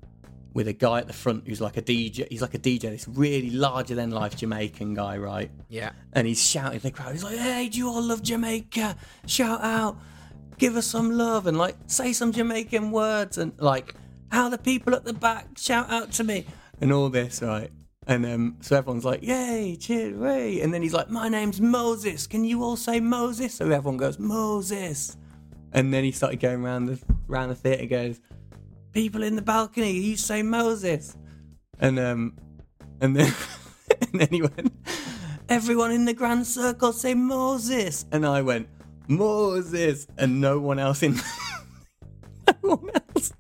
[0.55, 2.27] with a guy at the front who's like a DJ.
[2.31, 5.51] He's like a DJ, this really larger than life Jamaican guy, right?
[5.69, 5.91] Yeah.
[6.15, 7.13] and he's shouting at the crowd.
[7.13, 8.97] He's like, "Hey, do you all love Jamaica?
[9.27, 9.97] Shout out,
[10.59, 13.95] give us some love, and like say some Jamaican words, and like
[14.33, 16.47] how the people at the back shout out to me,
[16.81, 17.71] and all this, right?"
[18.07, 22.27] And um, so everyone's like, "Yay, cheer, way!" And then he's like, "My name's Moses.
[22.27, 25.17] Can you all say Moses?" So everyone goes, "Moses."
[25.75, 28.21] And then he started going around the around the theatre, goes,
[28.93, 31.17] "People in the balcony, you say Moses."
[31.79, 32.37] And um,
[33.01, 33.33] and then
[34.13, 34.73] and then he went,
[35.49, 38.69] "Everyone in the grand circle say Moses," and I went,
[39.07, 41.15] "Moses," and no one else in,
[42.63, 43.33] no one else,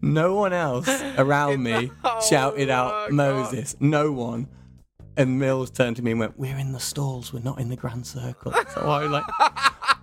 [0.00, 0.88] no one else
[1.18, 3.10] around me whole shouted out.
[3.12, 3.76] Moses.
[3.80, 4.48] No one.
[5.16, 7.32] And Mills turned to me and went, "We're in the stalls.
[7.32, 9.24] We're not in the grand circle." So I like,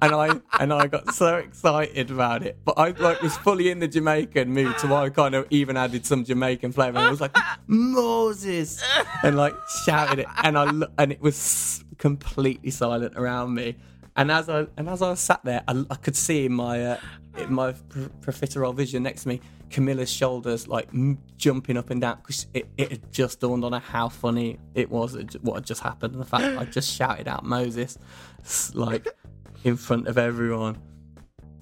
[0.02, 3.80] and I and I got so excited about it, but I like was fully in
[3.80, 7.00] the Jamaican mood, so I kind of even added some Jamaican flavour.
[7.00, 7.36] I was like,
[7.68, 8.84] "Moses,"
[9.24, 13.76] and like shouted it, and I and it was completely silent around me.
[14.16, 17.00] And as I and as I sat there, I, I could see in my uh,
[17.38, 22.02] in my pr- profiterole vision next to me, Camilla's shoulders like m- jumping up and
[22.02, 22.18] down.
[22.18, 25.66] Because it, it had just dawned on her how funny it was it what had
[25.66, 26.14] just happened.
[26.14, 27.98] And the fact I just shouted out Moses
[28.74, 29.08] like
[29.64, 30.78] in front of everyone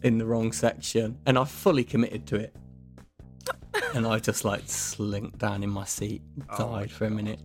[0.03, 2.55] in the wrong section, and I fully committed to it.
[3.93, 6.21] And I just like slinked down in my seat,
[6.57, 7.39] Oh my died for a minute.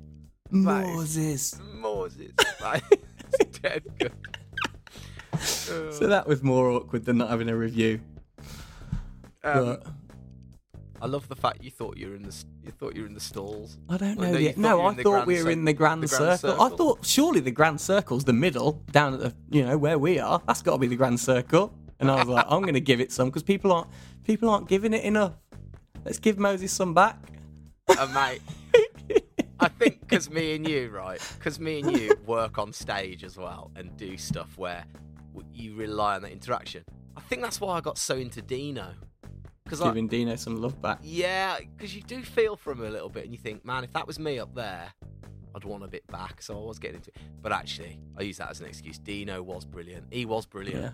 [0.50, 1.60] That is- Moses.
[1.74, 2.32] Moses.
[2.60, 2.82] That
[3.40, 4.12] is dead good.
[5.40, 8.00] So that was more awkward than not having a review.
[9.44, 9.86] Um, But
[11.00, 13.08] I love the fact you thought you were in the s- you thought you were
[13.08, 13.78] in the stalls.
[13.88, 14.56] I don't Well, know no, yet.
[14.58, 16.60] No, I thought we were cir- in the grand, the grand circle.
[16.60, 20.18] I thought surely the grand circle's the middle, down at the you know where we
[20.18, 20.42] are.
[20.46, 21.72] That's got to be the grand circle.
[21.98, 23.88] And I was like, I'm going to give it some because people aren't
[24.24, 25.34] people aren't giving it enough.
[26.04, 27.18] Let's give Moses some back.
[27.88, 28.40] Uh, mate,
[29.60, 31.20] I think because me and you, right?
[31.38, 34.84] Because me and you work on stage as well and do stuff where
[35.52, 36.84] you rely on that interaction.
[37.16, 38.94] I think that's why I got so into Dino.
[39.70, 40.98] Because Giving Dino some love back.
[41.02, 43.92] yeah, because you do feel for him a little bit, and you think, man, if
[43.92, 44.92] that was me up there,
[45.54, 46.42] I'd want a bit back.
[46.42, 47.16] So I was getting into it.
[47.40, 48.98] But actually, I use that as an excuse.
[48.98, 50.06] Dino was brilliant.
[50.10, 50.92] He was brilliant.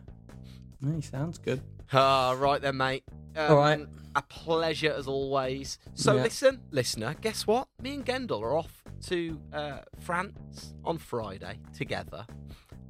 [0.82, 0.92] Yeah.
[0.94, 1.62] He sounds good.
[1.92, 3.04] Ah, right then, mate.
[3.34, 3.86] Um, All right.
[4.14, 5.78] A pleasure as always.
[5.94, 6.22] So, Yeah.
[6.22, 7.68] listen, listener, guess what?
[7.80, 12.26] Me and Gendel are off to uh, France on Friday together.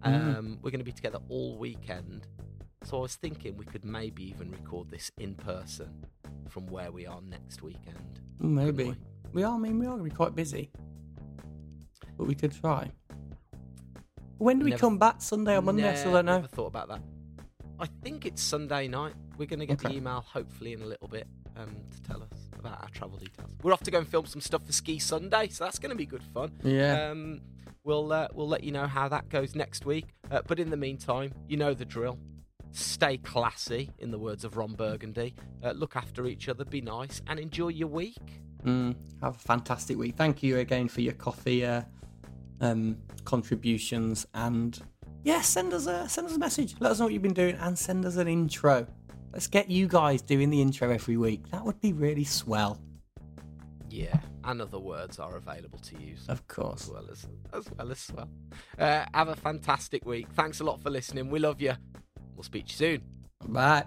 [0.04, 0.36] Mm.
[0.38, 2.26] Um, We're going to be together all weekend.
[2.86, 6.06] So I was thinking we could maybe even record this in person
[6.48, 8.20] from where we are next weekend.
[8.38, 8.84] Maybe.
[8.84, 8.98] couldn't
[9.32, 10.70] We are, I mean, we are going to be quite busy.
[12.16, 12.92] But we could try.
[14.38, 15.20] When do we come back?
[15.20, 15.88] Sunday or Monday?
[15.88, 16.36] I still don't know.
[16.36, 17.00] Never thought about that.
[17.80, 19.14] I think it's Sunday night.
[19.36, 21.26] We're going to get the email hopefully in a little bit
[21.56, 23.50] um, to tell us about our travel details.
[23.64, 25.96] We're off to go and film some stuff for Ski Sunday, so that's going to
[25.96, 26.52] be good fun.
[26.62, 27.10] Yeah.
[27.10, 27.40] Um,
[27.82, 30.06] we'll uh, we'll let you know how that goes next week.
[30.30, 32.18] Uh, but in the meantime, you know the drill.
[32.72, 35.34] Stay classy, in the words of Ron Burgundy.
[35.64, 38.40] Uh, look after each other, be nice, and enjoy your week.
[38.64, 40.16] Mm, have a fantastic week.
[40.16, 41.82] Thank you again for your coffee uh,
[42.60, 44.78] um, contributions, and
[45.24, 46.74] yeah, send us a send us a message.
[46.80, 48.86] Let us know what you've been doing, and send us an intro.
[49.32, 51.50] Let's get you guys doing the intro every week.
[51.50, 52.80] That would be really swell.
[53.90, 56.26] Yeah, and other words are available to use.
[56.28, 56.90] Of as course.
[56.92, 58.28] well as as well as well.
[58.78, 60.28] Uh, have a fantastic week.
[60.32, 61.30] Thanks a lot for listening.
[61.30, 61.74] We love you.
[62.36, 63.02] We'll speak to you soon.
[63.48, 63.84] Bye.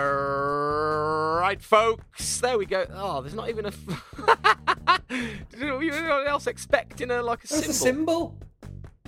[0.00, 2.40] All right, folks.
[2.40, 2.86] There we go.
[2.94, 3.68] Oh, there's not even a.
[3.68, 7.70] F- Did anyone else expecting a like a That's symbol?
[7.70, 8.38] a symbol.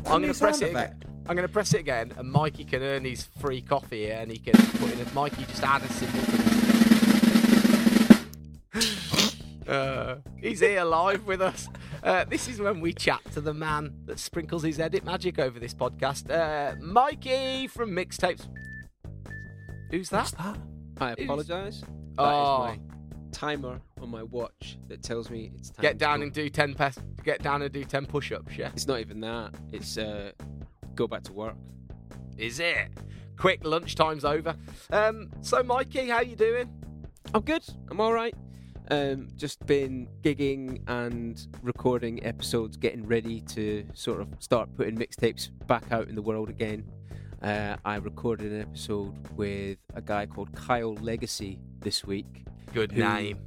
[0.06, 0.70] I'm going to press it.
[0.70, 1.02] Again.
[1.26, 4.30] I'm going to press it again, and Mikey can earn his free coffee here, and
[4.30, 6.61] he can put in a Mikey just add a symbol.
[9.68, 11.68] Uh, he's here live with us.
[12.02, 15.58] Uh, this is when we chat to the man that sprinkles his edit magic over
[15.60, 18.46] this podcast, uh, Mikey from Mixtapes.
[19.90, 20.18] Who's that?
[20.18, 20.58] What's that?
[21.00, 21.80] I apologise.
[21.80, 22.58] That is Oh.
[22.58, 22.78] my
[23.30, 25.82] timer on my watch that tells me it's time.
[25.82, 26.24] Get down go.
[26.24, 28.56] and do ten pes- Get down and do ten push-ups.
[28.56, 28.70] Yeah.
[28.74, 29.54] It's not even that.
[29.72, 30.32] It's uh,
[30.94, 31.56] go back to work.
[32.36, 32.88] Is it?
[33.38, 34.54] Quick, lunchtime's over.
[34.90, 36.68] Um, so Mikey, how you doing?
[37.34, 37.64] I'm good.
[37.90, 38.34] I'm all right.
[38.92, 45.48] Um, just been gigging and recording episodes, getting ready to sort of start putting mixtapes
[45.66, 46.84] back out in the world again.
[47.42, 52.44] Uh, I recorded an episode with a guy called Kyle Legacy this week.
[52.74, 53.38] Good name.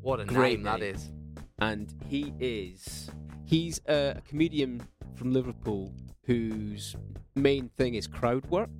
[0.00, 0.94] What a Great name that name.
[0.94, 1.10] is.
[1.58, 3.10] and he is
[3.44, 4.82] he's a comedian
[5.16, 5.92] from Liverpool
[6.24, 6.96] whose
[7.34, 8.70] main thing is crowd work.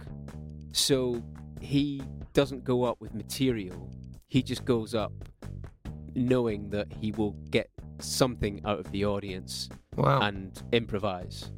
[0.72, 1.22] So
[1.60, 2.02] he
[2.32, 3.90] doesn't go up with material.
[4.26, 5.12] He just goes up
[6.14, 7.70] knowing that he will get
[8.00, 10.20] something out of the audience Wow.
[10.22, 11.50] and improvise.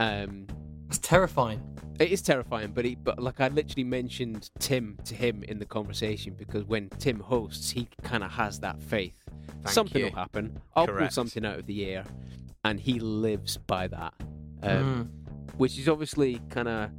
[0.00, 0.46] Um,
[0.88, 1.60] That's terrifying.
[1.98, 5.64] it is terrifying, but he, but like I literally mentioned Tim to him in the
[5.66, 9.18] conversation because when Tim hosts, he kind of has that faith.
[9.62, 10.06] Thank something you.
[10.10, 10.58] will happen.
[10.74, 12.04] I'll pull something out of the air,
[12.64, 14.14] and he lives by that,
[14.62, 15.10] um,
[15.52, 15.56] Mm.
[15.58, 16.90] which is obviously kind of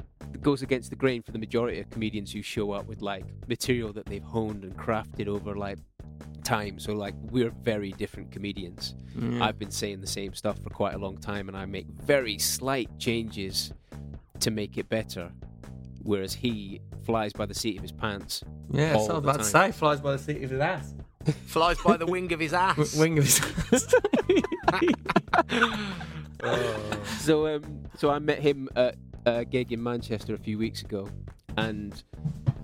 [0.41, 3.93] goes against the grain for the majority of comedians who show up with like material
[3.93, 5.77] that they've honed and crafted over like
[6.43, 6.79] time.
[6.79, 8.95] So like we're very different comedians.
[9.17, 9.41] Mm.
[9.41, 12.37] I've been saying the same stuff for quite a long time, and I make very
[12.39, 13.73] slight changes
[14.39, 15.31] to make it better.
[16.01, 18.43] Whereas he flies by the seat of his pants.
[18.71, 19.71] yeah, that's all I was the about to say.
[19.71, 20.93] Flies by the seat of his ass.
[21.45, 22.95] Flies by the wing of his ass.
[22.95, 23.39] Wing of his
[23.71, 23.93] ass.
[27.19, 28.95] So um, so I met him at
[29.25, 31.07] a gig in Manchester a few weeks ago,
[31.55, 32.03] and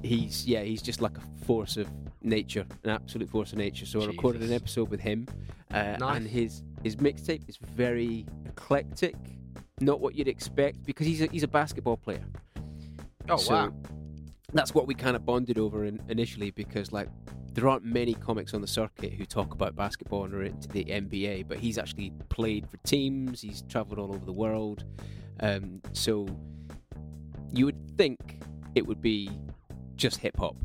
[0.03, 1.87] he's yeah he's just like a force of
[2.21, 3.85] nature, an absolute force of nature.
[3.85, 5.27] So I recorded an episode with him,
[5.71, 6.17] uh, Nice.
[6.17, 9.15] and his his mixtape is very eclectic,
[9.81, 12.23] not what you'd expect because he's a, he's a basketball player.
[13.29, 13.73] Oh So wow.
[14.53, 17.07] That's what we kind of bonded over in, initially because like
[17.53, 20.85] there aren't many comics on the circuit who talk about basketball and are into the
[20.85, 23.41] NBA, but he's actually played for teams.
[23.41, 24.85] He's travelled all over the world,
[25.41, 26.27] um, so
[27.53, 28.41] you would think
[28.75, 29.29] it would be
[29.95, 30.55] just hip hop,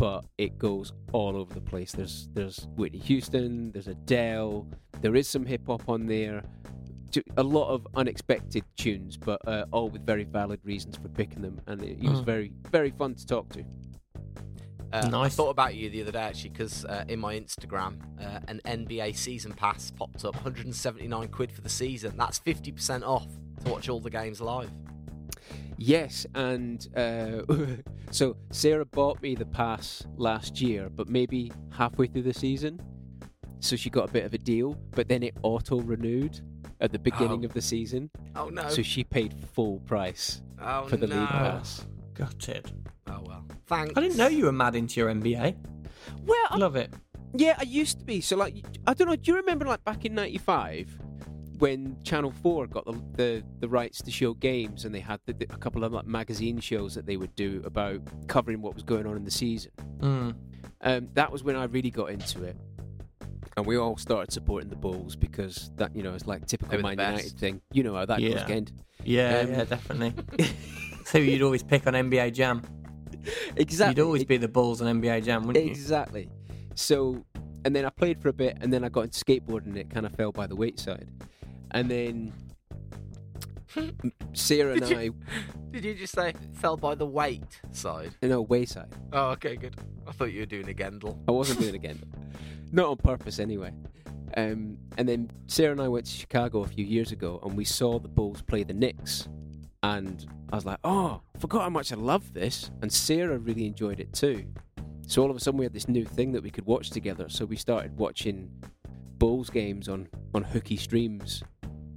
[0.00, 1.92] but it goes all over the place.
[1.92, 4.66] There's there's Whitney Houston, there's Adele,
[5.02, 6.42] there is some hip hop on there.
[7.36, 11.60] A lot of unexpected tunes, but uh, all with very valid reasons for picking them,
[11.66, 12.24] and he was Mm.
[12.24, 13.64] very very fun to talk to.
[14.92, 18.40] Uh, I thought about you the other day actually because uh, in my Instagram, uh,
[18.48, 22.14] an NBA season pass popped up, 179 quid for the season.
[22.16, 23.26] That's 50% off
[23.64, 24.70] to watch all the games live.
[25.82, 27.40] Yes, and uh,
[28.10, 32.78] so Sarah bought me the pass last year, but maybe halfway through the season,
[33.60, 34.76] so she got a bit of a deal.
[34.90, 36.38] But then it auto renewed
[36.82, 37.46] at the beginning Oh.
[37.46, 38.68] of the season, Oh no!
[38.68, 41.16] so she paid full price oh for the no!
[41.18, 41.86] league pass.
[42.12, 42.70] Got it.
[43.06, 43.46] Oh well.
[43.66, 43.94] Thanks.
[43.96, 45.56] I didn't know you were mad into your NBA.
[46.26, 46.92] Well, I- Love it.
[47.34, 48.20] yeah, I used to be.
[48.20, 49.16] So like, I don't know.
[49.16, 50.98] Do you remember like back in '95?
[51.60, 55.32] When Channel Four got the the, the rights to show games, and they had the,
[55.34, 58.82] the- a couple of like, magazine shows that they would do about covering what was
[58.82, 59.70] going on in the season.
[59.98, 60.34] Mm.
[60.82, 62.56] Um, that was when I really got into it,
[63.56, 66.92] and we all started supporting the Bulls because that you know it's like typical Man.
[66.98, 67.60] United thing.
[67.72, 68.60] You know how that goes, Yeah.
[69.04, 70.46] Yeah, Um, yeah, definitely.
[71.06, 72.62] so you'd always pick on NBA Jam.
[73.56, 74.00] exactly.
[74.02, 75.70] You'd always be the Bulls on NBA Jam, wouldn't you?
[75.70, 76.28] Exactly.
[76.74, 77.24] So,
[77.64, 79.90] and then I played for a bit, and then I got into skateboarding, and it
[79.90, 81.08] kind of fell by the wayside.
[81.72, 82.32] And then
[84.32, 85.10] Sarah and I,
[85.70, 88.14] Did you just say fell by the weight side?
[88.22, 88.88] no, wayside.
[89.12, 89.76] Oh, okay, good.
[90.06, 91.18] I thought you were doing a Gendel.
[91.28, 92.02] I wasn't doing a again,
[92.72, 93.72] not on purpose anyway.
[94.36, 97.64] Um, and then Sarah and I went to Chicago a few years ago, and we
[97.64, 99.28] saw the Bulls play the Knicks,
[99.82, 103.98] and I was like, "Oh, forgot how much I love this." And Sarah really enjoyed
[104.00, 104.46] it too.
[105.06, 107.28] So all of a sudden, we had this new thing that we could watch together.
[107.28, 108.50] So we started watching
[109.18, 111.42] Bulls games on on hooky streams,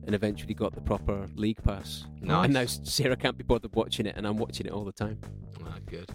[0.06, 2.06] and eventually got the proper league pass.
[2.22, 2.46] Nice.
[2.46, 5.20] And now Sarah can't be bothered watching it, and I'm watching it all the time.
[5.66, 6.10] Ah, good.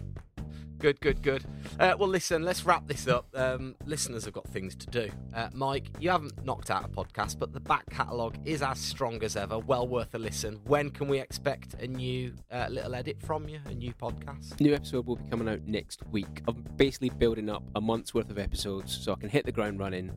[0.79, 1.43] Good, good, good.
[1.77, 3.27] Uh, well, listen, let's wrap this up.
[3.35, 5.11] Um, listeners have got things to do.
[5.35, 9.21] Uh, Mike, you haven't knocked out a podcast, but the back catalogue is as strong
[9.21, 9.59] as ever.
[9.59, 10.61] Well worth a listen.
[10.63, 13.59] When can we expect a new uh, little edit from you?
[13.65, 14.57] A new podcast?
[14.61, 16.41] New episode will be coming out next week.
[16.47, 19.79] I'm basically building up a month's worth of episodes so I can hit the ground
[19.79, 20.11] running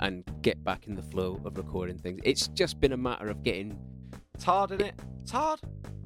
[0.00, 2.20] and get back in the flow of recording things.
[2.22, 3.78] It's just been a matter of getting,
[4.34, 4.94] It's hard, isn't it?
[5.22, 5.60] It's hard.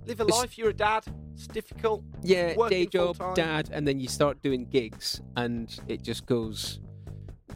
[0.07, 0.59] Live a It's- life.
[0.59, 1.05] You're a dad.
[1.35, 2.03] It's difficult.
[2.23, 3.35] yeah, Working day job, full-time.
[3.35, 6.81] dad, and then you start doing gigs and it just goes,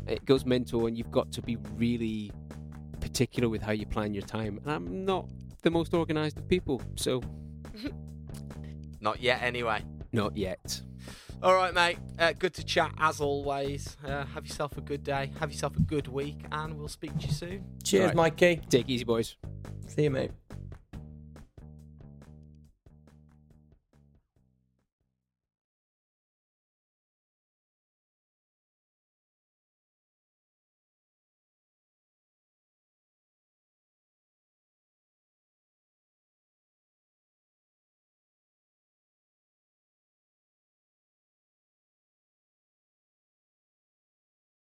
[0.06, 2.30] it goes mental and you've got to be really
[3.00, 4.60] particular with how you plan your time.
[4.64, 5.28] And I'm not
[5.62, 7.22] the most organised of people, so
[9.00, 9.82] Not yet, anyway.
[10.12, 10.82] not yet.
[11.42, 11.98] All right, mate.
[12.18, 13.96] Uh, good to chat as always.
[14.04, 15.30] Uh, have yourself a good day.
[15.40, 17.64] Have yourself a good week, and we'll speak to you soon.
[17.82, 18.14] Cheers, Right.
[18.16, 18.60] Mikey.
[18.68, 19.36] Take it easy, boys.
[19.88, 20.32] See you, mate.